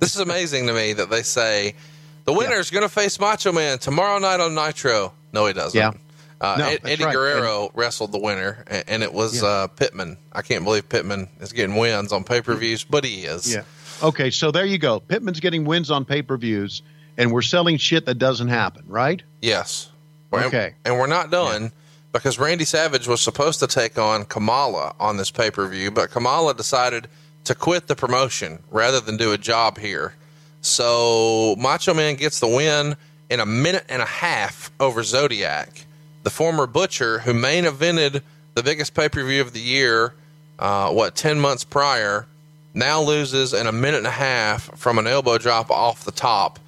[0.00, 1.76] is amazing to me that they say
[2.24, 5.12] the winner is going to face Macho Man tomorrow night on Nitro.
[5.32, 5.78] No, he doesn't.
[5.78, 5.92] Yeah.
[6.40, 7.12] Uh, no, Eddie right.
[7.12, 9.48] Guerrero and, wrestled the winner, and, it was yeah.
[9.48, 10.18] uh, Pittman.
[10.32, 13.52] I can't believe Pittman is getting wins on pay per views, but he is.
[13.52, 13.64] Yeah.
[14.02, 15.00] Okay, so there you go.
[15.00, 16.82] Pittman's getting wins on pay per views
[17.18, 19.22] and we're selling shit that doesn't happen, right?
[19.42, 19.90] Yes.
[20.32, 20.66] Okay.
[20.84, 21.68] And, and we're not done yeah.
[22.12, 26.10] because Randy Savage was supposed to take on Kamala on this pay per view, but
[26.10, 27.08] Kamala decided
[27.44, 30.14] to quit the promotion rather than do a job here.
[30.60, 32.96] So Macho Man gets the win
[33.28, 35.86] in a minute and a half over Zodiac,
[36.22, 38.22] the former Butcher who main evented
[38.54, 40.14] the biggest pay per view of the year,
[40.58, 42.26] uh, what, 10 months prior,
[42.74, 46.58] now loses in a minute and a half from an elbow drop off the top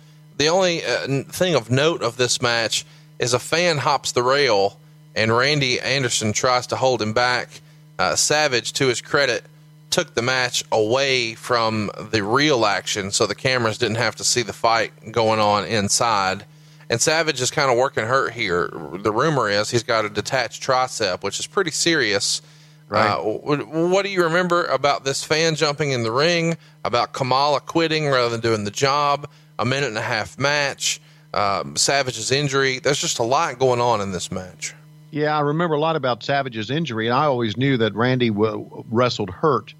[0.40, 2.86] the only uh, thing of note of this match
[3.18, 4.78] is a fan hops the rail
[5.14, 7.60] and Randy Anderson tries to hold him back.
[7.98, 9.44] Uh, Savage, to his credit,
[9.90, 14.40] took the match away from the real action so the cameras didn't have to see
[14.40, 16.46] the fight going on inside.
[16.90, 18.68] And Savage is kind of working hurt here.
[18.68, 22.42] The rumor is he's got a detached tricep, which is pretty serious.
[22.88, 23.12] Right.
[23.12, 26.56] Uh, what do you remember about this fan jumping in the ring?
[26.84, 29.28] About Kamala quitting rather than doing the job?
[29.60, 31.00] A minute and a half match.
[31.32, 32.80] Um, Savage's injury.
[32.80, 34.74] There's just a lot going on in this match.
[35.12, 38.84] Yeah, I remember a lot about Savage's injury, and I always knew that Randy w-
[38.90, 39.74] wrestled hurt.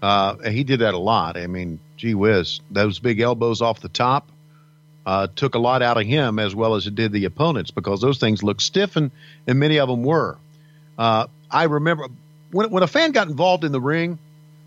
[0.00, 1.36] Uh, he did that a lot.
[1.36, 4.30] I mean, gee whiz, those big elbows off the top
[5.06, 8.00] uh, took a lot out of him as well as it did the opponents because
[8.00, 9.10] those things looked stiff, and,
[9.46, 10.36] and many of them were.
[10.98, 12.08] Uh, I remember
[12.50, 14.18] when, when a fan got involved in the ring,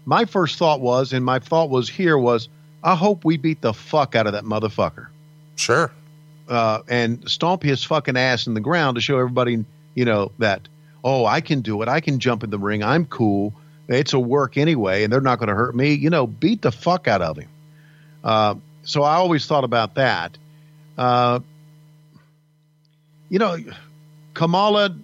[0.05, 2.47] my first thought was, and my thought was here was,
[2.83, 5.07] I hope we beat the fuck out of that motherfucker
[5.57, 5.91] Sure.
[6.47, 10.67] uh, and stomp his fucking ass in the ground to show everybody, you know, that
[11.03, 11.87] oh, I can do it.
[11.89, 12.83] I can jump in the ring.
[12.83, 13.53] I'm cool.
[13.87, 15.93] It's a work anyway, and they're not going to hurt me.
[15.93, 17.49] You know, beat the fuck out of him.
[18.23, 18.55] Uh,
[18.89, 20.35] so I always thought about that.
[20.97, 21.41] Uh,
[23.29, 23.57] you know,
[24.33, 24.95] Kamala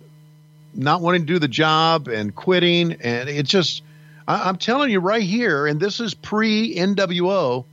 [0.73, 3.83] not wanting to do the job and quitting, and it just.
[4.27, 7.65] I, I'm telling you right here, and this is pre NWO.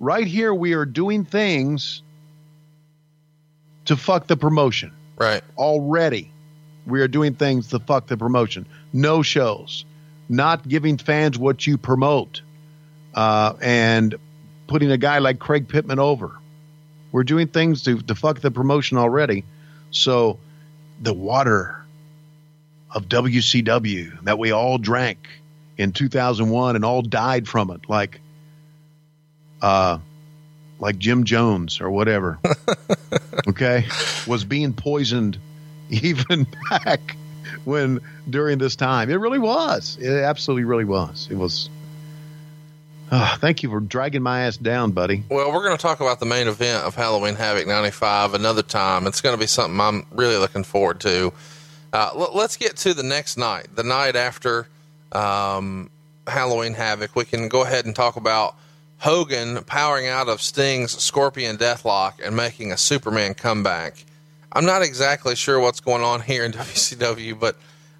[0.00, 2.02] Right here, we are doing things
[3.84, 5.42] to fuck the promotion Right.
[5.56, 6.32] already.
[6.88, 8.66] We are doing things to fuck the promotion.
[8.92, 9.84] No shows,
[10.28, 12.42] not giving fans what you promote,
[13.14, 14.16] uh, and
[14.72, 16.32] putting a guy like Craig Pittman over.
[17.12, 19.44] We're doing things to, to fuck the promotion already.
[19.90, 20.38] So
[21.02, 21.84] the water
[22.90, 25.28] of WCW that we all drank
[25.76, 28.22] in 2001 and all died from it, like
[29.60, 29.98] uh,
[30.80, 32.38] like Jim Jones or whatever.
[33.48, 33.84] okay,
[34.26, 35.36] was being poisoned
[35.90, 37.14] even back
[37.64, 38.00] when
[38.30, 39.10] during this time.
[39.10, 39.98] It really was.
[40.00, 41.28] It absolutely really was.
[41.30, 41.68] It was.
[43.14, 45.22] Ah, thank you for dragging my ass down, buddy.
[45.28, 49.06] Well, we're going to talk about the main event of Halloween Havoc 95 another time.
[49.06, 51.30] It's going to be something I'm really looking forward to.
[51.92, 54.66] Uh, l- let's get to the next night, the night after
[55.12, 55.90] um,
[56.26, 57.14] Halloween Havoc.
[57.14, 58.56] We can go ahead and talk about
[59.00, 64.06] Hogan powering out of Sting's Scorpion Deathlock and making a Superman comeback.
[64.52, 67.56] I'm not exactly sure what's going on here in WCW, but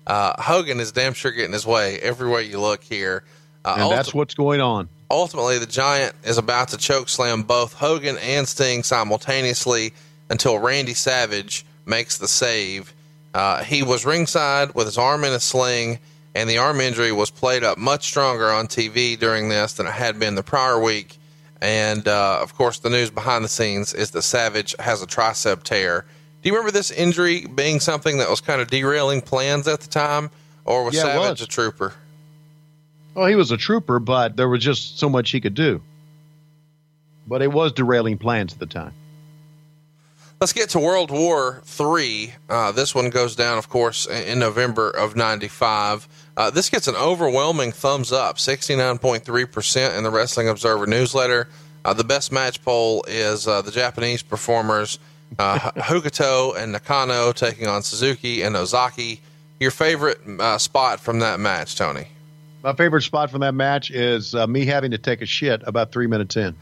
[0.06, 3.24] uh, Hogan is damn sure getting his way everywhere you look here.
[3.64, 4.88] Uh, And that's what's going on.
[5.10, 9.92] ultimately the giant is about to choke slam both Hogan and Sting simultaneously
[10.30, 12.94] until Randy Savage makes the save.
[13.34, 15.98] Uh, he was ringside with his arm in a sling,
[16.34, 19.92] and the arm injury was played up much stronger on TV during this than it
[19.92, 21.16] had been the prior week.
[21.60, 25.62] And uh, of course, the news behind the scenes is that Savage has a tricep
[25.62, 26.04] tear.
[26.42, 29.88] Do you remember this injury being something that was kind of derailing plans at the
[29.88, 30.30] time,
[30.64, 31.42] or was Yeah, Savage was.
[31.42, 31.94] a trooper?
[33.14, 35.82] Well, he was a trooper, but there was just so much he could do.
[37.26, 38.94] But it was derailing plans at the time.
[40.40, 42.34] Let's get to World War III.
[42.48, 46.08] Uh, this one goes down, of course, in November of 95.
[46.36, 51.48] Uh, this gets an overwhelming thumbs up, 69.3% in the Wrestling Observer newsletter.
[51.84, 54.98] Uh, the best match poll is uh, the Japanese performers
[55.38, 59.20] uh, Hokuto and Nakano taking on Suzuki and Ozaki.
[59.60, 62.08] Your favorite uh, spot from that match, Tony?
[62.62, 65.90] My favorite spot from that match is uh, me having to take a shit about
[65.90, 66.54] three minutes in.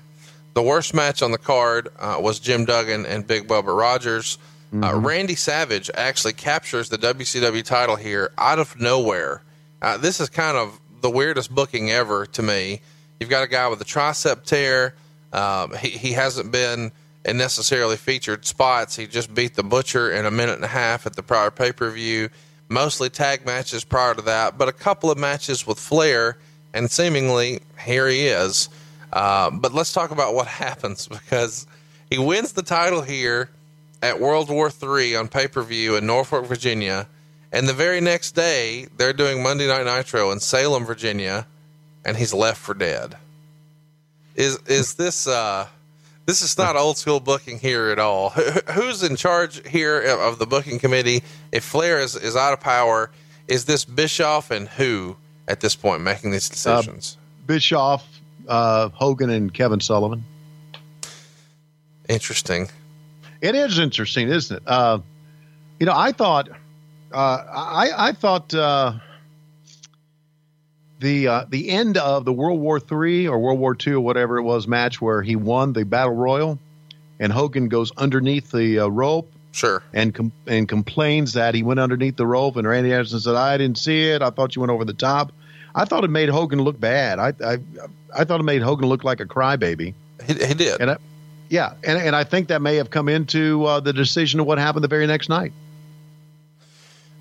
[0.55, 4.39] The worst match on the card uh, was Jim Duggan and Big Bubba Rogers.
[4.73, 9.43] Uh, Randy Savage actually captures the WCW title here out of nowhere.
[9.83, 12.81] Uh, this is kind of the weirdest booking ever to me.
[13.19, 14.95] You've got a guy with a tricep tear.
[15.33, 16.93] Um, he, he hasn't been
[17.25, 18.97] in necessarily featured spots.
[18.97, 21.73] He just beat the Butcher in a minute and a half at the prior pay
[21.73, 22.31] per view.
[22.71, 26.39] Mostly tag matches prior to that, but a couple of matches with Flair,
[26.73, 28.69] and seemingly here he is.
[29.13, 31.67] Uh, but let's talk about what happens because
[32.09, 33.51] he wins the title here
[34.01, 37.09] at World War III on pay per view in Norfolk, Virginia.
[37.51, 41.49] And the very next day, they're doing Monday Night Nitro in Salem, Virginia,
[42.05, 43.17] and he's left for dead.
[44.37, 45.67] Is is this uh,
[46.31, 48.31] this is not old school booking here at all?
[48.31, 51.25] Who- Who's in charge here of the booking committee?
[51.51, 53.11] If Flair is, is out of power,
[53.49, 55.17] is this Bischoff and who
[55.49, 57.17] at this point making these decisions?
[57.49, 58.07] Bischoff,
[58.47, 60.25] uh, Hogan, and Kevin Sullivan.
[62.09, 62.69] Interesting.
[63.41, 64.63] It is interesting, isn't it?
[64.67, 64.99] Uh,
[65.81, 66.49] you know, I thought,
[67.13, 68.93] uh, I, I thought uh,
[71.01, 74.39] the uh, the end of the World War Three or World War Two or whatever
[74.39, 76.59] it was match where he won the battle royal,
[77.19, 79.83] and Hogan goes underneath the uh, rope Sure.
[79.93, 83.57] and com- and complains that he went underneath the rope, and Randy Anderson said, "I
[83.59, 84.23] didn't see it.
[84.23, 85.33] I thought you went over the top."
[85.75, 87.19] I thought it made Hogan look bad.
[87.19, 87.59] I I,
[88.17, 89.95] I thought it made Hogan look like a crybaby.
[90.27, 90.81] He, he did.
[90.81, 90.97] And I,
[91.49, 94.59] yeah, and and I think that may have come into uh, the decision of what
[94.59, 95.53] happened the very next night.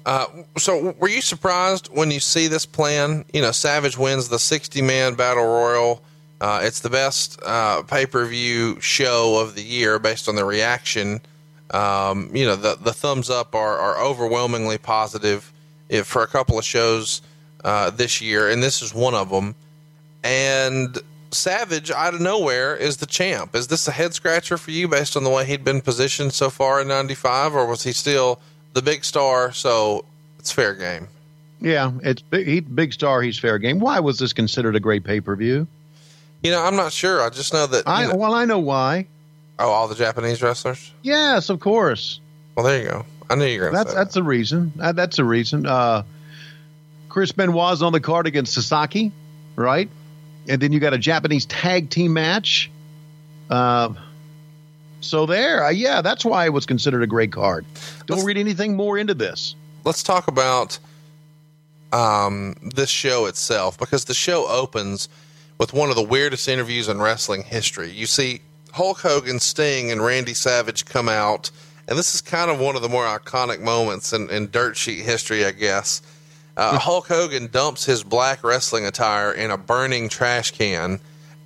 [0.05, 0.26] Uh,
[0.57, 3.26] so, were you surprised when you see this plan?
[3.34, 6.01] You know, Savage wins the 60 man battle royal.
[6.41, 10.45] Uh, it's the best uh, pay per view show of the year based on the
[10.45, 11.21] reaction.
[11.71, 15.51] Um, you know, the, the thumbs up are, are overwhelmingly positive
[15.89, 17.21] if, for a couple of shows
[17.63, 19.53] uh, this year, and this is one of them.
[20.23, 20.97] And
[21.31, 23.55] Savage, out of nowhere, is the champ.
[23.55, 26.49] Is this a head scratcher for you based on the way he'd been positioned so
[26.49, 28.39] far in 95, or was he still
[28.73, 29.51] the big star?
[29.51, 30.05] So
[30.37, 31.07] it's fair game.
[31.61, 33.21] Yeah, it's big, he, big star.
[33.21, 33.79] He's fair game.
[33.79, 35.67] Why was this considered a great pay per view?
[36.43, 37.21] You know, I'm not sure.
[37.21, 37.83] I just know that.
[37.85, 39.07] I know- well, I know why.
[39.59, 40.93] oh, all the Japanese wrestlers?
[41.01, 42.21] Yes, of course.
[42.55, 43.05] Well, there you go.
[43.29, 44.71] I knew you were going to That's that's a reason.
[44.79, 45.65] Uh, that's a reason.
[45.65, 46.03] Uh,
[47.09, 49.11] Chris Benoit's on the card against Sasaki,
[49.55, 49.89] right?
[50.47, 52.71] And then you got a Japanese tag team match.
[53.49, 53.93] Uh,
[55.01, 57.65] so there, uh, yeah, that's why it was considered a great card.
[58.05, 59.55] Don't Let's- read anything more into this.
[59.85, 60.77] let's talk about
[61.91, 65.09] um, this show itself because the show opens
[65.57, 67.89] with one of the weirdest interviews in wrestling history.
[67.89, 68.41] You see
[68.73, 71.49] Hulk Hogan, Sting, and Randy Savage come out,
[71.88, 75.03] and this is kind of one of the more iconic moments in, in dirt sheet
[75.03, 76.01] history, I guess.
[76.55, 80.99] Uh, Hulk Hogan dumps his black wrestling attire in a burning trash can,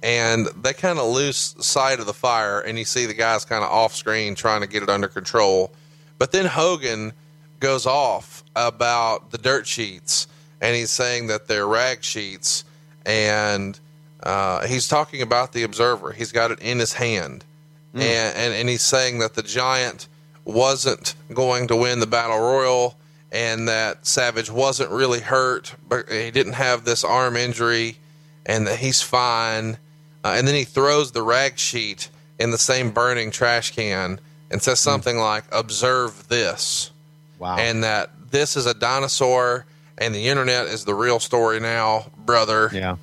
[0.03, 3.63] and they kind of lose sight of the fire, and you see the guys kind
[3.63, 5.71] of off screen trying to get it under control.
[6.19, 7.13] But then Hogan
[7.61, 10.27] goes off about the dirt sheets,
[10.59, 12.65] and he's saying that they're rag sheets,
[13.05, 13.79] and
[14.21, 16.11] uh, he's talking about the Observer.
[16.11, 17.45] He's got it in his hand,
[17.93, 20.09] and, and and he's saying that the Giant
[20.43, 22.97] wasn't going to win the Battle Royal,
[23.31, 27.97] and that Savage wasn't really hurt, but he didn't have this arm injury,
[28.45, 29.77] and that he's fine.
[30.23, 32.09] Uh, and then he throws the rag sheet
[32.39, 34.19] in the same burning trash can
[34.49, 36.91] and says something like, "Observe this."
[37.39, 37.57] Wow.
[37.57, 39.65] and that this is a dinosaur
[39.97, 42.69] and the internet is the real story now, brother.
[42.73, 42.95] yeah.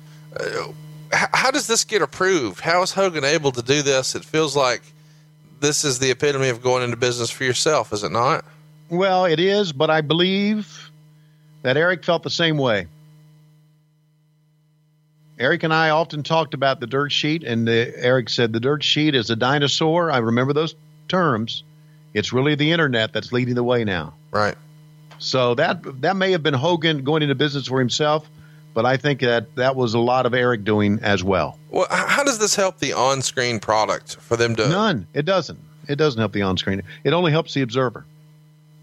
[1.13, 2.61] H- how does this get approved?
[2.61, 4.15] How is Hogan able to do this?
[4.15, 4.81] It feels like
[5.59, 8.43] this is the epitome of going into business for yourself, is it not?
[8.89, 10.89] Well, it is, but I believe
[11.61, 12.87] that Eric felt the same way.
[15.41, 18.83] Eric and I often talked about the dirt sheet, and uh, Eric said the dirt
[18.83, 20.11] sheet is a dinosaur.
[20.11, 20.75] I remember those
[21.07, 21.63] terms.
[22.13, 24.13] It's really the internet that's leading the way now.
[24.29, 24.55] Right.
[25.17, 28.29] So that that may have been Hogan going into business for himself,
[28.75, 31.57] but I think that that was a lot of Eric doing as well.
[31.71, 34.69] Well, how does this help the on-screen product for them to?
[34.69, 35.07] None.
[35.15, 35.59] It doesn't.
[35.87, 36.83] It doesn't help the on-screen.
[37.03, 38.05] It only helps the observer.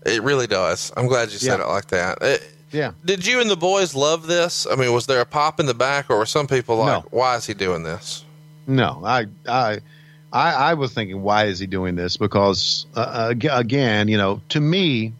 [0.05, 0.93] It really does.
[0.97, 1.67] I'm glad you said Yeah.
[1.67, 2.19] it like that.
[2.21, 2.93] It- Yeah.
[3.05, 4.67] did you and the boys love this?
[4.71, 7.09] I mean, was there a pop in the back, or were some people like, No.
[7.11, 8.25] "Why is he doing this?"
[8.67, 9.79] No, I, I,
[10.31, 12.19] I, I was thinking, why is he doing this?
[12.19, 15.15] Because uh, again, you know, to me,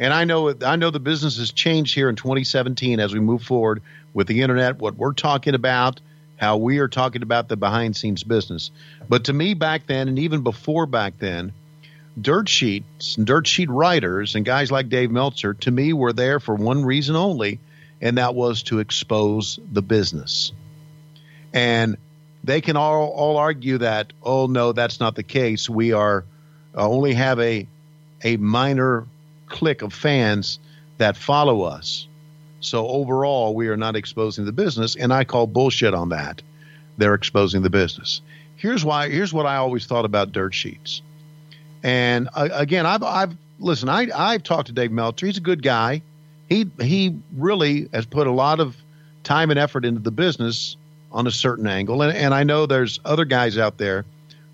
[0.00, 3.42] and I know, I know the business has changed here in 2017 as we move
[3.42, 3.80] forward
[4.14, 4.78] with the internet.
[4.78, 6.00] What we're talking about,
[6.36, 8.72] how we are talking about the behind scenes business.
[9.08, 11.52] But to me, back then, and even before back then,
[12.20, 16.40] dirt sheets, and dirt sheet writers, and guys like Dave Meltzer, to me, were there
[16.40, 17.60] for one reason only,
[18.00, 20.52] and that was to expose the business.
[21.52, 21.96] And
[22.44, 25.68] they can all, all argue that, oh, no, that's not the case.
[25.68, 26.24] We are
[26.76, 27.66] uh, only have a,
[28.22, 29.06] a minor
[29.46, 30.58] clique of fans
[30.98, 32.06] that follow us.
[32.60, 34.96] So overall, we are not exposing the business.
[34.96, 36.42] And I call bullshit on that.
[36.96, 38.20] They're exposing the business.
[38.56, 39.08] Here's why.
[39.08, 41.02] Here's what I always thought about dirt sheets.
[41.82, 43.88] And uh, again, I've, I've listen.
[43.88, 45.26] I, I've talked to Dave Meltzer.
[45.26, 46.02] He's a good guy.
[46.48, 48.76] He he really has put a lot of
[49.22, 50.76] time and effort into the business
[51.12, 52.02] on a certain angle.
[52.02, 54.04] And, and I know there's other guys out there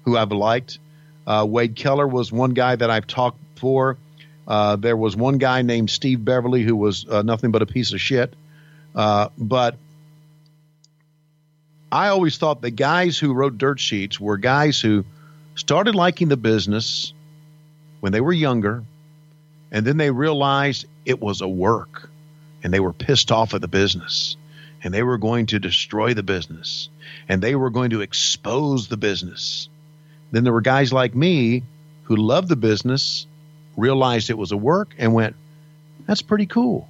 [0.04, 0.78] who I've liked.
[1.26, 3.96] Uh, Wade Keller was one guy that I've talked for.
[4.46, 7.92] Uh, there was one guy named Steve Beverly who was uh, nothing but a piece
[7.92, 8.34] of shit.
[8.94, 9.76] Uh, but
[11.90, 15.04] I always thought the guys who wrote dirt sheets were guys who
[15.54, 17.13] started liking the business
[18.04, 18.84] when they were younger,
[19.72, 22.10] and then they realized it was a work,
[22.62, 24.36] and they were pissed off at the business,
[24.82, 26.90] and they were going to destroy the business,
[27.30, 29.70] and they were going to expose the business.
[30.32, 31.62] Then there were guys like me
[32.02, 33.26] who loved the business,
[33.74, 35.34] realized it was a work, and went,
[36.06, 36.86] That's pretty cool.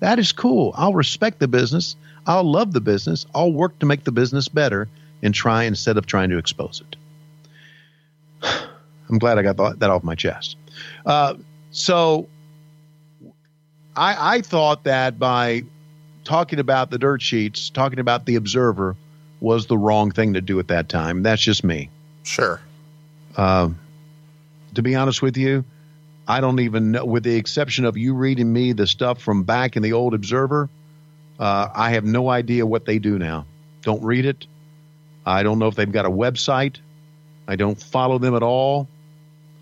[0.00, 0.72] That is cool.
[0.74, 1.94] I'll respect the business.
[2.26, 3.24] I'll love the business.
[3.36, 4.88] I'll work to make the business better
[5.22, 6.96] and try instead of trying to expose it.
[9.10, 10.56] I'm glad I got that off my chest.
[11.04, 11.34] Uh,
[11.72, 12.28] so
[13.96, 15.64] I, I thought that by
[16.24, 18.96] talking about the dirt sheets, talking about the observer,
[19.40, 21.22] was the wrong thing to do at that time.
[21.22, 21.90] That's just me.
[22.22, 22.60] Sure.
[23.36, 23.78] Um,
[24.74, 25.64] to be honest with you,
[26.28, 29.76] I don't even know, with the exception of you reading me the stuff from back
[29.76, 30.68] in the old Observer,
[31.40, 33.46] uh, I have no idea what they do now.
[33.82, 34.46] Don't read it.
[35.26, 36.76] I don't know if they've got a website.
[37.48, 38.86] I don't follow them at all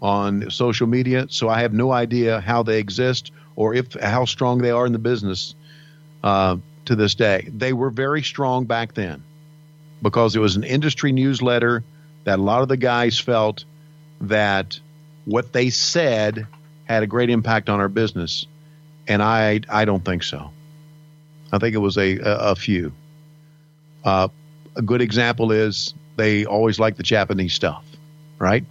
[0.00, 4.58] on social media, so I have no idea how they exist or if how strong
[4.58, 5.54] they are in the business
[6.22, 7.48] uh, to this day.
[7.52, 9.22] They were very strong back then
[10.02, 11.82] because it was an industry newsletter
[12.24, 13.64] that a lot of the guys felt
[14.20, 14.78] that
[15.24, 16.46] what they said
[16.84, 18.46] had a great impact on our business,
[19.06, 20.50] and I I don't think so.
[21.52, 22.92] I think it was a a, a few.
[24.04, 24.28] Uh,
[24.76, 27.84] a good example is they always like the Japanese stuff,
[28.38, 28.64] right?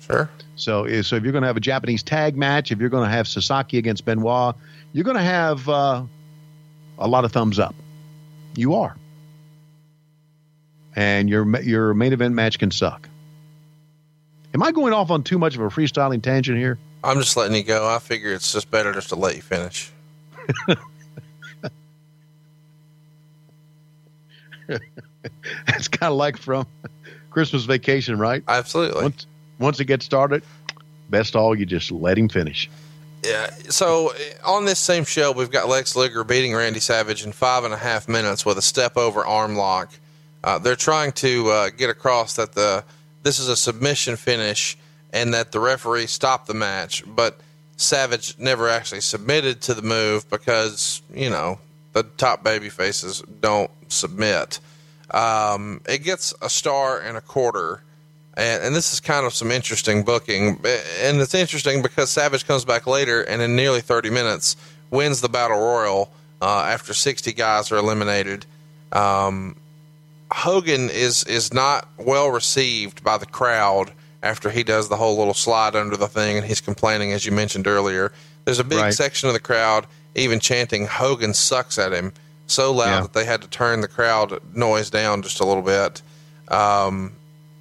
[0.00, 0.28] Sure.
[0.60, 3.08] So, eh, so if you're going to have a Japanese tag match, if you're going
[3.08, 4.54] to have Sasaki against Benoit,
[4.92, 6.02] you're going to have uh,
[6.98, 7.74] a lot of thumbs up.
[8.56, 8.96] You are,
[10.96, 13.08] and your your main event match can suck.
[14.52, 16.78] Am I going off on too much of a freestyling tangent here?
[17.04, 17.88] I'm just letting you go.
[17.88, 19.92] I figure it's just better just to let you finish.
[25.68, 26.66] It's kind of like from
[27.30, 28.42] Christmas Vacation, right?
[28.46, 29.02] Absolutely.
[29.02, 29.26] Once
[29.60, 30.42] once it gets started,
[31.08, 32.68] best all you just let him finish.
[33.24, 33.50] Yeah.
[33.68, 37.64] So uh, on this same show, we've got Lex Luger beating Randy Savage in five
[37.64, 39.92] and a half minutes with a step over arm lock.
[40.42, 42.82] Uh, they're trying to uh, get across that the
[43.22, 44.78] this is a submission finish
[45.12, 47.38] and that the referee stopped the match, but
[47.76, 51.58] Savage never actually submitted to the move because you know
[51.92, 54.60] the top baby faces don't submit.
[55.10, 57.82] Um, it gets a star and a quarter.
[58.40, 60.58] And, and this is kind of some interesting booking.
[61.02, 64.56] And it's interesting because Savage comes back later and in nearly 30 minutes
[64.90, 66.10] wins the Battle Royal
[66.40, 68.46] uh, after 60 guys are eliminated.
[68.92, 69.56] Um,
[70.32, 73.92] Hogan is, is not well received by the crowd
[74.22, 77.32] after he does the whole little slide under the thing and he's complaining, as you
[77.32, 78.10] mentioned earlier.
[78.46, 78.94] There's a big Right.
[78.94, 82.12] section of the crowd even chanting, Hogan sucks at him
[82.46, 83.00] so loud Yeah.
[83.02, 86.02] that they had to turn the crowd noise down just a little bit.
[86.48, 87.12] Um,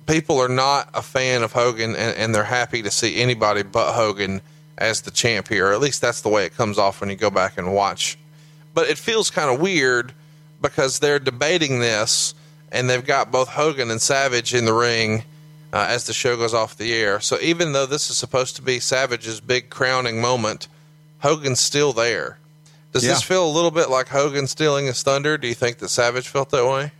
[0.10, 3.94] people are not a fan of Hogan, and, and they're happy to see anybody but
[3.94, 4.41] Hogan
[4.77, 5.68] as the champ here.
[5.68, 8.18] Or at least that's the way it comes off when you go back and watch.
[8.73, 10.14] But it feels kind of weird
[10.61, 12.34] because they're debating this,
[12.72, 15.23] and they've got both Hogan and Savage in the ring
[15.72, 17.19] uh, as the show goes off the air.
[17.19, 20.68] So even though this is supposed to be Savage's big crowning moment,
[21.19, 22.38] Hogan's still there.
[22.91, 23.11] Does Yeah.
[23.14, 25.38] this feel a little bit like Hogan stealing his thunder?
[25.38, 26.91] Do you think that Savage felt that way?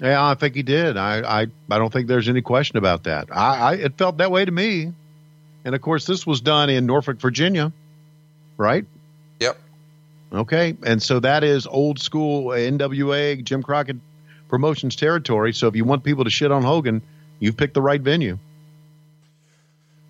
[0.00, 0.96] Yeah, I think he did.
[0.96, 3.28] I, I, I don't think there's any question about that.
[3.30, 4.92] I, I, it felt that way to me.
[5.64, 7.70] And of course, this was done in Norfolk, Virginia,
[8.56, 8.86] right?
[9.40, 9.58] Yep.
[10.32, 13.96] Okay, and so that is old school NWA Jim Crockett
[14.48, 15.52] Promotions territory.
[15.52, 17.02] So if you want people to shit on Hogan,
[17.38, 18.38] you've picked the right venue.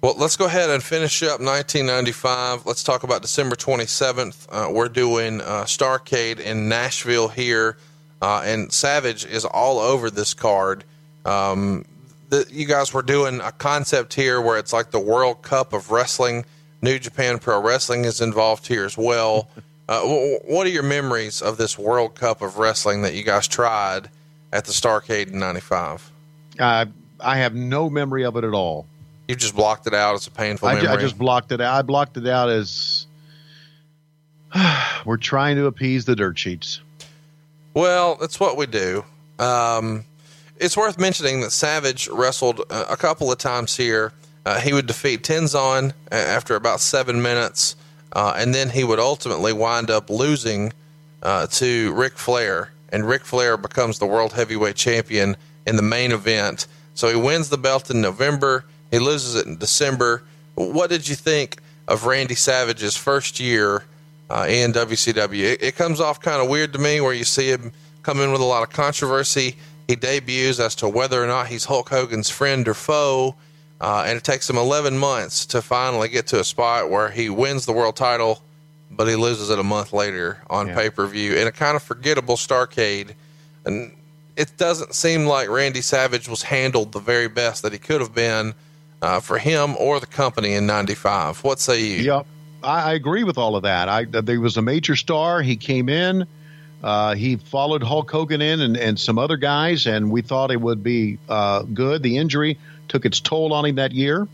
[0.03, 2.65] Well, let's go ahead and finish up 1995.
[2.65, 4.47] Let's talk about December 27th.
[4.49, 7.77] Uh, we're doing uh, Starcade in Nashville here,
[8.23, 10.85] uh, and Savage is all over this card.
[11.25, 11.85] Um,
[12.29, 15.91] the, you guys were doing a concept here where it's like the World Cup of
[15.91, 16.45] Wrestling.
[16.83, 19.49] New Japan Pro Wrestling is involved here as well.
[19.89, 23.49] Uh, wh- what are your memories of this World Cup of Wrestling that you guys
[23.49, 24.09] tried
[24.53, 26.11] at the Starcade in '95?
[26.59, 26.87] Uh,
[27.19, 28.87] I have no memory of it at all.
[29.29, 31.75] You just blocked it out as a painful I, ju- I just blocked it out.
[31.75, 33.07] I blocked it out as
[35.05, 36.81] we're trying to appease the dirt sheets.
[37.75, 39.05] Well, that's what we do.
[39.39, 40.05] Um,
[40.57, 44.13] it's worth mentioning that Savage wrestled uh, a couple of times here.
[44.45, 47.77] Uh, he would defeat Tenzan after about seven minutes,
[48.13, 50.73] uh, and then he would ultimately wind up losing
[51.23, 52.71] uh, to Ric Flair.
[52.91, 55.37] And Ric Flair becomes the world heavyweight champion
[55.67, 56.67] in the main event.
[56.95, 58.65] So he wins the belt in November.
[58.91, 60.25] He loses it in December.
[60.57, 63.85] What did you think of Randy Savage's first year
[64.31, 65.43] uh, in WCW?
[65.55, 68.33] It, it comes off kind of weird to me where you see him come in
[68.33, 69.57] with a lot of controversy.
[69.89, 73.35] He debuts as to whether or not he's Hulk Hogan's friend or foe.
[73.81, 77.31] Uh, and it takes him 11 months to finally get to a spot where he
[77.31, 78.43] wins the world title,
[78.91, 80.75] but he loses it a month later on Yeah.
[80.75, 83.13] pay per view in a kind of forgettable Starcade.
[83.65, 83.93] And
[84.37, 88.15] it doesn't seem like Randy Savage was handled the very best that he could have
[88.15, 88.55] been
[89.03, 91.43] uh, for him or the company in '95.
[91.43, 92.03] What say you?
[92.03, 92.27] Yep,
[92.63, 93.89] I, I agree with all of that.
[93.89, 95.43] I there was a major star.
[95.43, 96.27] He came in.
[96.83, 100.61] Uh, he followed Hulk Hogan in and, and some other guys, and we thought it
[100.61, 102.03] would be uh, good.
[102.03, 102.59] The injury
[102.89, 104.27] took its toll on him that year,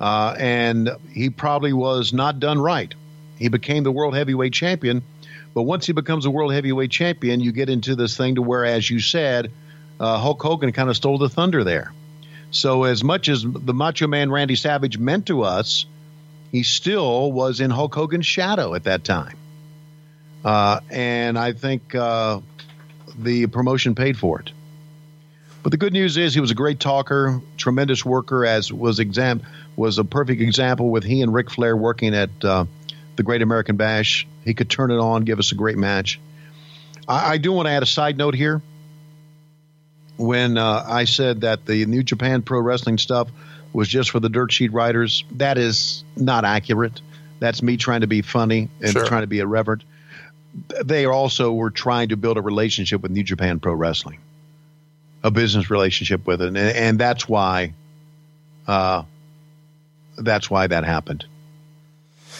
[0.00, 2.94] uh, and he probably was not done right.
[3.36, 5.02] He became the world heavyweight champion,
[5.54, 8.64] but once he becomes a world heavyweight champion, you get into this thing to where,
[8.64, 9.50] as you said,
[9.98, 11.92] uh, Hulk Hogan kind of stole the thunder there.
[12.52, 15.86] So, as much as the Macho Man Randy Savage meant to us,
[16.52, 19.38] he still was in Hulk Hogan's shadow at that time.
[20.44, 22.40] Uh, and I think uh,
[23.16, 24.52] the promotion paid for it.
[25.62, 29.42] But the good news is he was a great talker, tremendous worker, as was exam
[29.76, 32.66] was a perfect example with he and Ric Flair working at uh,
[33.16, 34.26] the Great American Bash.
[34.44, 36.20] He could turn it on, give us a great match.
[37.08, 38.60] I, I do want to add a side note here.
[40.16, 43.28] When uh, I said that the New Japan Pro Wrestling stuff
[43.72, 47.00] was just for the dirt sheet writers, that is not accurate.
[47.40, 49.04] That's me trying to be funny and Sure.
[49.06, 49.84] trying to be irreverent.
[50.84, 54.18] They also were trying to build a relationship with New Japan Pro Wrestling,
[55.22, 57.72] a business relationship with it, and, and that's why,
[58.66, 59.04] uh,
[60.18, 61.24] that's why that happened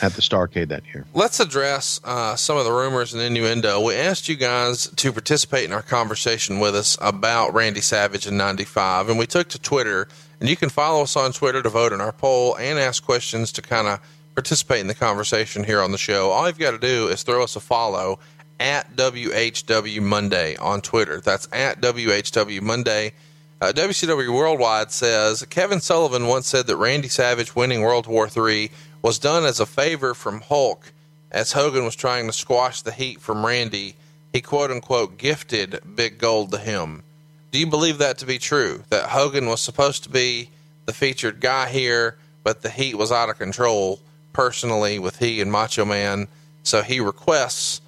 [0.03, 1.07] at the Starcade that year.
[1.15, 3.81] Let's address uh, some of the rumors and innuendo.
[3.81, 8.37] We asked you guys to participate in our conversation with us about Randy Savage in
[8.37, 10.09] 95, and we took to Twitter.
[10.43, 13.53] And you can follow us on Twitter to vote in our poll and ask questions
[13.53, 14.01] to kind of
[14.35, 16.31] participate in the conversation here on the show.
[16.31, 18.19] All you've got to do is throw us a follow
[18.59, 21.21] at WHW Monday on Twitter.
[21.21, 23.13] That's at WHW Monday.
[23.61, 28.73] Uh, WCW Worldwide says Kevin Sullivan once said that Randy Savage winning World War III
[29.01, 30.91] was done as a favor from Hulk
[31.31, 33.95] as Hogan was trying to squash the heat from Randy.
[34.33, 37.05] He quote unquote gifted Big Gold to him.
[37.53, 38.83] Do you believe that to be true?
[38.89, 40.49] That Hogan was supposed to be
[40.87, 44.01] the featured guy here, but the heat was out of control
[44.33, 46.29] personally with he and Macho Man.
[46.65, 47.81] So he requests,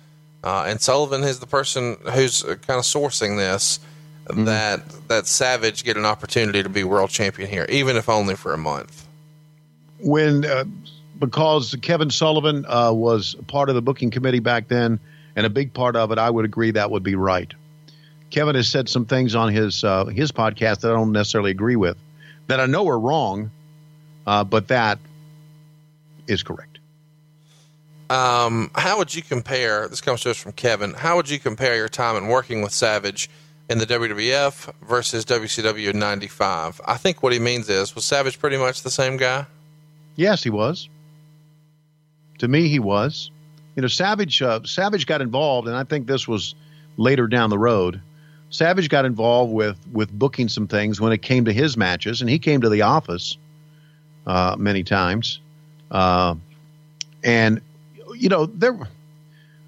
[0.44, 3.80] uh, and Sullivan is the person who's kind of sourcing this
[4.28, 8.52] that that Savage get an opportunity to be world champion here, even if only for
[8.52, 9.06] a month.
[9.98, 10.64] when uh,
[11.18, 15.00] because Kevin Sullivan uh, was part of the booking committee back then,
[15.36, 17.52] and a big part of it, I would agree that would be right.
[18.35, 21.77] Kevin has said some things on his uh, his podcast that I don't necessarily agree
[21.77, 21.97] with,
[22.48, 23.52] that I know are wrong,
[24.27, 24.98] uh, but that
[26.27, 26.81] is correct.
[28.11, 29.86] Um, how would you compare?
[29.86, 30.94] This comes to us from Kevin.
[30.94, 33.31] How would you compare your time in working with Savage
[33.70, 36.81] in the WWF versus WCW in '95?
[36.85, 39.47] I think what he means is was Savage pretty much the same guy?
[40.16, 40.89] Yes, he was.
[42.39, 43.31] To me, he was.
[43.77, 46.56] You know, Savage uh, Savage got involved, and I think this was
[46.97, 48.01] later down the road.
[48.55, 52.31] Savage got involved with with booking some things when it came to his matches, and
[52.31, 53.36] he came to the office
[54.28, 55.40] uh, many times.
[55.90, 56.36] Uh,
[57.24, 57.60] and
[58.16, 58.78] you know, there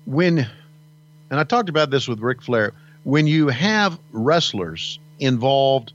[0.05, 2.75] when, and I talked about this with Ric Flair.
[3.03, 5.93] When you have wrestlers involved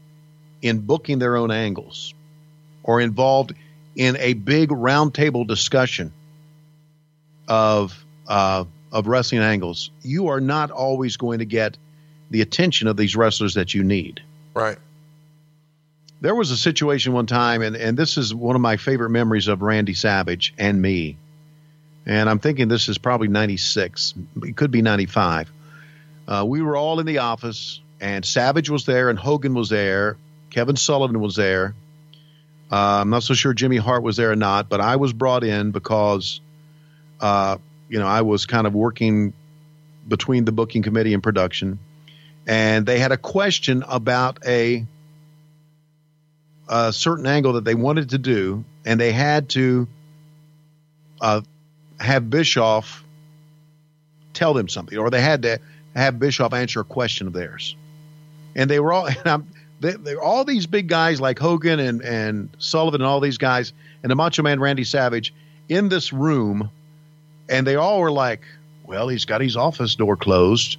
[0.61, 2.13] in booking their own angles,
[2.83, 3.53] or involved
[3.95, 6.11] in a big roundtable discussion
[7.47, 11.77] of uh, of wrestling angles, you are not always going to get
[12.31, 14.21] the attention of these wrestlers that you need.
[14.55, 14.77] Right.
[16.21, 19.47] There was a situation one time, and, and this is one of my favorite memories
[19.47, 21.17] of Randy Savage and me.
[22.05, 24.13] And I'm thinking this is probably 96.
[24.43, 25.51] It could be 95.
[26.27, 30.17] Uh, we were all in the office, and Savage was there, and Hogan was there.
[30.49, 31.75] Kevin Sullivan was there.
[32.71, 35.43] Uh, I'm not so sure Jimmy Hart was there or not, but I was brought
[35.43, 36.39] in because,
[37.19, 37.57] uh,
[37.89, 39.33] you know, I was kind of working
[40.07, 41.79] between the booking committee and production,
[42.47, 44.85] and they had a question about a
[46.67, 49.87] a certain angle that they wanted to do, and they had to
[51.19, 51.41] uh,
[51.99, 53.03] have Bischoff
[54.33, 55.59] tell them something, or they had to
[55.95, 57.75] have Bischoff answer a question of theirs.
[58.55, 59.09] And they were all,
[59.81, 63.73] they, they're all these big guys like Hogan and, and Sullivan and all these guys,
[64.01, 65.33] and the Macho Man Randy Savage
[65.67, 66.71] in this room,
[67.49, 68.41] and they all were like,
[68.85, 70.77] "Well, he's got his office door closed.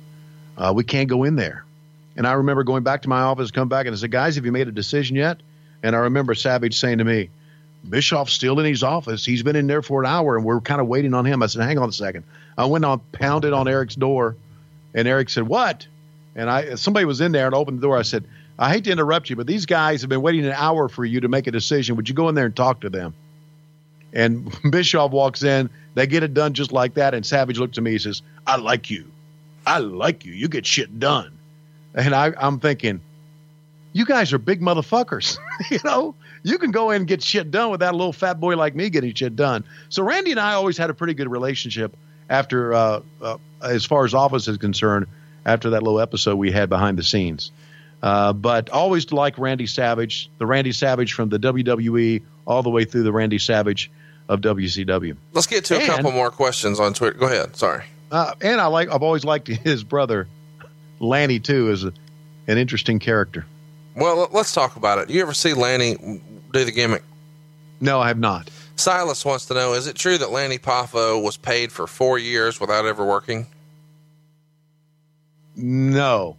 [0.57, 1.65] Uh, we can't go in there."
[2.17, 4.45] And I remember going back to my office, come back, and I said, "Guys, have
[4.45, 5.41] you made a decision yet?"
[5.83, 7.31] And I remember Savage saying to me,
[7.89, 9.25] Bischoff's still in his office.
[9.25, 11.43] He's been in there for an hour, and we're kind of waiting on him.
[11.43, 12.25] I said, "Hang on a second.
[12.57, 14.37] I went on, pounded on Eric's door,
[14.95, 15.87] and Eric said, "What?"
[16.37, 17.99] And I somebody was in there and opened the door.
[17.99, 18.25] I said,
[18.59, 21.21] "I hate to interrupt you, but these guys have been waiting an hour for you
[21.21, 21.97] to make a decision.
[21.97, 23.15] Would you go in there and talk to them?"
[24.13, 25.69] And Bischoff walks in.
[25.95, 27.15] They get it done just like that.
[27.15, 27.93] And Savage looks at me.
[27.93, 29.12] He says, "I like you.
[29.67, 30.33] I like you.
[30.33, 31.39] You get shit done."
[31.95, 33.01] And I, I'm thinking,
[33.93, 35.39] you guys are big motherfuckers.
[35.71, 38.57] you know, you can go in and get shit done without a little fat boy
[38.57, 39.65] like me getting shit done.
[39.89, 41.97] So Randy and I always had a pretty good relationship
[42.29, 45.07] after, uh, uh, as far as office is concerned,
[45.45, 47.53] after that little episode we had behind the scenes.
[48.03, 52.85] Uh, but always like Randy Savage, the Randy Savage from the WWE, all the way
[52.85, 53.91] through the Randy Savage
[54.29, 55.17] of WCW.
[55.33, 57.19] Let's get to a couple more questions on Twitter.
[57.19, 57.55] Go ahead.
[57.57, 57.85] Sorry.
[58.13, 60.29] Uh, and I like, I've always liked his brother,
[61.01, 61.93] Lanny too, as a,
[62.47, 63.47] an interesting character.
[63.97, 65.11] Well, let's talk about it.
[65.11, 65.97] You ever see Lanny
[66.53, 67.03] do the gimmick?
[67.81, 68.51] No, I have not.
[68.77, 72.61] Silas wants to know: Is it true that Lanny Poffo was paid for four years
[72.61, 73.47] without ever working?
[75.57, 76.37] No.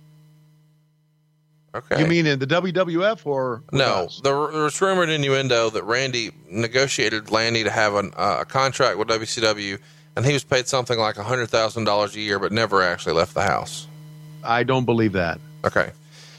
[1.76, 2.02] Okay.
[2.02, 7.32] You mean in the WWF or No, there, there was rumored innuendo that Randy negotiated
[7.32, 9.80] Lanny to have an, uh, a contract with WCW,
[10.16, 13.34] and he was paid something like hundred thousand dollars a year, but never actually left
[13.34, 13.88] the house.
[14.44, 15.40] I don't believe that.
[15.66, 15.92] Okay,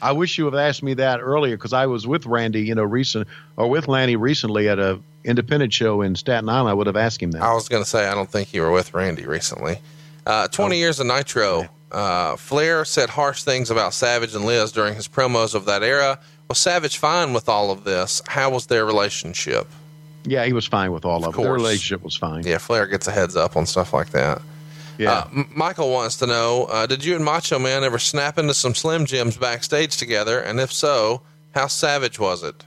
[0.02, 2.74] I wish you would have asked me that earlier because I was with Randy, you
[2.74, 3.26] know, recent
[3.56, 6.68] or with Lanny recently at a independent show in Staten Island.
[6.68, 7.42] I would have asked him that.
[7.42, 9.78] I was going to say I don't think you were with Randy recently.
[10.26, 11.68] Uh, Twenty years of Nitro.
[11.90, 16.18] Uh, Flair said harsh things about Savage and Liz during his promos of that era.
[16.48, 18.20] Was Savage fine with all of this?
[18.26, 19.68] How was their relationship?
[20.24, 21.42] Yeah, he was fine with all of, Of it.
[21.42, 22.44] Their relationship was fine.
[22.46, 24.40] Yeah, Flair gets a heads up on stuff like that.
[24.98, 25.12] Yeah.
[25.12, 28.54] Uh, M- Michael wants to know: uh, Did you and Macho Man ever snap into
[28.54, 30.40] some Slim Jims backstage together?
[30.40, 31.20] And if so,
[31.54, 32.64] how savage was it?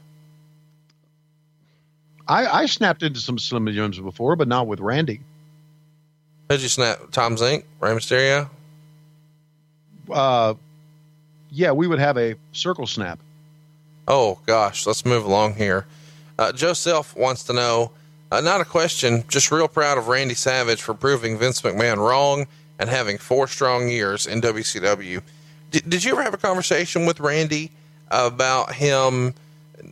[2.28, 5.22] I, I snapped into some Slim Jims before, but not with Randy.
[6.50, 8.50] Did you snap Tom Zenk, Rey Mysterio?
[10.12, 10.54] Uh,
[11.50, 13.20] yeah, we would have a circle snap.
[14.08, 15.86] Oh gosh, let's move along here.
[16.38, 17.92] Uh, Joe Self wants to know:
[18.32, 22.48] uh, Not a question, just real proud of Randy Savage for proving Vince McMahon wrong
[22.80, 25.22] and having four strong years in WCW.
[25.72, 27.72] Did, did you ever have a conversation with Randy
[28.10, 29.34] about him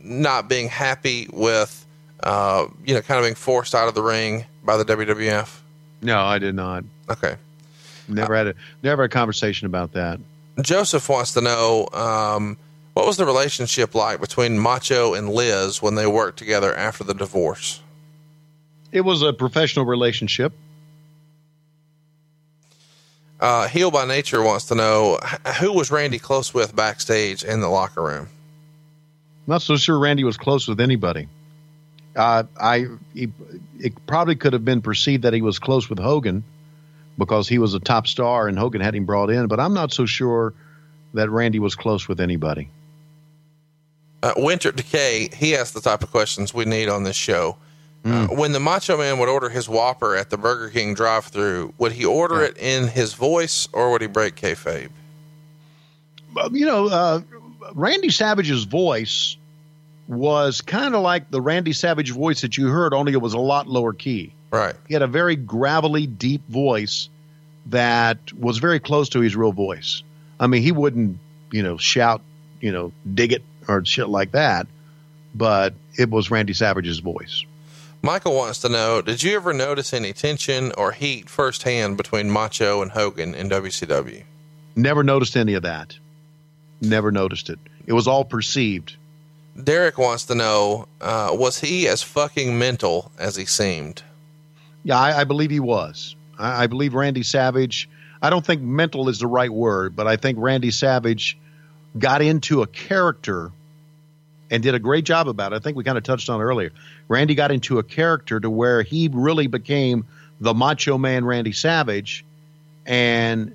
[0.02, 1.84] not being happy with,
[2.22, 5.58] uh, you know, kind of being forced out of the ring by the WWF?
[6.02, 6.84] No, I did not.
[7.10, 7.36] Okay.
[8.08, 10.20] Never had a never had a conversation about that.
[10.62, 12.56] Joseph wants to know um,
[12.96, 17.12] what was the relationship like between Macho and Liz when they worked together after the
[17.12, 17.82] divorce?
[18.90, 20.54] It was a professional relationship.
[23.38, 25.18] Uh, Heel by Nature wants to know
[25.60, 28.28] who was Randy close with backstage in the locker room.
[29.46, 31.28] Not so sure Randy was close with anybody.
[32.16, 33.30] Uh, I he,
[33.78, 36.44] it probably could have been perceived that he was close with Hogan
[37.18, 39.92] because he was a top star and Hogan had him brought in, but I'm not
[39.92, 40.54] so sure
[41.12, 42.70] that Randy was close with anybody.
[44.22, 47.56] Uh, Winter Decay, he asked the type of questions we need on this show.
[48.04, 51.90] Uh, when the Macho Man would order his Whopper at the Burger King drive-through, would
[51.90, 54.90] he order it in his voice or would he break kayfabe?
[56.32, 57.20] Well, you know, uh,
[57.74, 59.36] Randy Savage's voice
[60.06, 63.40] was kind of like the Randy Savage voice that you heard, only it was a
[63.40, 64.32] lot lower key.
[64.52, 64.76] Right.
[64.86, 67.08] He had a very gravelly, deep voice
[67.66, 70.04] that was very close to his real voice.
[70.38, 71.18] I mean, he wouldn't,
[71.50, 72.22] you know, shout,
[72.60, 74.66] you know, dig it or shit like that,
[75.34, 77.44] but it was Randy Savage's voice.
[78.02, 82.82] Michael wants to know: Did you ever notice any tension or heat firsthand between Macho
[82.82, 84.22] and Hogan in WCW?
[84.76, 85.96] Never noticed any of that.
[86.80, 87.58] Never noticed it.
[87.86, 88.96] It was all perceived.
[89.62, 94.02] Derek wants to know: uh, Was he as fucking mental as he seemed?
[94.84, 96.14] Yeah, I, I believe he was.
[96.38, 97.88] I, I believe Randy Savage.
[98.22, 101.38] I don't think mental is the right word, but I think Randy Savage
[101.98, 103.52] got into a character
[104.50, 105.56] and did a great job about it.
[105.56, 106.70] I think we kind of touched on earlier.
[107.08, 110.06] Randy got into a character to where he really became
[110.40, 112.24] the Macho Man Randy Savage,
[112.84, 113.54] and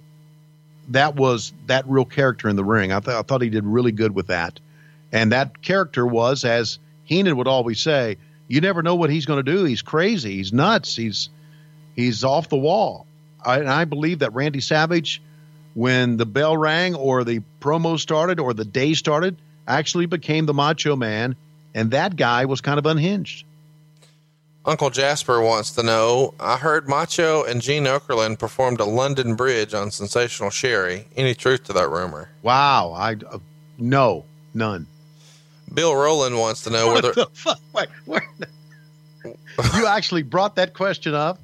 [0.90, 2.92] that was that real character in the ring.
[2.92, 4.60] I, th- I thought he did really good with that,
[5.12, 9.44] and that character was, as Heenan would always say, you never know what he's going
[9.44, 9.64] to do.
[9.64, 10.38] He's crazy.
[10.38, 10.96] He's nuts.
[10.96, 11.30] He's
[11.96, 13.06] he's off the wall.
[13.44, 15.22] I, and I believe that Randy Savage,
[15.74, 20.54] when the bell rang or the promo started or the day started, actually became the
[20.54, 21.36] Macho Man,
[21.74, 23.46] and that guy was kind of unhinged.
[24.64, 29.74] Uncle Jasper wants to know: I heard Macho and Gene Okerlund performed a London Bridge
[29.74, 31.08] on Sensational Sherri.
[31.16, 32.30] Any truth to that rumor?
[32.44, 32.92] Wow.
[32.96, 33.40] I uh,
[33.80, 34.86] no none.
[35.74, 37.60] Bill Rowland wants to know whether the fuck?
[37.74, 38.22] Wait, wait.
[39.76, 41.40] you actually brought that question up.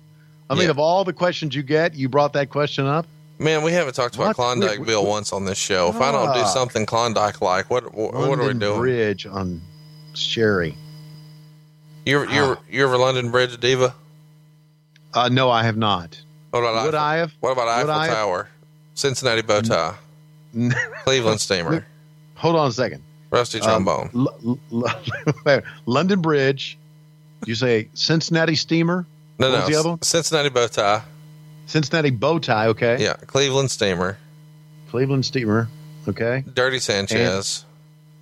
[0.49, 0.69] I mean, Yeah.
[0.71, 3.07] of all the questions you get, you brought that question up.
[3.39, 4.35] Man, we haven't talked about What?
[4.35, 5.89] Klondike Bill once on this show.
[5.89, 6.45] If I don't do Ah.
[6.45, 8.79] something Klondike like, what what, what are we London doing?
[8.79, 9.61] Bridge on
[10.15, 10.75] Sherri.
[12.05, 12.61] You're you're Ah.
[12.69, 13.93] you're a London Bridge diva.
[15.13, 16.19] Uh, no, I have not.
[16.51, 17.33] What about Would Eiffel, I have?
[17.39, 18.15] What about Eiffel I have?
[18.15, 18.49] Tower,
[18.95, 19.93] Cincinnati bow tie,
[21.03, 21.85] Cleveland steamer,
[22.35, 23.03] Hold on a second.
[23.29, 24.09] rusty Um, trombone?
[24.15, 26.77] L- L- London Bridge.
[27.45, 29.05] You say Cincinnati steamer,
[29.37, 30.01] no, what no, the other one?
[30.01, 31.03] Cincinnati bow tie.
[31.67, 32.67] Cincinnati bow tie.
[32.67, 32.97] Okay.
[32.99, 34.17] Yeah, Cleveland steamer,
[34.89, 35.67] Cleveland steamer.
[36.07, 36.43] Okay.
[36.53, 37.65] Dirty Sanchez,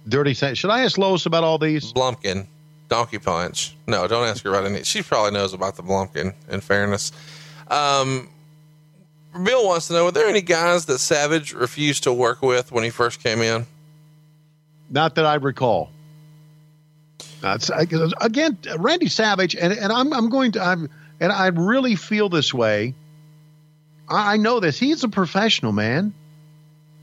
[0.08, 0.34] Dirty.
[0.34, 1.94] San- Should I ask Lois about all these?
[1.94, 2.48] Blumpkin,
[2.90, 3.76] Donkey Punch.
[3.88, 4.84] No, don't ask her about any.
[4.84, 6.34] She probably knows about the Blumpkin.
[6.50, 7.12] In fairness,
[7.70, 8.28] um,
[9.44, 12.84] Bill wants to know: Were there any guys that Savage refused to work with when
[12.84, 13.66] he first came in?
[14.90, 15.92] Not that I recall.
[17.44, 17.58] Uh,
[18.22, 20.90] again, Randy Savage, and, and I'm, I'm going to, I'm,
[21.20, 22.96] and I really feel this way.
[24.08, 24.78] I, I know this.
[24.78, 26.14] He's a professional, man.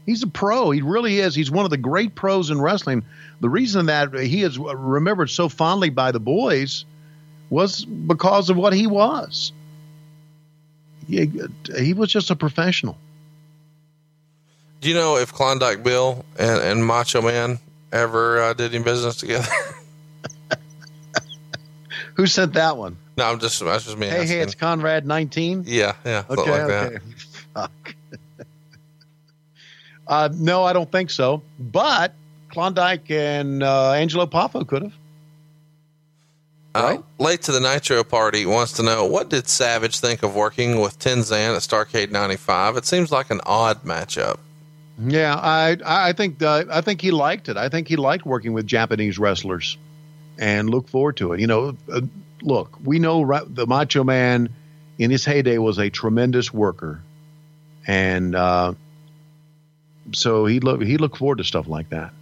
[0.07, 0.71] He's a pro.
[0.71, 1.35] He really is.
[1.35, 3.05] He's one of the great pros in wrestling.
[3.41, 6.85] The reason that he is remembered so fondly by the boys
[7.51, 9.53] was because of what he was.
[11.07, 11.31] He,
[11.77, 12.97] he was just a professional.
[14.81, 17.59] Do you know if Klondike Bill and, and Macho Man
[17.93, 19.49] ever uh, did any business together?
[22.15, 22.97] Who sent that one?
[23.17, 24.29] No, I'm just that's just me Hey, asking.
[24.37, 25.65] hey, it's Conrad 19.
[25.67, 26.99] yeah, yeah, Okay, like okay.
[27.55, 27.95] Fuck.
[30.07, 31.43] uh, no, I don't think so.
[31.59, 32.15] But
[32.51, 34.93] Klondike and uh, Angelo Poffo could have.
[36.75, 40.81] Uh, late to the Nitro party wants to know what did Savage think of working
[40.81, 42.79] with Tenzan at Starcade '95?
[42.79, 44.39] It seems like an odd matchup.
[44.99, 47.59] Yeah, I I think uh, I think he liked it.
[47.59, 49.77] I think he liked working with Japanese wrestlers,
[50.39, 51.41] and look forward to it.
[51.41, 52.01] You know, uh,
[52.43, 54.49] look, we know the Macho Man
[54.99, 57.03] in his heyday was a tremendous worker,
[57.87, 58.75] and uh,
[60.13, 62.13] so he look he looked forward to stuff like that.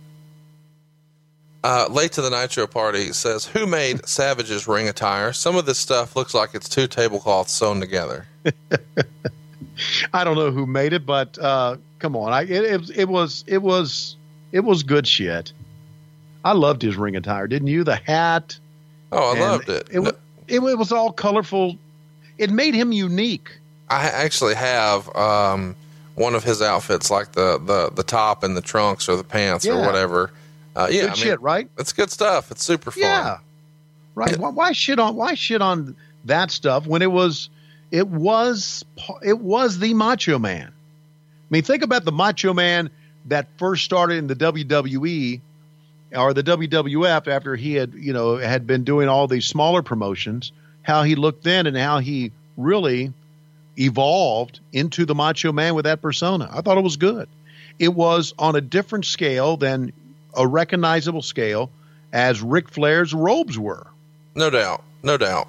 [1.62, 5.32] Uh, late to the Nitro party says, "Who made Savage's ring attire?
[5.32, 8.26] Some of this stuff looks like it's two tablecloths sewn together."
[10.12, 13.44] I don't know who made it, but uh, come on, I, it, it it was
[13.46, 14.16] it was
[14.52, 15.52] it was good shit.
[16.42, 17.84] I loved his ring attire, didn't you?
[17.84, 18.58] The hat.
[19.12, 19.88] Oh, I and loved it.
[19.90, 20.12] It, wa-
[20.46, 21.76] it, it was all colorful.
[22.38, 23.50] It made him unique.
[23.88, 25.74] I actually have um,
[26.14, 29.66] one of his outfits, like the, the, the top and the trunks or the pants
[29.66, 30.30] or whatever.
[30.76, 31.68] Uh, yeah, good I mean, shit, right?
[31.78, 32.50] It's good stuff.
[32.50, 33.02] It's super fun.
[33.02, 33.38] Yeah,
[34.14, 34.38] right.
[34.38, 37.50] Why, why shit on why shit on that stuff when it was
[37.90, 38.84] it was
[39.22, 40.68] it was the Macho Man.
[40.68, 40.72] I
[41.50, 42.88] mean, think about the Macho Man
[43.26, 45.40] that first started in the WWE
[46.14, 50.52] or the WWF after he had you know had been doing all these smaller promotions.
[50.82, 53.12] How he looked then and how he really
[53.78, 56.48] evolved into the Macho Man with that persona.
[56.52, 57.28] I thought it was good.
[57.78, 59.92] It was on a different scale than
[60.36, 61.70] a recognizable scale
[62.12, 63.86] as Ric Flair's robes were.
[64.34, 64.82] No doubt.
[65.02, 65.48] No doubt.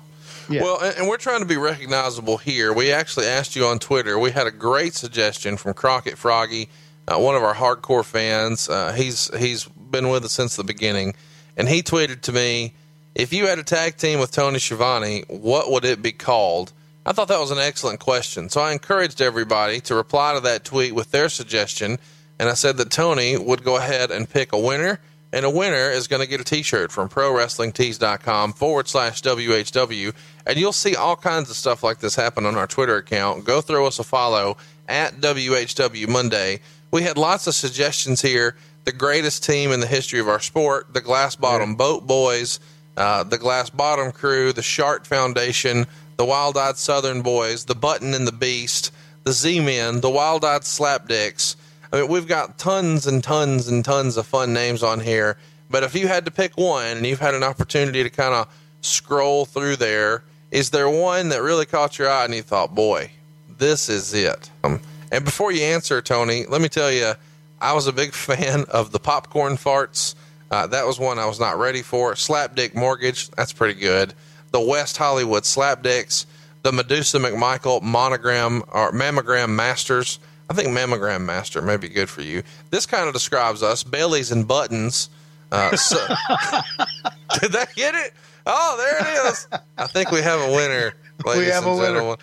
[0.49, 0.63] Yeah.
[0.63, 2.73] Well, and, and we're trying to be recognizable here.
[2.73, 4.17] We actually asked you on Twitter.
[4.17, 6.69] We had a great suggestion from Crockett Froggy,
[7.11, 8.69] uh, one of our hardcore fans.
[8.69, 11.13] Uh, he's he's been with us since the beginning,
[11.57, 12.73] and he tweeted to me,
[13.15, 16.73] "If you had a tag team with Tony Schiavone, what would it be called?"
[17.05, 20.63] I thought that was an excellent question, so I encouraged everybody to reply to that
[20.63, 21.97] tweet with their suggestion,
[22.39, 24.99] and I said that Tony would go ahead and pick a winner.
[25.33, 30.13] And a winner is going to get a T-shirt from ProWrestlingTees.com forward slash WHW,
[30.45, 33.45] and you'll see all kinds of stuff like this happen on our Twitter account.
[33.45, 34.57] Go throw us a follow
[34.89, 36.59] at WHW Monday.
[36.91, 38.55] We had lots of suggestions here.
[38.83, 42.59] The greatest team in the history of our sport, the Glass Bottom Boat Boys,
[42.97, 45.87] uh, the Glass Bottom Crew, the Shark Foundation,
[46.17, 48.91] the Wild Eyed Southern Boys, the Button and the Beast,
[49.23, 51.55] the Z Men, the Wild Eyed Slapdicks.
[51.93, 55.37] I mean, we've got tons and tons and tons of fun names on here.
[55.69, 58.53] But if you had to pick one and you've had an opportunity to kind of
[58.81, 63.11] scroll through there, is there one that really caught your eye and you thought, boy,
[63.57, 64.49] this is it?
[64.63, 64.81] Um,
[65.11, 67.13] and before you answer, Tony, let me tell you,
[67.59, 70.15] I was a big fan of the popcorn farts.
[70.49, 72.13] Uh, that was one I was not ready for.
[72.13, 74.13] Slapdick Mortgage, that's pretty good.
[74.51, 76.25] The West Hollywood Slapdicks,
[76.63, 80.19] the Medusa McMichael Monogram or Mammogram Masters.
[80.49, 82.43] I think Mammogram Master may be good for you.
[82.69, 85.09] This kind of describes us Baileys and Buttons.
[85.53, 85.95] Uh, so,
[87.39, 88.13] did that get it?
[88.45, 89.47] Oh, there it is.
[89.77, 90.93] I think we have a winner,
[91.25, 91.93] ladies have a and winner.
[91.93, 92.17] gentlemen.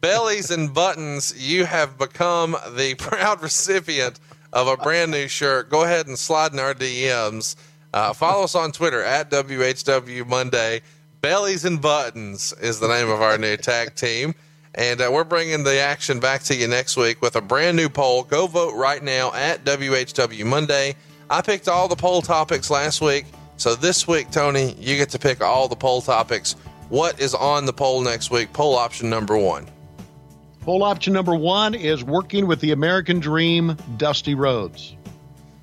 [0.00, 4.20] Bellies and buttons, you have become the proud recipient
[4.52, 5.70] of a brand new shirt.
[5.70, 7.56] Go ahead and slide in our DMs.
[7.92, 10.80] Uh, follow us on Twitter at WHW Monday.
[11.20, 14.34] Bellies and Buttons is the name of our new tag team.
[14.74, 17.88] And uh, we're bringing the action back to you next week with a brand new
[17.88, 18.22] poll.
[18.24, 20.94] Go vote right now at WHW Monday.
[21.30, 23.24] I picked all the poll topics last week.
[23.56, 26.52] So this week, Tony, you get to pick all the poll topics.
[26.90, 28.52] What is on the poll next week?
[28.52, 29.66] Poll option number one.
[30.66, 34.96] Poll option number one is working with the American Dream, Dusty Rhodes.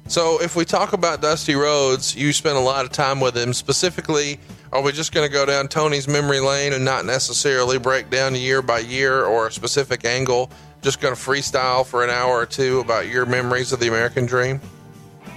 [0.08, 3.52] So, if we talk about Dusty Rhodes, you spent a lot of time with him.
[3.52, 4.40] Specifically,
[4.72, 8.34] are we just going to go down Tony's memory lane and not necessarily break down
[8.34, 10.50] year by year or a specific angle?
[10.82, 14.26] Just going to freestyle for an hour or two about your memories of the American
[14.26, 14.62] Dream?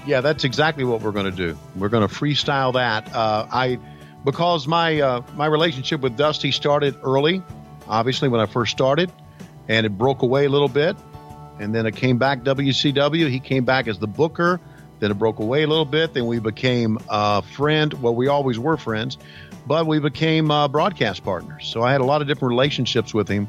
[0.07, 1.59] Yeah, that's exactly what we're going to do.
[1.75, 3.13] We're going to freestyle that.
[3.13, 3.81] Uh, I
[4.25, 7.43] because my uh, my relationship with Dusty started early,
[7.89, 9.11] obviously when I first started,
[9.69, 10.97] and it broke away a little bit,
[11.59, 13.29] and then it came back WCW.
[13.29, 14.61] He came back as the booker,
[14.99, 16.15] Then it broke away a little bit.
[16.15, 17.93] Then we became a friend.
[17.95, 19.19] Well, we always were friends,
[19.67, 21.67] but we became uh, broadcast partners.
[21.67, 23.49] So I had a lot of different relationships with him.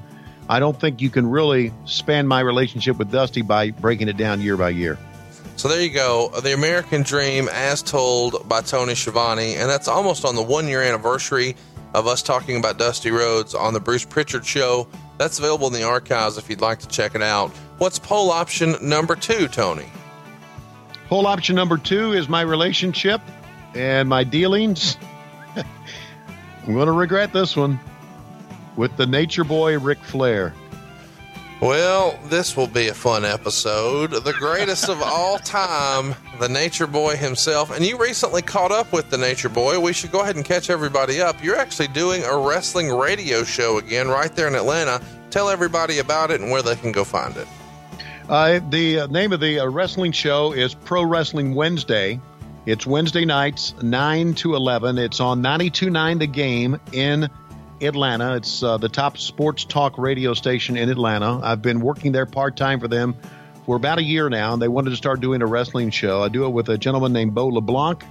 [0.49, 4.41] I don't think you can really span my relationship with Dusty by breaking it down
[4.41, 4.97] year by year.
[5.57, 6.29] So there you go.
[6.41, 10.81] The American Dream, as told by Tony Schiavone, and that's almost on the one year
[10.83, 11.55] anniversary
[11.97, 14.87] of us talking about Dusty Rhodes on the Bruce Pritchard Show.
[15.17, 17.49] That's available in the archives if you'd like to check it out.
[17.79, 19.87] What's poll option number two, Tony?
[21.07, 23.19] Poll option number two is my relationship
[23.73, 24.95] and my dealings.
[25.55, 27.79] I'm going to regret this one
[28.75, 30.53] with the nature boy Ric Flair.
[31.59, 34.11] Well, this will be a fun episode.
[34.11, 37.75] The greatest of all time, the Nature Boy himself.
[37.75, 39.79] And you recently caught up with the Nature Boy.
[39.79, 41.43] We should go ahead and catch everybody up.
[41.43, 45.01] You're actually doing a wrestling radio show again right there in Atlanta.
[45.31, 47.47] Tell everybody about it and where they can go find it.
[48.29, 52.19] Uh, the uh, name of the uh, wrestling show is Pro Wrestling Wednesday.
[52.67, 54.99] It's Wednesday nights, 9 to 11.
[54.99, 57.29] It's on 92.9 The Game in
[57.81, 58.35] Atlanta.
[58.35, 61.39] It's uh, the top sports talk radio station in Atlanta.
[61.43, 63.15] I've been working there part time for them
[63.65, 66.23] for about a year now, and they wanted to start doing a wrestling show.
[66.23, 68.03] I do it with a gentleman named Bo LeBlanc.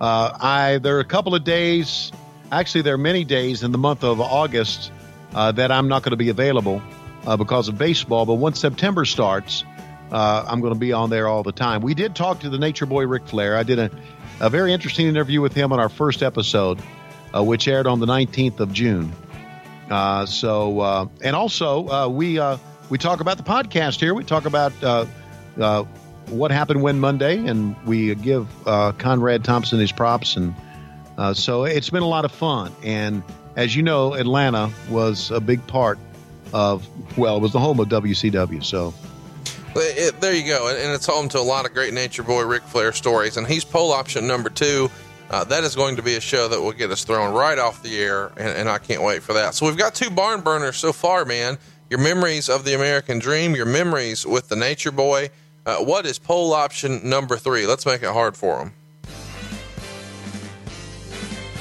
[0.00, 2.10] Uh, I there are a couple of days,
[2.50, 4.90] actually, there are many days in the month of August
[5.34, 6.82] uh, that I'm not going to be available
[7.26, 8.26] uh, because of baseball.
[8.26, 9.64] But once September starts,
[10.10, 11.82] uh, I'm going to be on there all the time.
[11.82, 13.56] We did talk to the Nature Boy Ric Flair.
[13.56, 13.90] I did a,
[14.40, 16.80] a very interesting interview with him on our first episode
[17.34, 19.12] uh, which aired on the 19th of June.
[19.90, 22.56] Uh, so, uh, and also uh, we uh,
[22.90, 24.14] we talk about the podcast here.
[24.14, 25.04] We talk about uh,
[26.26, 30.36] what happened when Monday, and we give Conrad Thompson his props.
[30.36, 30.54] And
[31.36, 32.72] so it's been a lot of fun.
[32.84, 33.22] And
[33.56, 35.98] as you know, Atlanta was a big part
[36.52, 36.86] of
[37.18, 38.64] well, it was the home of WCW.
[38.64, 38.94] So.
[39.76, 42.62] It, there you go, and it's home to a lot of great Nature Boy Ric
[42.64, 44.90] Flair stories, and he's poll option number two
[45.30, 47.82] uh, that is going to be a show that will get us thrown right off
[47.84, 49.54] the air, and, and I can't wait for that.
[49.54, 51.56] So we've got two barn burners so far, man.
[51.88, 55.30] Your memories of the American Dream, your memories with the Nature Boy.
[55.64, 57.66] Uh, what is poll option number three?
[57.66, 58.72] Let's make it hard for them.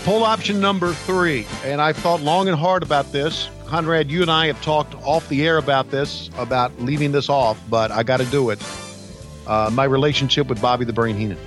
[0.04, 3.50] Poll option number three, and I've thought long and hard about this.
[3.68, 7.62] Conrad, you and I have talked off the air about this, about leaving this off,
[7.70, 8.60] but I got to do it.
[9.46, 11.38] Uh, my relationship with Bobby the Brain Heenan.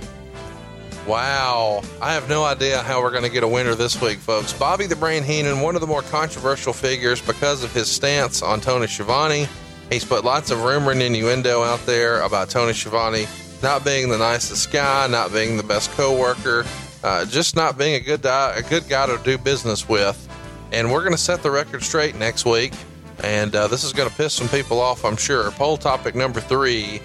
[1.07, 1.81] Wow.
[2.01, 4.53] I have no idea how we're going to get a winner this week, folks.
[4.53, 8.61] Bobby the Brain Heenan, one of the more controversial figures because of his stance on
[8.61, 9.47] Tony Schiavone.
[9.89, 13.25] He's put lots of rumor and innuendo out there about Tony Schiavone
[13.61, 16.65] not being the nicest guy, not being the best coworker,
[17.03, 20.17] uh, just not being a good, di- a good guy to do business with.
[20.71, 22.73] And we're going to set the record straight next week.
[23.23, 25.51] And uh, this is going to piss some people off, I'm sure.
[25.51, 27.01] Poll topic number three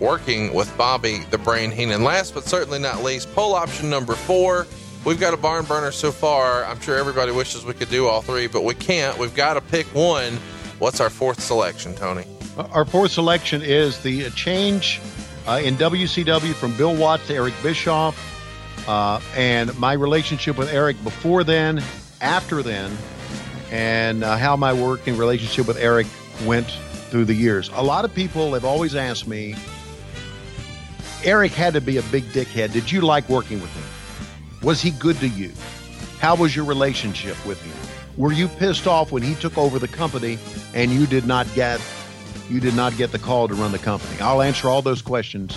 [0.00, 2.02] working with Bobby the Brain Heenan.
[2.02, 4.66] Last but certainly not least, poll option number four.
[5.04, 6.64] We've got a barn burner so far.
[6.64, 9.16] I'm sure everybody wishes we could do all three, but we can't.
[9.18, 10.34] We've got to pick one.
[10.78, 12.24] What's our fourth selection, Tony?
[12.56, 15.00] Our fourth selection is the change
[15.46, 18.18] uh, in WCW from Bill Watts to Eric Bischoff,
[18.88, 21.82] uh, and my relationship with Eric before then,
[22.20, 22.96] after then,
[23.70, 26.06] and uh, how my working relationship with Eric
[26.44, 26.68] went
[27.10, 27.70] through the years.
[27.74, 29.54] A lot of people have always asked me,
[31.24, 32.72] Eric had to be a big dickhead.
[32.72, 33.84] Did you like working with him?
[34.62, 35.52] Was he good to you?
[36.18, 37.76] How was your relationship with him?
[38.16, 40.38] Were you pissed off when he took over the company
[40.74, 41.80] and you did not get
[42.48, 44.20] you did not get the call to run the company?
[44.20, 45.56] I'll answer all those questions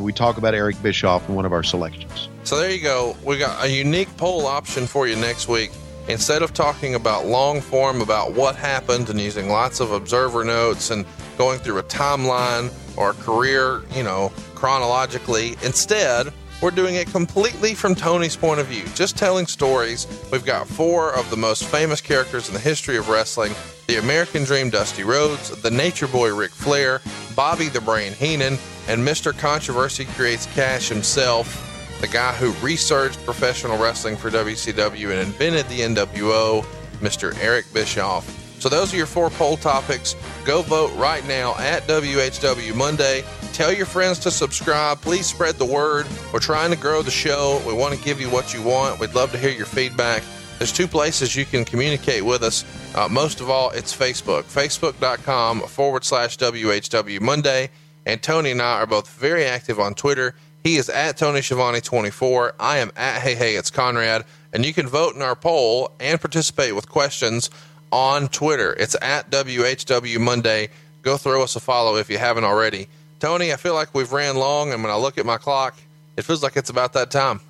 [0.00, 2.28] we talk about Eric Bischoff in one of our selections.
[2.44, 3.16] So there you go.
[3.24, 5.70] We got a unique poll option for you next week.
[6.08, 10.90] Instead of talking about long form about what happened and using lots of observer notes
[10.90, 11.04] and
[11.38, 15.56] going through a timeline or career, you know, chronologically.
[15.62, 16.32] Instead,
[16.62, 20.06] we're doing it completely from Tony's point of view, just telling stories.
[20.30, 23.52] We've got four of the most famous characters in the history of wrestling
[23.88, 27.00] the American Dream Dusty Rhodes, the Nature Boy Ric Flair,
[27.34, 28.56] Bobby the Brain Heenan,
[28.88, 29.36] and Mr.
[29.36, 35.80] Controversy Creates Cash himself, the guy who researched professional wrestling for WCW and invented the
[35.80, 36.62] NWO,
[37.00, 37.36] Mr.
[37.42, 38.41] Eric Bischoff.
[38.62, 40.14] So, those are your four poll topics.
[40.44, 43.24] Go vote right now at WHW Monday.
[43.52, 45.00] Tell your friends to subscribe.
[45.00, 46.06] Please spread the word.
[46.32, 47.60] We're trying to grow the show.
[47.66, 49.00] We want to give you what you want.
[49.00, 50.22] We'd love to hear your feedback.
[50.58, 52.64] There's two places you can communicate with us.
[52.94, 57.68] Uh, most of all, it's Facebook, facebook.com forward slash WHW Monday.
[58.06, 60.36] And Tony and I are both very active on Twitter.
[60.62, 62.52] He is at Tony Schiavone24.
[62.60, 64.24] I am at Hey Hey It's Conrad.
[64.52, 67.50] And you can vote in our poll and participate with questions
[67.92, 68.72] on Twitter.
[68.72, 70.70] It's at WHW Monday.
[71.02, 72.88] Go throw us a follow if you haven't already.
[73.20, 75.76] Tony, I feel like we've ran long, and when I look at my clock,
[76.16, 77.40] it feels like it's about that time.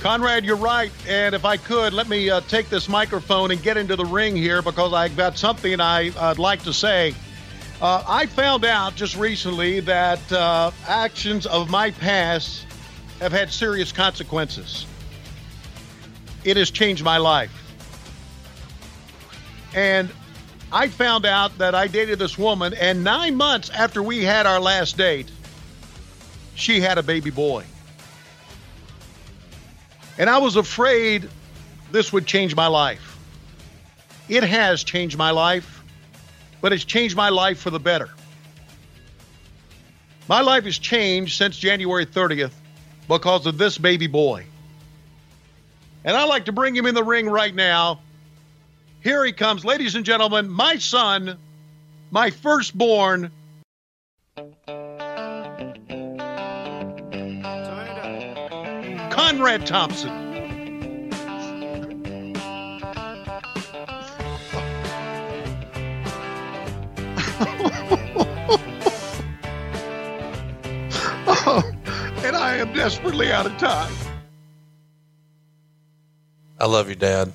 [0.00, 0.92] Conrad, you're right.
[1.08, 4.36] And if I could, let me uh, take this microphone and get into the ring
[4.36, 7.14] here because I've got something I, would like to say.
[7.80, 12.66] Uh, I found out just recently that uh, actions of my past
[13.20, 14.86] have had serious consequences.
[16.46, 17.50] It has changed my life.
[19.74, 20.08] And
[20.70, 24.60] I found out that I dated this woman, and nine months after we had our
[24.60, 25.28] last date,
[26.54, 27.64] she had a baby boy.
[30.18, 31.28] And I was afraid
[31.90, 33.18] this would change my life.
[34.28, 35.82] It has changed my life,
[36.60, 38.08] but it's changed my life for the better.
[40.28, 42.52] My life has changed since January 30th
[43.08, 44.46] because of this baby boy.
[46.06, 47.98] And I like to bring him in the ring right now.
[49.02, 51.36] Here he comes, ladies and gentlemen, my son,
[52.12, 53.32] my firstborn.
[59.10, 60.10] Conrad Thompson.
[72.24, 74.05] and I am desperately out of time.
[76.58, 77.32] I love you, Dad.